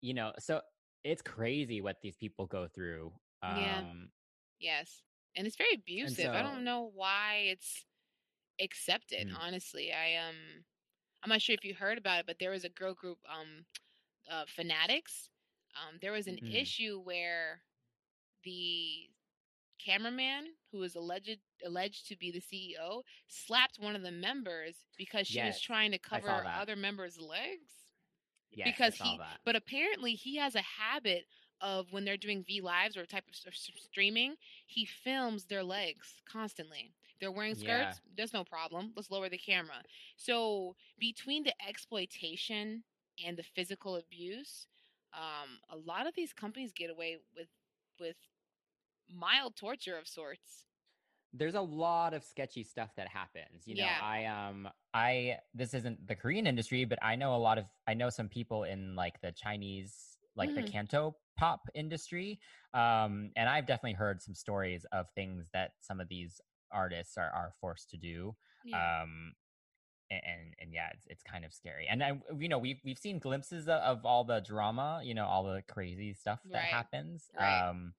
You 0.00 0.14
know, 0.14 0.32
so 0.38 0.60
it's 1.04 1.22
crazy 1.22 1.80
what 1.80 2.00
these 2.02 2.16
people 2.16 2.46
go 2.46 2.68
through. 2.68 3.12
Um, 3.42 3.58
Yeah. 3.58 3.82
yes. 4.60 5.02
And 5.36 5.46
it's 5.46 5.56
very 5.56 5.74
abusive. 5.74 6.30
I 6.30 6.42
don't 6.42 6.64
know 6.64 6.90
why 6.94 7.36
it's 7.50 7.84
accepted. 8.60 9.28
Mm. 9.28 9.36
Honestly, 9.38 9.92
I 9.92 10.16
um, 10.16 10.64
I'm 11.22 11.30
not 11.30 11.42
sure 11.42 11.54
if 11.54 11.64
you 11.64 11.74
heard 11.74 11.98
about 11.98 12.20
it, 12.20 12.26
but 12.26 12.38
there 12.38 12.50
was 12.50 12.64
a 12.64 12.68
girl 12.70 12.94
group, 12.94 13.18
um, 13.28 13.64
uh, 14.30 14.44
Fanatics. 14.48 15.30
Um, 15.76 15.98
there 16.02 16.12
was 16.12 16.26
an 16.26 16.38
Mm. 16.42 16.54
issue 16.54 17.00
where 17.00 17.62
the 18.44 19.10
cameraman 19.78 20.54
who 20.72 20.78
was 20.78 20.94
alleged 20.96 21.40
alleged 21.64 22.08
to 22.08 22.16
be 22.16 22.30
the 22.30 22.40
CEO 22.40 23.02
slapped 23.28 23.78
one 23.78 23.96
of 23.96 24.02
the 24.02 24.10
members 24.12 24.86
because 24.96 25.26
she 25.26 25.38
was 25.46 25.60
trying 25.60 25.90
to 25.92 25.98
cover 25.98 26.28
other 26.60 26.76
members' 26.76 27.18
legs. 27.18 27.79
Yes, 28.52 28.66
because 28.72 28.94
he- 28.96 29.16
that. 29.18 29.40
But 29.44 29.56
apparently, 29.56 30.14
he 30.14 30.36
has 30.36 30.54
a 30.54 30.62
habit 30.62 31.26
of 31.60 31.92
when 31.92 32.04
they're 32.04 32.16
doing 32.16 32.42
V 32.44 32.60
lives 32.60 32.96
or 32.96 33.04
type 33.06 33.24
of 33.28 33.54
streaming, 33.54 34.36
he 34.66 34.84
films 34.86 35.44
their 35.44 35.62
legs 35.62 36.22
constantly. 36.24 36.92
They're 37.20 37.30
wearing 37.30 37.54
Yeah. 37.56 37.92
skirts. 37.92 38.00
There's 38.16 38.32
no 38.32 38.44
problem. 38.44 38.92
Let's 38.96 39.10
lower 39.10 39.28
the 39.28 39.38
camera. 39.38 39.82
So 40.16 40.76
between 40.98 41.42
the 41.44 41.54
exploitation 41.66 42.84
and 43.22 43.36
the 43.36 43.42
physical 43.42 43.96
abuse, 43.96 44.66
um, 45.12 45.60
a 45.68 45.76
lot 45.76 46.06
of 46.06 46.14
these 46.14 46.32
companies 46.32 46.72
get 46.72 46.90
away 46.90 47.18
with 47.36 47.48
with 47.98 48.16
mild 49.08 49.56
torture 49.56 49.98
of 49.98 50.08
sorts. 50.08 50.64
There's 51.32 51.54
a 51.54 51.60
lot 51.60 52.12
of 52.14 52.24
sketchy 52.24 52.64
stuff 52.64 52.90
that 52.96 53.06
happens 53.08 53.62
you 53.66 53.74
know 53.76 53.84
Yeah. 53.84 53.98
i 54.02 54.24
um 54.26 54.68
i 54.94 55.36
this 55.54 55.74
isn't 55.74 56.06
the 56.08 56.14
korean 56.16 56.46
industry 56.46 56.84
but 56.84 56.98
i 57.02 57.14
know 57.16 57.36
a 57.36 57.38
lot 57.38 57.56
of 57.58 57.66
i 57.86 57.94
know 57.94 58.10
some 58.10 58.28
people 58.28 58.64
in 58.64 58.96
like 58.96 59.20
the 59.20 59.30
chinese 59.32 60.18
like 60.36 60.54
the 60.54 60.62
Mhm. 60.62 60.72
canto 60.72 61.16
pop 61.36 61.60
industry 61.74 62.40
um 62.74 63.30
and 63.36 63.48
i've 63.48 63.66
definitely 63.66 63.92
heard 63.94 64.20
some 64.20 64.34
stories 64.34 64.84
of 64.92 65.06
things 65.14 65.48
that 65.52 65.72
some 65.80 66.00
of 66.00 66.08
these 66.08 66.40
artists 66.72 67.16
are, 67.16 67.30
are 67.30 67.52
forced 67.60 67.90
to 67.90 67.96
do 67.96 68.34
Yeah. 68.64 69.02
um 69.02 69.34
and 70.12 70.54
and 70.60 70.72
yeah, 70.74 70.88
it's 70.92 71.06
it's 71.06 71.22
kind 71.22 71.44
of 71.44 71.52
scary. 71.54 71.86
And 71.88 72.02
I, 72.02 72.20
you 72.36 72.48
know, 72.48 72.58
we've 72.58 72.80
we've 72.84 72.98
seen 72.98 73.20
glimpses 73.20 73.68
of, 73.68 73.80
of 73.80 74.04
all 74.04 74.24
the 74.24 74.40
drama, 74.40 75.00
you 75.04 75.14
know, 75.14 75.24
all 75.24 75.44
the 75.44 75.62
crazy 75.68 76.14
stuff 76.14 76.40
that 76.46 76.52
Right. 76.58 76.64
happens. 76.64 77.30
Right. 77.38 77.68
Um, 77.68 77.94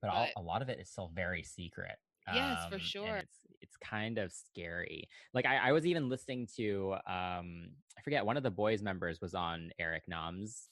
but, 0.00 0.08
all, 0.08 0.28
But- 0.34 0.40
a 0.40 0.42
lot 0.42 0.62
of 0.62 0.70
it 0.70 0.80
is 0.80 0.88
still 0.88 1.08
very 1.08 1.42
secret. 1.42 1.98
Yes, 2.34 2.58
for 2.60 2.66
Um, 2.66 2.72
and 2.74 2.82
sure. 2.82 3.16
It's 3.16 3.36
it's 3.62 3.76
kind 3.76 4.18
of 4.18 4.32
scary. 4.32 5.04
Like 5.34 5.46
I, 5.46 5.68
I 5.68 5.72
was 5.72 5.84
even 5.86 6.08
listening 6.08 6.48
to 6.56 6.94
um 7.06 7.70
I 7.98 8.02
forget 8.02 8.24
one 8.24 8.36
of 8.36 8.42
the 8.42 8.50
Boyz 8.52 8.82
members 8.82 9.20
was 9.20 9.34
on 9.34 9.70
Eric 9.78 10.04
Nam's 10.08 10.68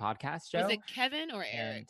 podcast 0.00 0.50
show. 0.50 0.62
Was 0.64 0.72
it 0.72 0.80
Kevin 0.86 1.30
or 1.32 1.44
Eric? 1.50 1.76
and 1.76 1.86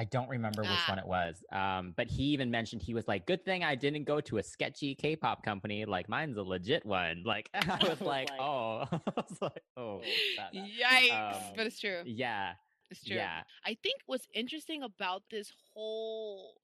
I 0.00 0.04
don't 0.04 0.28
remember 0.28 0.62
which 0.62 0.70
Ah. 0.70 0.90
one 0.90 0.98
it 1.00 1.06
was. 1.08 1.42
Um, 1.52 1.92
but 1.96 2.06
he 2.06 2.22
even 2.26 2.52
mentioned 2.52 2.82
he 2.82 2.94
was 2.94 3.08
like, 3.08 3.26
"Good 3.26 3.44
thing 3.44 3.64
I 3.64 3.74
didn't 3.74 4.04
go 4.04 4.20
to 4.22 4.38
a 4.38 4.42
sketchy 4.44 4.94
K-pop 4.94 5.42
company. 5.44 5.84
Like 5.86 6.08
mine's 6.08 6.36
a 6.36 6.42
legit 6.42 6.86
one." 6.86 7.22
Like 7.26 7.50
I 7.54 7.78
was 7.88 8.00
like, 8.00 8.30
"Oh, 8.38 8.84
I 8.92 9.00
was 9.16 9.38
like, 9.42 9.62
oh, 9.76 10.00
that- 10.36 10.52
that- 10.52 10.64
Yikes! 11.10 11.34
um, 11.34 11.52
but 11.56 11.66
it's 11.66 11.80
true. 11.80 12.02
yeah, 12.06 12.52
It's 12.90 13.04
true. 13.04 13.16
yeah, 13.16 13.42
I 13.64 13.74
think 13.82 14.00
what's 14.06 14.26
interesting 14.34 14.82
about 14.82 15.22
this 15.30 15.52
whole 15.74 16.60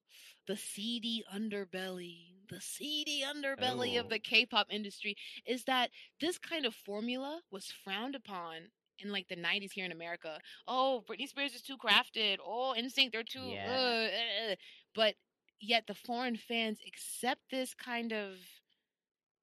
the 0.47 0.57
seedy 0.57 1.25
underbelly, 1.35 2.35
the 2.49 2.61
seedy 2.61 3.22
underbelly 3.22 3.99
of 3.99 4.07
Oh. 4.07 4.09
the 4.09 4.18
K-pop 4.18 4.66
industry 4.70 5.16
is 5.47 5.64
that 5.64 5.91
this 6.20 6.39
kind 6.39 6.66
of 6.66 6.75
formula 6.75 7.41
was 7.51 7.72
frowned 7.85 8.14
upon 8.14 8.70
in 8.99 9.11
like 9.11 9.29
the 9.29 9.37
90s 9.37 9.72
here 9.72 9.85
in 9.85 9.93
America. 9.93 10.39
Oh, 10.68 11.03
Britney 11.09 11.29
Spears 11.29 11.55
is 11.55 11.62
too 11.62 11.77
crafted. 11.79 12.39
Oh, 12.45 12.75
NSYNC 12.77 13.12
they're 13.12 13.22
too 13.25 13.41
Yeah. 13.53 14.09
uh, 14.49 14.53
uh." 14.53 14.57
but 14.95 15.16
yet 15.61 15.87
the 15.87 15.95
foreign 15.95 16.37
fans 16.37 16.79
accept 16.87 17.41
this 17.51 17.75
kind 17.75 18.12
of 18.12 18.39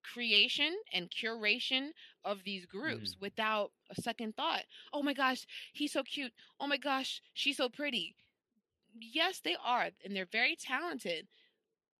creation 0.03 0.75
and 0.93 1.09
curation 1.11 1.91
of 2.23 2.43
these 2.43 2.65
groups 2.65 3.15
without 3.19 3.71
a 3.89 4.01
second 4.01 4.35
thought. 4.35 4.63
Oh 4.93 5.03
my 5.03 5.13
gosh, 5.13 5.45
he's 5.73 5.93
so 5.93 6.03
cute. 6.03 6.33
Oh 6.59 6.67
my 6.67 6.77
gosh, 6.77 7.21
she's 7.33 7.57
so 7.57 7.69
pretty. 7.69 8.15
Yes, 8.99 9.39
they 9.43 9.55
are, 9.63 9.89
and 10.03 10.15
they're 10.15 10.27
very 10.31 10.55
talented. 10.55 11.27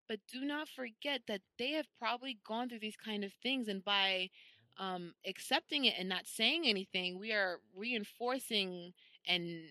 But 0.08 0.20
do 0.32 0.42
not 0.42 0.68
forget 0.68 1.22
that 1.28 1.42
they 1.58 1.72
have 1.72 1.88
probably 1.98 2.40
gone 2.46 2.70
through 2.70 2.80
these 2.80 2.98
kind 2.98 3.24
of 3.24 3.32
things, 3.42 3.68
and 3.68 3.84
by 3.84 4.30
um, 4.78 5.14
accepting 5.26 5.86
it 5.86 5.96
and 5.98 6.10
not 6.10 6.28
saying 6.28 6.66
anything, 6.66 7.20
we 7.20 7.32
are 7.32 7.60
reinforcing 7.76 8.94
and 9.28 9.62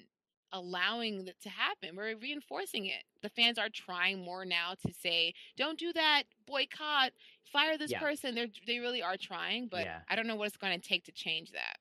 allowing 0.53 1.25
that 1.25 1.41
to 1.43 1.49
happen. 1.49 1.97
We're 1.97 2.17
reinforcing 2.17 2.87
it. 2.87 3.03
The 3.23 3.29
fans 3.31 3.59
are 3.59 3.69
trying 3.69 4.25
more 4.25 4.45
now 4.45 4.75
to 4.87 4.93
say, 4.93 5.35
"Don't 5.57 5.79
do 5.79 5.93
that, 5.93 6.25
boycott, 6.47 7.13
fire 7.53 7.77
this 7.79 7.91
Yeah. 7.91 8.01
person." 8.01 8.35
They 8.35 8.51
they 8.67 8.79
really 8.79 9.03
are 9.03 9.17
trying, 9.17 9.69
but 9.69 9.85
Yeah. 9.85 10.01
I 10.09 10.17
don't 10.17 10.27
know 10.27 10.37
what 10.37 10.49
it's 10.49 10.57
going 10.57 10.79
to 10.79 10.89
take 10.89 11.05
to 11.05 11.13
change 11.13 11.53
that. 11.53 11.79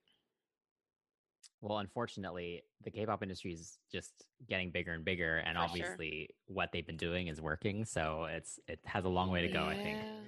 Well, 1.61 1.79
unfortunately, 1.79 2.63
the 2.83 2.91
K-pop 2.91 3.21
industry 3.21 3.51
is 3.53 3.79
just 3.91 4.23
getting 4.47 4.71
bigger 4.71 4.93
and 4.93 5.03
bigger, 5.03 5.37
and 5.39 5.57
For 5.57 5.61
sure. 5.61 5.69
obviously, 5.69 6.29
what 6.45 6.71
they've 6.71 6.85
been 6.87 6.95
doing 6.97 7.27
is 7.27 7.41
working. 7.41 7.83
So 7.85 8.25
it's 8.25 8.59
it 8.67 8.79
has 8.85 9.03
a 9.05 9.09
long 9.09 9.29
way 9.29 9.41
to 9.41 9.49
go. 9.49 9.65
I 9.65 9.75
think. 9.75 9.97
Yeah. 10.01 10.21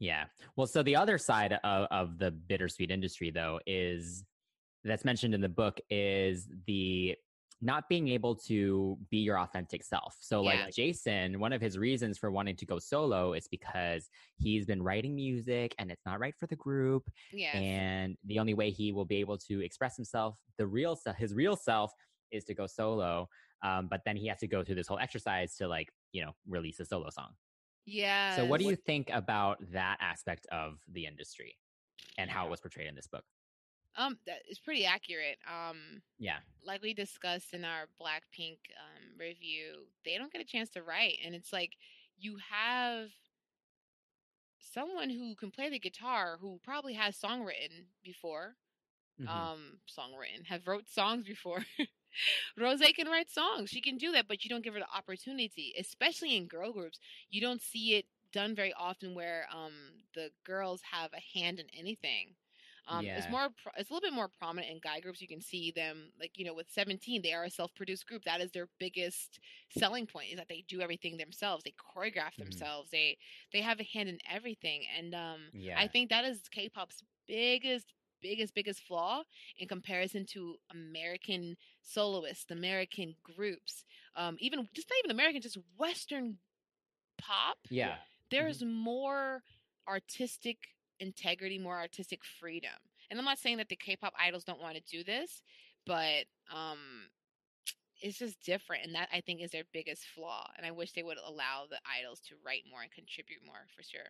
Yeah. 0.00 0.24
Well, 0.56 0.66
so 0.68 0.82
the 0.84 0.94
other 0.96 1.18
side 1.18 1.52
of, 1.64 1.88
of 1.90 2.18
the 2.18 2.30
bittersweet 2.30 2.90
industry, 2.90 3.30
though, 3.30 3.58
is 3.66 4.24
that's 4.84 5.04
mentioned 5.04 5.34
in 5.34 5.40
the 5.40 5.48
book 5.48 5.80
is 5.90 6.48
the 6.66 7.16
not 7.60 7.88
being 7.88 8.08
able 8.08 8.36
to 8.36 8.96
be 9.10 9.18
your 9.18 9.38
authentic 9.38 9.82
self. 9.82 10.16
So, 10.20 10.42
Yeah. 10.42 10.64
like 10.66 10.74
Jason, 10.74 11.40
one 11.40 11.52
of 11.52 11.60
his 11.60 11.76
reasons 11.76 12.16
for 12.16 12.30
wanting 12.30 12.54
to 12.56 12.66
go 12.66 12.78
solo 12.78 13.32
is 13.32 13.48
because 13.48 14.08
he's 14.36 14.64
been 14.64 14.80
writing 14.82 15.16
music 15.16 15.74
and 15.78 15.90
it's 15.90 16.06
not 16.06 16.20
right 16.20 16.36
for 16.38 16.46
the 16.46 16.56
group. 16.56 17.10
Yeah. 17.32 17.56
And 17.58 18.16
the 18.24 18.38
only 18.38 18.54
way 18.54 18.70
he 18.70 18.92
will 18.92 19.04
be 19.04 19.16
able 19.16 19.38
to 19.38 19.60
express 19.60 19.96
himself, 19.96 20.36
the 20.56 20.66
real 20.66 20.94
self, 20.94 21.16
his 21.16 21.34
real 21.34 21.56
self, 21.56 21.92
is 22.30 22.44
to 22.44 22.54
go 22.54 22.66
solo. 22.66 23.28
Um, 23.64 23.88
but 23.90 24.02
then 24.04 24.16
he 24.16 24.28
has 24.28 24.38
to 24.38 24.46
go 24.46 24.62
through 24.62 24.76
this 24.76 24.86
whole 24.86 24.98
exercise 25.00 25.56
to 25.56 25.66
like, 25.66 25.88
you 26.12 26.22
know, 26.24 26.32
release 26.46 26.78
a 26.78 26.84
solo 26.84 27.10
song. 27.10 27.30
yeah. 27.86 28.36
So, 28.36 28.44
what 28.44 28.60
do 28.60 28.66
you 28.66 28.76
think 28.76 29.10
about 29.12 29.58
that 29.72 29.96
aspect 30.00 30.46
of 30.52 30.78
the 30.92 31.06
industry 31.06 31.56
and 32.18 32.30
how 32.30 32.46
it 32.46 32.50
was 32.50 32.60
portrayed 32.60 32.86
in 32.86 32.94
this 32.94 33.06
book? 33.08 33.24
Um, 33.98 34.18
that 34.26 34.40
is 34.50 34.60
pretty 34.60 34.86
accurate. 34.86 35.38
Um, 35.48 36.02
Yeah. 36.18 36.40
like 36.64 36.82
we 36.82 36.94
discussed 36.94 37.54
in 37.54 37.64
our 37.64 37.86
Blackpink 38.00 38.58
um, 38.78 39.18
review, 39.18 39.86
they 40.04 40.18
don't 40.18 40.32
get 40.32 40.42
a 40.42 40.46
chance 40.46 40.70
to 40.70 40.82
write, 40.82 41.18
and 41.24 41.34
it's 41.34 41.52
like 41.52 41.72
you 42.18 42.38
have 42.50 43.08
someone 44.60 45.10
who 45.10 45.34
can 45.36 45.50
play 45.50 45.70
the 45.70 45.78
guitar 45.80 46.38
who 46.40 46.60
probably 46.64 46.94
has 46.94 47.16
song 47.16 47.44
written 47.44 47.86
before, 48.04 48.56
Mhm. 49.18 49.50
um, 49.50 49.80
song 49.86 50.14
written, 50.14 50.44
have 50.44 50.66
wrote 50.66 50.88
songs 50.88 51.26
before. 51.26 51.64
Rosé 52.58 52.94
can 52.94 53.08
write 53.08 53.30
songs; 53.30 53.70
she 53.70 53.80
can 53.82 53.98
do 53.98 54.12
that, 54.12 54.28
but 54.28 54.44
you 54.44 54.50
don't 54.50 54.64
give 54.64 54.74
her 54.74 54.80
the 54.80 54.96
opportunity, 54.96 55.74
especially 55.78 56.36
in 56.36 56.46
girl 56.46 56.72
groups. 56.72 56.98
You 57.30 57.40
don't 57.40 57.62
see 57.62 57.94
it 57.96 58.06
done 58.32 58.54
very 58.54 58.72
often 58.74 59.14
where 59.14 59.46
um 59.52 59.72
the 60.14 60.30
girls 60.44 60.82
have 60.92 61.12
a 61.14 61.38
hand 61.38 61.60
in 61.60 61.68
anything. 61.78 62.36
Um, 62.88 63.10
It's 63.14 63.28
Yeah. 63.28 63.30
more, 63.30 63.48
it's 63.76 63.90
a 63.90 63.92
little 63.94 64.06
bit 64.08 64.14
more 64.14 64.28
prominent 64.28 64.72
in 64.72 64.80
guy 64.80 65.00
groups. 65.00 65.20
You 65.20 65.28
can 65.28 65.40
see 65.42 65.70
them, 65.72 66.10
like 66.20 66.38
you 66.38 66.44
know, 66.44 66.54
with 66.54 66.70
Seventeen, 66.70 67.22
they 67.22 67.32
are 67.34 67.44
a 67.44 67.50
self-produced 67.50 68.06
group. 68.06 68.24
That 68.24 68.40
is 68.40 68.50
their 68.52 68.68
biggest 68.78 69.40
selling 69.70 70.06
point 70.06 70.30
is 70.32 70.36
that 70.38 70.48
they 70.48 70.64
do 70.68 70.80
everything 70.80 71.16
themselves. 71.16 71.64
They 71.64 71.72
choreograph 71.72 72.36
Mhm. 72.38 72.38
themselves. 72.38 72.90
They 72.90 73.18
they 73.52 73.60
have 73.62 73.80
a 73.80 73.84
hand 73.84 74.08
in 74.08 74.18
everything, 74.30 74.84
and 74.96 75.14
um, 75.14 75.52
Yeah. 75.52 75.76
I 75.76 75.88
think 75.88 76.10
that 76.10 76.24
is 76.24 76.48
K-pop's 76.50 77.02
biggest, 77.26 77.92
biggest, 78.22 78.54
biggest 78.54 78.80
flaw 78.82 79.22
in 79.58 79.68
comparison 79.68 80.26
to 80.26 80.56
American 80.70 81.56
soloists, 81.82 82.50
American 82.50 83.14
groups, 83.22 83.84
um, 84.16 84.36
even 84.40 84.68
just 84.74 84.88
not 84.90 84.98
even 85.04 85.10
American, 85.10 85.40
just 85.42 85.58
Western 85.78 86.38
pop 87.18 87.58
yeah. 87.70 87.96
there's 88.30 88.62
more 88.62 89.42
artistic 89.88 90.58
integrity, 91.00 91.58
more 91.58 91.76
artistic 91.76 92.20
freedom. 92.40 92.70
And 93.10 93.18
I'm 93.18 93.24
not 93.24 93.38
saying 93.38 93.56
that 93.58 93.68
the 93.68 93.76
K-pop 93.76 94.12
idols 94.18 94.44
don't 94.44 94.60
want 94.60 94.76
to 94.76 94.82
do 94.82 95.02
this, 95.04 95.42
but 95.86 96.24
um 96.54 97.08
it's 98.00 98.18
just 98.18 98.40
different 98.44 98.84
and 98.84 98.94
that 98.94 99.08
I 99.12 99.20
think 99.20 99.40
is 99.40 99.50
their 99.50 99.64
biggest 99.72 100.04
flaw. 100.14 100.48
And 100.56 100.64
I 100.64 100.70
wish 100.70 100.92
they 100.92 101.02
would 101.02 101.18
allow 101.18 101.64
the 101.68 101.78
idols 101.98 102.20
to 102.28 102.36
write 102.44 102.62
more 102.70 102.82
and 102.82 102.92
contribute 102.92 103.40
more 103.44 103.56
for 103.74 103.82
sure. 103.82 104.00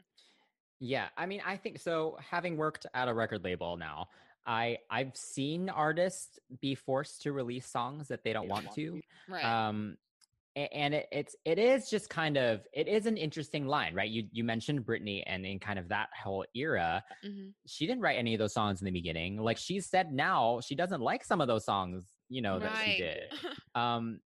Yeah. 0.80 1.06
I 1.16 1.26
mean, 1.26 1.40
I 1.44 1.56
think 1.56 1.80
so. 1.80 2.18
Having 2.30 2.56
worked 2.56 2.86
at 2.94 3.08
a 3.08 3.14
record 3.14 3.44
label 3.44 3.76
now, 3.76 4.08
I 4.46 4.78
I've 4.90 5.16
seen 5.16 5.68
artists 5.68 6.38
be 6.60 6.74
forced 6.74 7.22
to 7.22 7.32
release 7.32 7.66
songs 7.66 8.08
that 8.08 8.24
they 8.24 8.32
don't 8.32 8.48
want 8.48 8.72
to. 8.74 9.00
Right. 9.28 9.44
Um, 9.44 9.96
and 10.72 10.94
it, 10.94 11.06
it's 11.12 11.36
it 11.44 11.58
is 11.58 11.88
just 11.88 12.08
kind 12.10 12.36
of 12.36 12.60
it 12.72 12.88
is 12.88 13.06
an 13.06 13.16
interesting 13.16 13.66
line, 13.66 13.94
right? 13.94 14.10
You 14.10 14.24
you 14.32 14.44
mentioned 14.44 14.84
Britney, 14.84 15.22
and 15.26 15.46
in 15.46 15.58
kind 15.58 15.78
of 15.78 15.88
that 15.88 16.08
whole 16.22 16.44
era, 16.54 17.02
hmm 17.22 17.48
she 17.66 17.86
didn't 17.86 18.00
write 18.00 18.18
any 18.18 18.34
of 18.34 18.38
those 18.38 18.54
songs 18.54 18.80
in 18.80 18.86
the 18.86 18.90
beginning. 18.90 19.36
Like 19.36 19.58
she 19.58 19.80
said 19.80 20.12
now, 20.12 20.60
she 20.60 20.74
doesn't 20.74 21.00
like 21.00 21.24
some 21.24 21.40
of 21.40 21.48
those 21.48 21.64
songs, 21.64 22.06
you 22.28 22.40
know, 22.40 22.58
that 22.58 22.76
she 22.84 22.96
did. 22.98 23.22
Um, 23.74 24.20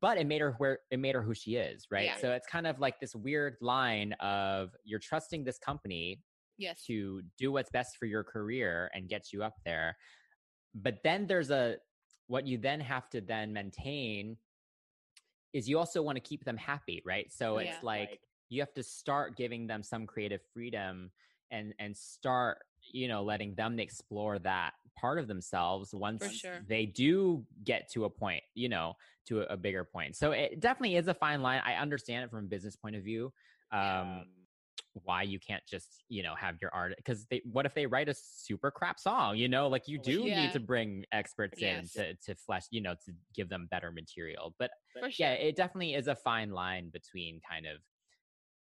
but 0.00 0.18
it 0.18 0.26
made 0.26 0.40
her 0.40 0.54
where 0.58 0.78
it 0.90 0.98
made 0.98 1.14
her 1.14 1.22
who 1.22 1.34
she 1.34 1.56
is, 1.56 1.86
right? 1.90 2.06
Yeah. 2.06 2.16
So 2.16 2.32
it's 2.32 2.46
kind 2.46 2.66
of 2.66 2.78
like 2.80 3.00
this 3.00 3.14
weird 3.14 3.56
line 3.60 4.14
of 4.20 4.70
you're 4.84 5.00
trusting 5.00 5.44
this 5.44 5.58
company 5.58 6.22
yes. 6.58 6.84
to 6.86 7.22
do 7.38 7.52
what's 7.52 7.70
best 7.70 7.96
for 7.98 8.06
your 8.06 8.24
career 8.24 8.90
and 8.94 9.08
get 9.08 9.32
you 9.32 9.42
up 9.42 9.54
there. 9.64 9.96
But 10.74 10.98
then 11.02 11.26
there's 11.26 11.50
a 11.50 11.76
what 12.28 12.46
you 12.46 12.58
then 12.58 12.80
have 12.80 13.10
to 13.10 13.20
then 13.20 13.52
maintain 13.52 14.36
is 15.52 15.68
you 15.68 15.78
also 15.78 16.02
want 16.02 16.16
to 16.16 16.20
keep 16.20 16.44
them 16.44 16.56
happy, 16.56 17.02
right? 17.04 17.30
So 17.32 17.58
it's 17.58 17.68
Yeah. 17.68 17.78
like 17.82 18.20
you 18.48 18.60
have 18.60 18.74
to 18.74 18.82
start 18.82 19.36
giving 19.36 19.66
them 19.66 19.82
some 19.82 20.06
creative 20.06 20.40
freedom 20.52 21.10
and 21.50 21.74
and 21.78 21.96
start 21.96 22.58
you 22.92 23.08
know 23.08 23.22
letting 23.22 23.54
them 23.54 23.78
explore 23.78 24.38
that 24.38 24.72
part 24.96 25.18
of 25.18 25.28
themselves 25.28 25.94
once 25.94 26.22
sure. 26.32 26.64
they 26.68 26.86
do 26.86 27.44
get 27.64 27.90
to 27.90 28.04
a 28.04 28.10
point 28.10 28.42
you 28.54 28.68
know 28.68 28.94
to 29.26 29.40
a, 29.40 29.54
a 29.54 29.56
bigger 29.56 29.84
point 29.84 30.16
so 30.16 30.32
it 30.32 30.60
definitely 30.60 30.96
is 30.96 31.08
a 31.08 31.14
fine 31.14 31.42
line 31.42 31.60
i 31.64 31.74
understand 31.74 32.24
it 32.24 32.30
from 32.30 32.40
a 32.40 32.48
business 32.48 32.76
point 32.76 32.96
of 32.96 33.02
view 33.02 33.32
um 33.72 34.24
why 35.04 35.22
you 35.22 35.38
can't 35.38 35.62
just 35.66 36.02
you 36.08 36.22
know 36.22 36.34
have 36.34 36.56
your 36.60 36.72
art 36.74 36.92
because 36.96 37.24
they 37.26 37.40
what 37.44 37.64
if 37.66 37.74
they 37.74 37.86
write 37.86 38.08
a 38.08 38.14
super 38.14 38.70
crap 38.70 38.98
song 38.98 39.36
you 39.36 39.48
know 39.48 39.68
like 39.68 39.86
you 39.86 39.98
do 39.98 40.24
Yeah. 40.24 40.42
need 40.42 40.52
to 40.52 40.60
bring 40.60 41.04
experts 41.12 41.58
Yes. 41.60 41.94
in 41.96 42.02
to 42.02 42.14
to 42.16 42.34
flesh 42.34 42.64
you 42.70 42.80
know 42.80 42.94
to 43.04 43.12
give 43.34 43.48
them 43.48 43.68
better 43.70 43.92
material 43.92 44.54
but 44.58 44.70
sure. 44.98 45.08
yeah 45.18 45.32
it 45.32 45.54
definitely 45.56 45.94
is 45.94 46.08
a 46.08 46.14
fine 46.16 46.50
line 46.50 46.90
between 46.90 47.40
kind 47.48 47.66
of 47.66 47.78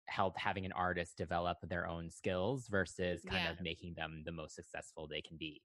help 0.07 0.37
having 0.37 0.65
an 0.65 0.71
artist 0.71 1.17
develop 1.17 1.57
their 1.63 1.87
own 1.87 2.09
skills 2.09 2.67
versus 2.67 3.21
mm, 3.23 3.29
kind 3.29 3.43
Yeah. 3.43 3.51
of 3.51 3.61
making 3.61 3.93
them 3.95 4.23
the 4.25 4.31
most 4.31 4.55
successful 4.55 5.07
they 5.07 5.21
can 5.21 5.37
be 5.37 5.61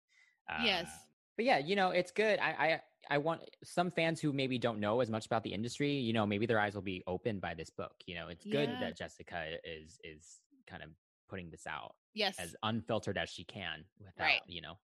uh, 0.50 0.64
yes. 0.64 0.88
But 1.36 1.44
yeah 1.46 1.58
you 1.58 1.76
know 1.76 1.90
it's 1.90 2.10
good 2.12 2.38
I, 2.38 2.50
I 2.50 2.80
i 3.10 3.18
want 3.18 3.40
some 3.64 3.90
fans 3.90 4.20
who 4.20 4.32
maybe 4.32 4.58
don't 4.58 4.78
know 4.78 5.00
as 5.00 5.10
much 5.10 5.26
about 5.26 5.42
the 5.42 5.52
industry 5.52 5.92
you 5.94 6.12
know 6.12 6.24
maybe 6.26 6.46
their 6.46 6.60
eyes 6.60 6.74
will 6.74 6.82
be 6.82 7.02
opened 7.06 7.40
by 7.40 7.54
this 7.54 7.70
book 7.70 7.94
you 8.06 8.14
know 8.14 8.28
it's 8.28 8.44
good 8.44 8.68
Yeah. 8.68 8.80
that 8.80 8.96
jessica 8.96 9.56
is 9.64 9.98
is 10.04 10.38
kind 10.66 10.82
of 10.82 10.90
putting 11.28 11.50
this 11.50 11.66
out 11.66 11.94
Yes. 12.14 12.36
as 12.38 12.54
unfiltered 12.62 13.16
as 13.16 13.30
she 13.30 13.42
can 13.44 13.84
without, 13.98 14.24
Right. 14.26 14.42
you 14.46 14.60
know, 14.60 14.74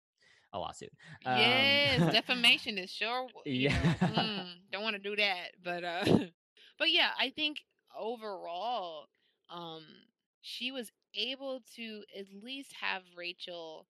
a 0.55 0.59
lawsuit. 0.59 0.91
yes, 1.23 2.01
Um, 2.01 2.11
defamation 2.13 2.79
is 2.79 2.91
sure. 2.91 3.29
you 3.45 3.69
know, 3.69 3.75
Yeah. 3.77 3.95
mm, 4.01 4.47
don't 4.73 4.83
want 4.83 4.97
to 4.97 5.03
do 5.03 5.15
that, 5.17 5.49
but 5.63 5.85
uh, 5.85 6.05
but 6.79 6.91
yeah, 6.91 7.11
I 7.19 7.29
think 7.31 7.59
overall, 7.95 9.09
um, 9.51 9.85
she 10.41 10.73
was 10.73 10.91
able 11.15 11.61
to 11.77 12.03
at 12.19 12.27
least 12.43 12.73
have 12.81 13.03
Rachel 13.17 13.87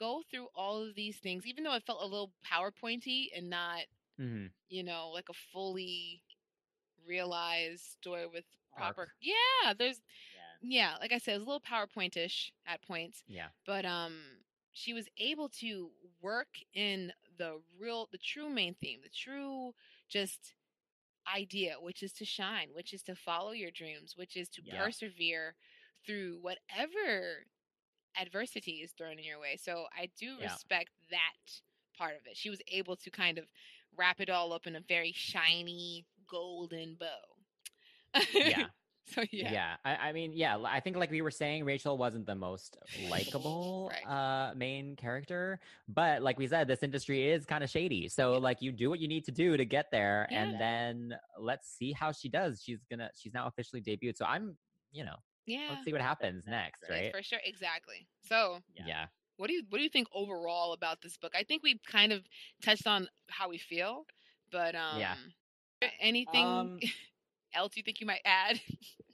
go 0.00 0.22
through 0.30 0.48
all 0.56 0.82
of 0.82 0.96
these 0.96 1.18
things, 1.18 1.46
even 1.46 1.64
though 1.64 1.74
it 1.74 1.84
felt 1.86 2.02
a 2.02 2.06
little 2.06 2.32
PowerPointy 2.50 3.26
and 3.36 3.50
not, 3.50 3.82
mhm. 4.20 4.50
you 4.68 4.82
know, 4.82 5.10
like 5.14 5.28
a 5.30 5.34
fully 5.52 6.22
realized 7.06 7.84
story 8.00 8.26
with 8.26 8.44
proper. 8.76 9.02
Arc. 9.02 9.10
Yeah, 9.20 9.74
there's 9.78 10.00
yeah, 10.62 10.96
like 11.00 11.12
I 11.12 11.18
said, 11.18 11.34
it 11.34 11.38
was 11.38 11.46
a 11.46 11.50
little 11.50 11.60
PowerPointish 11.62 12.50
at 12.66 12.82
points 12.82 13.22
Yeah. 13.28 13.48
but 13.66 13.84
um 13.86 14.14
she 14.72 14.92
was 14.94 15.08
able 15.18 15.48
to 15.60 15.90
work 16.22 16.48
in 16.74 17.12
the 17.38 17.60
real 17.80 18.08
the 18.12 18.18
true 18.18 18.48
main 18.50 18.74
theme 18.80 19.00
the 19.02 19.10
true 19.10 19.72
just 20.08 20.54
idea 21.34 21.74
which 21.80 22.02
is 22.02 22.12
to 22.12 22.24
shine 22.24 22.68
which 22.74 22.92
is 22.94 23.02
to 23.02 23.14
follow 23.14 23.52
your 23.52 23.70
dreams 23.70 24.14
which 24.16 24.36
is 24.36 24.48
to 24.50 24.62
Yeah. 24.64 24.84
persevere 24.84 25.54
through 26.06 26.38
whatever 26.40 27.44
adversity 28.20 28.80
is 28.82 28.92
thrown 28.92 29.18
in 29.18 29.24
your 29.24 29.38
way 29.40 29.56
so 29.60 29.86
i 29.96 30.08
do 30.18 30.36
Yeah. 30.40 30.44
respect 30.52 30.90
that 31.10 31.52
part 31.98 32.12
of 32.12 32.26
it 32.26 32.36
she 32.36 32.50
was 32.50 32.60
able 32.68 32.96
to 32.96 33.10
kind 33.10 33.36
of 33.38 33.44
wrap 33.98 34.20
it 34.20 34.30
all 34.30 34.52
up 34.52 34.66
in 34.66 34.76
a 34.76 34.80
very 34.80 35.12
shiny 35.14 36.06
golden 36.28 36.96
bow 36.98 37.06
Yeah. 38.32 38.66
so 39.14 39.22
yeah 39.32 39.50
Yeah. 39.52 39.76
I, 39.84 40.08
I 40.08 40.12
mean, 40.12 40.32
yeah, 40.32 40.56
I 40.64 40.78
think 40.80 40.96
like 40.96 41.10
we 41.10 41.20
were 41.22 41.30
saying, 41.32 41.64
Rachel 41.64 41.98
wasn't 41.98 42.26
the 42.26 42.34
most 42.36 42.76
likable 43.10 43.90
Right. 43.92 44.06
uh 44.06 44.54
main 44.54 44.94
character. 44.96 45.58
But 45.88 46.22
like 46.22 46.38
we 46.38 46.46
said, 46.46 46.68
this 46.68 46.82
industry 46.84 47.28
is 47.28 47.44
kind 47.44 47.64
of 47.64 47.70
shady. 47.70 48.08
So 48.08 48.32
like 48.38 48.62
you 48.62 48.70
do 48.72 48.88
what 48.90 49.00
you 49.00 49.08
need 49.08 49.24
to 49.24 49.32
do 49.32 49.56
to 49.56 49.64
get 49.64 49.90
there 49.90 50.28
Yeah. 50.30 50.42
and 50.42 50.60
then 50.60 51.18
let's 51.38 51.68
see 51.68 51.92
how 51.92 52.12
she 52.12 52.28
does. 52.28 52.62
She's 52.64 52.84
gonna 52.88 53.10
she's 53.16 53.34
now 53.34 53.46
officially 53.48 53.82
debuted. 53.82 54.16
So 54.16 54.24
I'm, 54.26 54.56
you 54.92 55.04
know, 55.04 55.16
yeah 55.46 55.58
let's 55.68 55.84
see 55.84 55.92
what 55.92 56.00
happens 56.00 56.46
next, 56.46 56.88
Yes, 56.88 56.90
right? 56.90 57.10
for 57.10 57.22
sure 57.22 57.40
exactly 57.44 58.08
so 58.20 58.60
Yeah. 58.74 59.06
What 59.36 59.48
do 59.48 59.54
you 59.54 59.62
what 59.68 59.78
do 59.78 59.84
you 59.84 59.90
think 59.90 60.08
overall 60.12 60.72
about 60.72 61.00
this 61.02 61.16
book? 61.16 61.32
I 61.36 61.44
think 61.44 61.62
we 61.62 61.78
kind 61.86 62.12
of 62.12 62.26
touched 62.62 62.86
on 62.86 63.08
how 63.30 63.48
we 63.48 63.58
feel, 63.58 64.04
but 64.50 64.74
um 64.74 65.16
Yeah. 65.82 65.92
anything 66.00 66.70
Um, 66.70 66.80
else 67.54 67.76
you 67.76 67.82
think 67.82 68.00
you 68.00 68.06
might 68.06 68.22
add? 68.24 68.60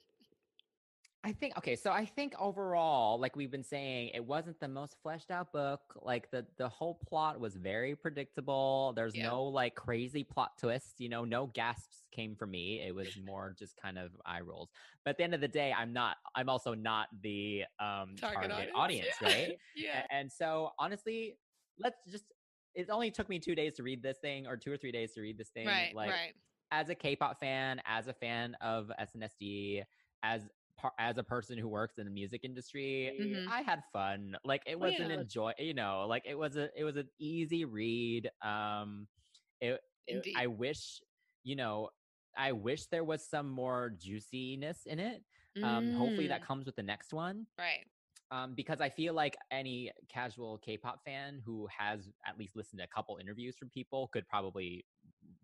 I 1.27 1.33
think 1.33 1.57
okay, 1.57 1.75
so 1.75 1.91
I 1.91 2.05
think 2.05 2.33
overall, 2.39 3.19
like 3.19 3.35
we've 3.35 3.51
been 3.51 3.63
saying, 3.63 4.11
it 4.13 4.25
wasn't 4.25 4.57
the 4.61 4.67
most 4.69 4.95
fleshed 5.03 5.29
out 5.29 5.51
book. 5.51 5.81
Like 6.01 6.31
the 6.31 6.45
the 6.57 6.69
whole 6.69 6.97
plot 7.05 7.37
was 7.37 7.57
very 7.57 7.95
predictable. 7.97 8.93
There's 8.95 9.13
Yeah. 9.13 9.27
no 9.27 9.43
like 9.43 9.75
crazy 9.75 10.23
plot 10.23 10.57
twists, 10.57 10.93
you 10.99 11.09
know, 11.09 11.25
no 11.25 11.47
gasps 11.47 12.05
came 12.13 12.33
from 12.37 12.51
me. 12.51 12.79
It 12.79 12.95
was 12.95 13.09
more 13.25 13.53
just 13.59 13.75
kind 13.75 13.97
of 13.97 14.11
eye 14.25 14.39
rolls. 14.39 14.69
But 15.03 15.11
at 15.11 15.17
the 15.17 15.25
end 15.25 15.33
of 15.33 15.41
the 15.41 15.49
day, 15.49 15.73
I'm 15.77 15.91
not 15.91 16.15
I'm 16.33 16.47
also 16.47 16.73
not 16.73 17.09
the 17.21 17.65
um 17.77 18.15
target, 18.15 18.69
audience, 18.73 19.07
yeah. 19.21 19.27
right? 19.27 19.57
yeah. 19.75 20.03
And 20.09 20.31
so 20.31 20.71
honestly, 20.79 21.37
let's 21.77 22.05
just 22.09 22.23
it 22.73 22.89
only 22.89 23.11
took 23.11 23.27
me 23.27 23.37
two 23.37 23.53
days 23.53 23.75
to 23.75 23.83
read 23.83 24.01
this 24.01 24.19
thing 24.19 24.47
or 24.47 24.55
two 24.55 24.71
or 24.71 24.77
three 24.77 24.93
days 24.93 25.13
to 25.15 25.21
read 25.21 25.37
this 25.37 25.49
thing. 25.49 25.67
Right, 25.67 25.93
like 25.93 26.09
right. 26.09 26.33
as 26.71 26.87
a 26.87 26.95
K-pop 26.95 27.37
fan, 27.37 27.81
as 27.85 28.07
a 28.07 28.13
fan 28.13 28.55
of 28.61 28.89
SNSD, 28.97 29.83
as 30.23 30.47
par- 30.77 30.93
as 30.99 31.17
a 31.17 31.23
person 31.23 31.57
who 31.57 31.67
works 31.67 31.97
in 31.97 32.05
the 32.05 32.11
music 32.11 32.41
industry, 32.43 33.11
Mhm. 33.19 33.47
I 33.47 33.61
had 33.61 33.83
fun. 33.91 34.37
Like 34.43 34.63
it 34.65 34.79
was 34.79 34.99
an 34.99 35.11
enjoy, 35.11 35.53
you 35.59 35.73
know, 35.73 36.05
like 36.07 36.23
it 36.25 36.37
was 36.37 36.55
a 36.57 36.69
it 36.79 36.83
was 36.83 36.97
an 36.97 37.09
easy 37.19 37.65
read. 37.65 38.29
Um, 38.41 39.07
it, 39.61 39.79
it 40.07 40.27
I 40.35 40.47
wish, 40.47 41.01
you 41.43 41.55
know, 41.55 41.89
I 42.37 42.51
wish 42.53 42.85
there 42.87 43.03
was 43.03 43.27
some 43.27 43.49
more 43.49 43.91
juiciness 43.97 44.85
in 44.85 44.99
it. 44.99 45.23
Um, 45.63 45.91
hopefully 45.91 46.27
that 46.27 46.41
Mm, 46.41 46.45
comes 46.45 46.65
with 46.65 46.75
the 46.75 46.83
next 46.83 47.13
one 47.13 47.47
right. 47.57 47.87
um, 48.31 48.53
because 48.55 48.81
I 48.81 48.89
feel 48.89 49.13
like 49.13 49.37
any 49.51 49.91
casual 50.09 50.57
K-pop 50.59 51.03
fan 51.05 51.41
who 51.45 51.67
has 51.77 52.09
at 52.25 52.37
least 52.37 52.55
listened 52.55 52.79
to 52.79 52.85
a 52.85 52.87
couple 52.87 53.17
interviews 53.17 53.55
from 53.57 53.69
people 53.69 54.09
could 54.11 54.27
probably 54.27 54.85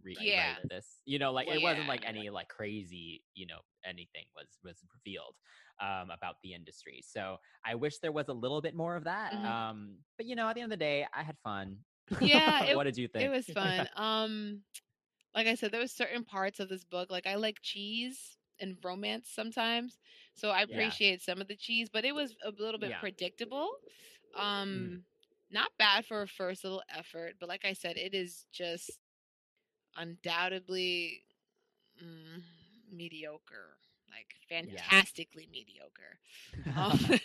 read 0.03 0.25
Yeah. 0.25 0.57
this. 0.69 1.01
You 1.05 1.19
know, 1.19 1.31
like 1.31 1.47
Well, 1.47 1.53
it 1.53 1.61
wasn't 1.61 1.87
like 1.87 2.03
any 2.05 2.29
like 2.29 2.47
crazy, 2.49 3.23
you 3.35 3.45
know, 3.45 3.59
anything 3.85 4.25
was 4.35 4.57
was 4.63 4.83
revealed 4.93 5.35
um, 5.81 6.09
about 6.11 6.35
the 6.43 6.53
industry. 6.53 7.01
So 7.05 7.37
I 7.65 7.75
wish 7.75 7.99
there 7.99 8.11
was 8.11 8.27
a 8.29 8.33
little 8.33 8.61
bit 8.61 8.75
more 8.75 8.95
of 8.95 9.05
that. 9.05 9.33
Mhm. 9.33 9.45
Um, 9.45 9.99
but 10.17 10.25
you 10.25 10.35
know, 10.35 10.47
at 10.49 10.55
the 10.55 10.61
end 10.61 10.71
of 10.73 10.79
the 10.79 10.83
day, 10.85 11.07
I 11.13 11.23
had 11.23 11.37
fun. 11.43 11.79
Yeah, 12.19 12.61
it- 12.65 12.79
what 12.79 12.83
did 12.85 12.97
you 12.97 13.07
think? 13.07 13.19
It 13.19 13.29
was 13.29 13.49
fun. 13.51 13.87
um 13.95 14.63
like 15.35 15.47
I 15.47 15.55
said, 15.55 15.71
there 15.71 15.81
was 15.81 15.91
certain 15.93 16.23
parts 16.25 16.59
of 16.59 16.69
this 16.69 16.83
book 16.85 17.11
like 17.11 17.27
I 17.27 17.35
like 17.35 17.59
cheese 17.61 18.37
and 18.59 18.77
romance 18.83 19.29
sometimes. 19.29 19.99
So 20.35 20.49
I 20.51 20.61
Yeah. 20.67 20.95
appreciate 20.95 21.21
some 21.21 21.41
of 21.41 21.47
the 21.47 21.55
cheese, 21.57 21.89
but 21.89 22.05
it 22.05 22.15
was 22.15 22.35
a 22.43 22.51
little 22.51 22.79
bit 22.79 22.97
Yeah. 22.97 22.99
predictable. 22.99 23.69
Um 24.35 24.69
Mm-hmm. 24.75 25.03
not 25.51 25.71
bad 25.79 26.05
for 26.05 26.23
a 26.23 26.27
first 26.27 26.63
little 26.63 26.83
effort, 26.89 27.35
but 27.39 27.49
like 27.49 27.65
I 27.65 27.73
said, 27.73 27.97
it 27.97 28.13
is 28.15 28.47
just 28.51 29.02
undoubtedly 29.95 31.23
mm, 32.03 32.41
mediocre. 32.91 33.77
Like 34.09 34.35
fantastically 34.49 35.47
mediocre. 35.51 36.19
Um, 36.75 36.99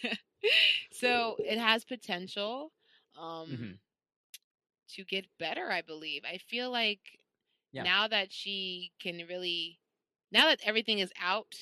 so 0.91 1.39
it 1.45 1.59
has 1.59 1.85
potential 1.85 2.73
um 3.17 3.49
Mhm. 3.49 3.79
to 4.91 5.05
get 5.05 5.27
better, 5.39 5.71
I 5.71 5.83
believe. 5.83 6.25
I 6.25 6.39
feel 6.39 6.71
like 6.71 7.01
Yeah. 7.73 7.87
now 7.87 8.09
that 8.09 8.33
she 8.33 8.93
can 9.01 9.23
really 9.29 9.79
now 10.33 10.47
that 10.47 10.61
everything 10.65 10.99
is 10.99 11.13
out, 11.21 11.55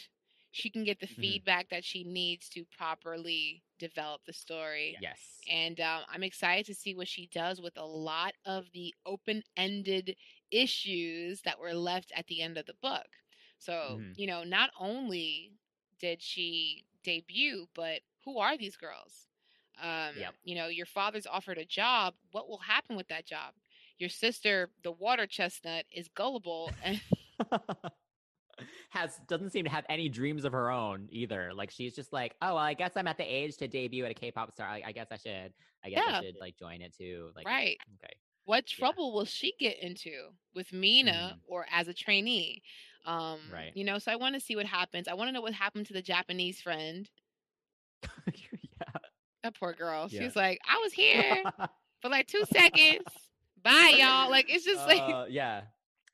she 0.50 0.70
can 0.70 0.84
get 0.84 1.00
the 1.00 1.06
Mhm. 1.16 1.20
feedback 1.20 1.68
that 1.70 1.84
she 1.84 2.04
needs 2.04 2.48
to 2.50 2.64
properly 2.76 3.62
develop 3.78 4.22
the 4.26 4.32
story. 4.32 5.00
yes. 5.00 5.50
And 5.50 5.80
um, 5.80 6.02
I'm 6.12 6.22
excited 6.22 6.66
to 6.66 6.74
see 6.74 6.94
what 6.94 7.08
she 7.08 7.28
does 7.32 7.60
with 7.60 7.76
a 7.76 7.84
lot 7.86 8.34
of 8.44 8.66
the 8.72 8.94
open 9.06 9.42
ended 9.56 10.16
issues 10.50 11.42
that 11.42 11.58
were 11.58 11.74
left 11.74 12.12
at 12.14 12.26
the 12.26 12.40
end 12.42 12.58
of 12.58 12.66
the 12.66 12.74
book. 12.74 13.06
So, 13.58 13.98
Mhm. 14.00 14.18
you 14.18 14.26
know, 14.26 14.44
not 14.44 14.70
only 14.78 15.52
did 15.98 16.22
she 16.22 16.86
debut, 17.02 17.68
but 17.74 18.02
who 18.24 18.38
are 18.38 18.56
these 18.56 18.76
girls? 18.76 19.28
Um, 19.78 20.16
Yep. 20.16 20.34
You 20.44 20.54
know, 20.56 20.68
your 20.68 20.86
father's 20.86 21.26
offered 21.26 21.58
a 21.58 21.64
job. 21.64 22.14
What 22.32 22.48
will 22.48 22.58
happen 22.58 22.96
with 22.96 23.08
that 23.08 23.26
job? 23.26 23.54
Your 23.98 24.08
sister, 24.10 24.70
the 24.82 24.92
water 24.92 25.26
chestnut, 25.26 25.86
is 25.90 26.08
gullible 26.08 26.70
and 26.82 27.00
has 28.90 29.18
doesn't 29.28 29.50
seem 29.50 29.64
to 29.64 29.70
have 29.70 29.84
any 29.88 30.08
dreams 30.08 30.44
of 30.44 30.52
her 30.52 30.70
own 30.70 31.08
either. 31.10 31.52
Like 31.54 31.70
she's 31.70 31.94
just 31.94 32.12
like, 32.12 32.34
oh, 32.40 32.48
well, 32.54 32.58
I 32.58 32.74
guess 32.74 32.92
I'm 32.96 33.06
at 33.06 33.18
the 33.18 33.24
age 33.24 33.56
to 33.58 33.68
debut 33.68 34.04
at 34.04 34.10
a 34.10 34.14
K-pop 34.14 34.52
star. 34.52 34.66
I, 34.68 34.82
I 34.86 34.92
guess 34.92 35.08
I 35.10 35.16
should. 35.16 35.52
I 35.84 35.90
guess 35.90 36.02
Yeah. 36.06 36.18
I 36.18 36.22
should 36.22 36.36
like 36.40 36.56
join 36.56 36.80
it 36.80 36.94
too. 36.96 37.30
Like, 37.34 37.46
right. 37.46 37.76
Okay. 38.02 38.14
What 38.46 38.66
trouble 38.66 39.12
will 39.12 39.24
she 39.26 39.52
get 39.60 39.78
into 39.80 40.30
with 40.54 40.72
Mina 40.72 41.36
Mhm. 41.36 41.40
or 41.46 41.66
as 41.70 41.88
a 41.88 41.94
trainee? 41.94 42.62
Um, 43.04 43.38
Right. 43.52 43.72
You 43.76 43.84
know, 43.84 43.98
so 43.98 44.10
I 44.10 44.16
want 44.16 44.34
to 44.34 44.40
see 44.40 44.56
what 44.56 44.66
happens. 44.66 45.06
I 45.08 45.14
want 45.14 45.28
to 45.28 45.32
know 45.32 45.40
what 45.42 45.52
happened 45.52 45.86
to 45.88 45.92
the 45.92 46.02
Japanese 46.02 46.60
friend. 46.60 47.08
yeah. 48.26 48.92
That 49.42 49.54
poor 49.58 49.72
girl. 49.74 50.08
Yeah. 50.10 50.24
was 50.24 50.34
like, 50.36 50.58
I 50.68 50.78
was 50.82 50.92
here 50.92 51.42
for 52.00 52.08
like 52.08 52.26
two 52.26 52.44
seconds. 52.52 53.04
Bye, 53.62 53.96
y'all. 53.98 54.30
Like 54.30 54.46
it's 54.48 54.64
just 54.64 54.86
like, 54.86 55.02
Uh, 55.02 55.26
yeah. 55.28 55.62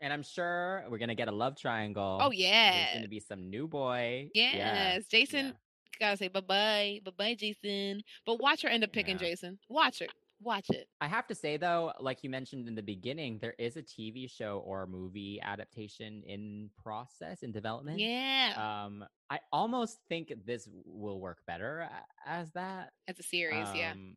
And 0.01 0.12
I'm 0.12 0.22
sure 0.22 0.85
we're 0.91 0.99
gonna 0.99 1.14
get 1.14 1.28
a 1.28 1.33
love 1.33 1.57
triangle. 1.57 2.18
oh 2.20 2.28
There's 2.30 2.41
yeah, 2.41 2.95
gonna 2.95 3.09
be 3.09 3.20
some 3.20 3.49
new 3.51 3.68
boy. 3.68 4.30
yes. 4.35 4.55
Yeah. 4.57 4.99
Jason 5.09 5.47
yeah. 5.47 5.53
gotta 6.01 6.16
say 6.16 6.28
bye 6.28 6.41
bye, 6.41 7.01
bye 7.05 7.12
bye, 7.16 7.35
Jason. 7.35 8.03
But 8.26 8.41
watch 8.41 8.62
her 8.62 8.68
end 8.68 8.85
up 8.85 8.93
picking 8.93 9.16
Yeah. 9.18 9.28
Jason. 9.28 9.59
Watch 9.68 10.01
her. 10.01 10.07
Watch 10.43 10.70
it. 10.70 10.88
I 11.01 11.07
have 11.09 11.26
to 11.28 11.34
say 11.34 11.57
though, 11.57 11.93
like 12.01 12.22
you 12.22 12.30
mentioned 12.30 12.66
in 12.68 12.74
the 12.74 12.82
beginning, 12.82 13.38
there 13.40 13.55
is 13.59 13.76
a 13.76 13.82
TV 13.82 14.28
show 14.30 14.59
or 14.66 14.86
movie 14.86 15.40
adaptation 15.43 16.22
in 16.26 16.70
process 16.82 17.43
in 17.43 17.53
development. 17.53 17.99
Yeah, 18.01 18.53
Um, 18.84 19.05
I 19.30 19.38
almost 19.53 19.99
think 20.09 20.32
this 20.45 20.68
will 20.84 21.20
work 21.20 21.38
better 21.47 21.88
as 22.26 22.51
that. 22.53 22.93
as 23.09 23.18
a 23.18 23.22
series. 23.22 23.68
yeah, 23.74 23.93
Um, 23.93 24.16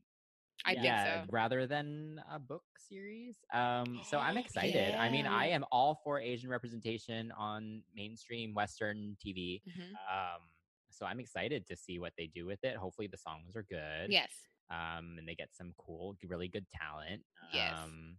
I 0.66 0.74
think 0.74 0.86
so. 0.86 1.26
rather 1.32 1.68
than 1.68 2.20
a 2.32 2.40
book 2.40 2.64
series. 2.80 3.38
Um, 3.54 4.02
so 4.10 4.18
I'm 4.18 4.38
excited. 4.46 4.96
I 4.96 5.10
mean, 5.10 5.28
I 5.28 5.48
am 5.50 5.64
all 5.72 5.96
for 6.04 6.20
Asian 6.20 6.50
representation 6.50 7.32
on 7.34 7.84
mainstream 7.94 8.54
Western 8.56 9.16
TV. 9.24 9.62
Mhm. 9.68 9.92
Um, 9.92 10.42
so 10.90 11.06
I'm 11.06 11.20
excited 11.20 11.68
to 11.68 11.76
see 11.76 12.00
what 12.00 12.14
they 12.18 12.28
do 12.28 12.46
with 12.46 12.64
it. 12.64 12.78
Hopefully, 12.78 13.08
the 13.08 13.18
songs 13.18 13.56
are 13.56 13.64
good. 13.64 14.12
Yes. 14.12 14.32
Um, 14.70 15.16
and 15.20 15.28
they 15.28 15.36
get 15.36 15.50
some 15.56 15.74
cool, 15.78 16.16
really 16.28 16.48
good 16.48 16.66
talent. 16.72 17.22
Yes. 17.54 17.74
Um, 17.84 18.18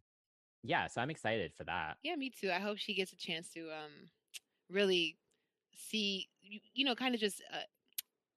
yeah. 0.63 0.87
So 0.87 1.01
I'm 1.01 1.11
excited 1.11 1.53
for 1.57 1.65
that. 1.65 1.97
Yeah, 2.03 2.15
me 2.17 2.31
too. 2.31 2.51
I 2.51 2.59
hope 2.61 2.79
she 2.79 2.95
gets 2.95 3.13
a 3.13 3.17
chance 3.17 3.49
to 3.55 3.63
um 3.71 4.11
really 4.71 5.17
see 5.75 6.29
you, 6.43 6.61
you 6.75 6.85
know 6.85 6.95
kind 6.95 7.15
of 7.15 7.21
just 7.21 7.43
uh, 7.53 7.59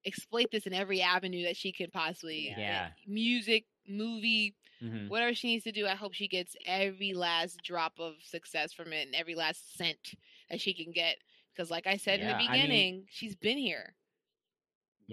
exploit 0.06 0.48
this 0.52 0.66
in 0.68 0.74
every 0.74 1.02
avenue 1.02 1.44
that 1.44 1.58
she 1.58 1.72
can 1.72 1.90
possibly. 1.92 2.54
Yeah. 2.58 2.90
Music, 3.08 3.66
movie, 3.88 4.56
Mhm. 4.82 5.10
whatever 5.10 5.34
she 5.34 5.48
needs 5.48 5.64
to 5.66 5.72
do. 5.72 5.86
I 5.88 5.96
hope 5.96 6.14
she 6.14 6.28
gets 6.28 6.56
every 6.66 7.14
last 7.14 7.62
drop 7.64 7.94
of 8.00 8.16
success 8.24 8.72
from 8.74 8.94
it 8.94 9.08
and 9.08 9.16
every 9.16 9.36
last 9.36 9.76
cent 9.78 10.14
that 10.50 10.62
she 10.62 10.74
can 10.74 10.92
get. 10.92 11.18
Because, 11.54 11.70
like 11.70 11.86
I 11.88 11.98
said 11.98 12.20
Yeah, 12.22 12.26
in 12.26 12.30
the 12.30 12.36
I 12.36 12.38
mean- 12.40 12.52
beginning, 12.52 13.06
she's 13.10 13.36
been 13.36 13.58
here. 13.58 13.96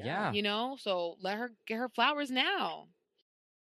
Yeah. 0.05 0.33
You 0.33 0.43
know, 0.43 0.77
so 0.79 1.17
let 1.21 1.39
her 1.39 1.51
get 1.67 1.77
her 1.79 1.89
flowers 1.89 2.31
now. 2.31 2.89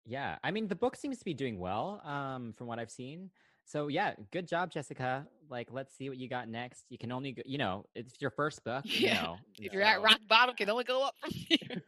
Yeah, 0.06 0.36
I 0.44 0.50
mean 0.50 0.68
the 0.68 0.74
book 0.76 0.96
seems 0.96 1.18
to 1.18 1.24
be 1.24 1.32
doing 1.34 1.58
well, 1.58 2.00
um, 2.04 2.52
from 2.56 2.66
what 2.66 2.78
I've 2.78 2.90
seen. 2.90 3.30
So 3.64 3.88
yeah, 3.88 4.12
good 4.32 4.46
job, 4.46 4.70
Jessica. 4.70 5.26
Like, 5.48 5.68
let's 5.70 5.96
see 5.96 6.08
what 6.10 6.18
you 6.18 6.28
got 6.28 6.48
next. 6.48 6.84
You 6.90 6.98
can 6.98 7.10
only, 7.12 7.32
go, 7.32 7.42
you 7.46 7.56
know, 7.56 7.86
it's 7.94 8.20
your 8.20 8.30
first 8.30 8.62
book. 8.68 8.84
You 8.84 9.08
Yeah, 9.08 9.22
know, 9.22 9.36
If 9.58 9.72
you're 9.72 9.82
at 9.82 10.02
rock 10.02 10.20
bottom, 10.28 10.54
can 10.54 10.68
only 10.74 10.84
go 10.84 11.02
up 11.06 11.14
from 11.18 11.30
here. 11.32 11.82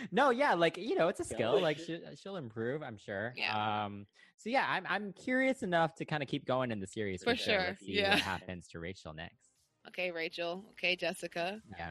no, 0.12 0.30
yeah, 0.30 0.54
like 0.54 0.78
you 0.78 0.94
know, 0.94 1.08
it's 1.08 1.20
a 1.20 1.24
skill. 1.24 1.60
Like 1.60 1.78
she, 1.78 2.00
she'll 2.22 2.36
improve, 2.36 2.82
I'm 2.82 2.96
sure. 2.96 3.34
Yeah. 3.36 3.84
Um. 3.84 4.06
So 4.38 4.48
yeah, 4.48 4.64
I'm 4.68 4.86
I'm 4.88 5.12
curious 5.12 5.62
enough 5.62 5.94
to 5.96 6.04
kind 6.06 6.22
of 6.22 6.28
keep 6.28 6.46
going 6.46 6.70
in 6.70 6.80
the 6.80 6.86
series 6.86 7.22
For 7.22 7.32
for, 7.32 7.36
sure. 7.36 7.64
sure, 7.64 7.76
yeah. 7.82 8.10
what 8.14 8.20
happens 8.20 8.66
to 8.68 8.78
Rachel 8.78 9.12
next. 9.12 9.50
okay, 9.88 10.10
Rachel. 10.10 10.64
Okay, 10.72 10.96
Jessica. 10.96 11.60
Yeah. 11.78 11.90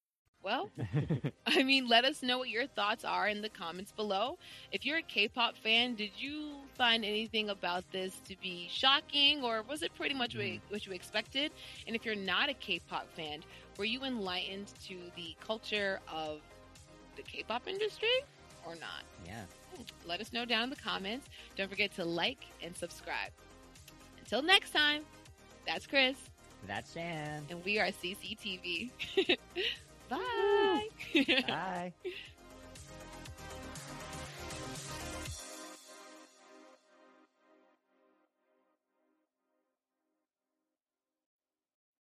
Well, 0.43 0.69
I 1.45 1.61
mean, 1.63 1.87
let 1.87 2.03
us 2.03 2.23
know 2.23 2.39
what 2.39 2.49
your 2.49 2.65
thoughts 2.65 3.05
are 3.05 3.27
in 3.27 3.41
the 3.41 3.49
comments 3.49 3.91
below. 3.91 4.39
If 4.71 4.85
you're 4.85 4.97
a 4.97 5.03
K-pop 5.03 5.55
fan, 5.57 5.93
did 5.93 6.11
you 6.17 6.53
find 6.75 7.05
anything 7.05 7.49
about 7.49 7.83
this 7.91 8.19
to 8.27 8.35
be 8.41 8.67
shocking, 8.71 9.43
or 9.43 9.61
was 9.61 9.83
it 9.83 9.93
pretty 9.95 10.15
much 10.15 10.35
what, 10.35 10.45
what 10.69 10.85
you 10.87 10.93
expected? 10.93 11.51
And 11.85 11.95
if 11.95 12.05
you're 12.05 12.15
not 12.15 12.49
a 12.49 12.55
K-pop 12.55 13.07
fan, 13.15 13.43
were 13.77 13.85
you 13.85 14.03
enlightened 14.03 14.73
to 14.87 14.97
the 15.15 15.35
culture 15.45 15.99
of 16.11 16.41
the 17.15 17.21
K-pop 17.21 17.67
industry, 17.67 18.09
or 18.65 18.73
not? 18.75 19.03
Yeah. 19.25 19.43
Hmm, 19.75 19.83
let 20.07 20.21
us 20.21 20.33
know 20.33 20.45
down 20.45 20.63
in 20.63 20.69
the 20.71 20.75
comments. 20.75 21.27
Don't 21.55 21.69
forget 21.69 21.93
to 21.95 22.03
like 22.05 22.39
and 22.63 22.75
subscribe. 22.75 23.31
Until 24.19 24.41
next 24.41 24.71
time, 24.71 25.03
that's 25.67 25.85
Chris, 25.85 26.15
That's 26.67 26.89
Sam. 26.89 27.45
and 27.51 27.63
we 27.63 27.77
are 27.77 27.87
CCTV. 27.87 28.89
Bye. 30.11 30.89
Bye. 31.47 31.93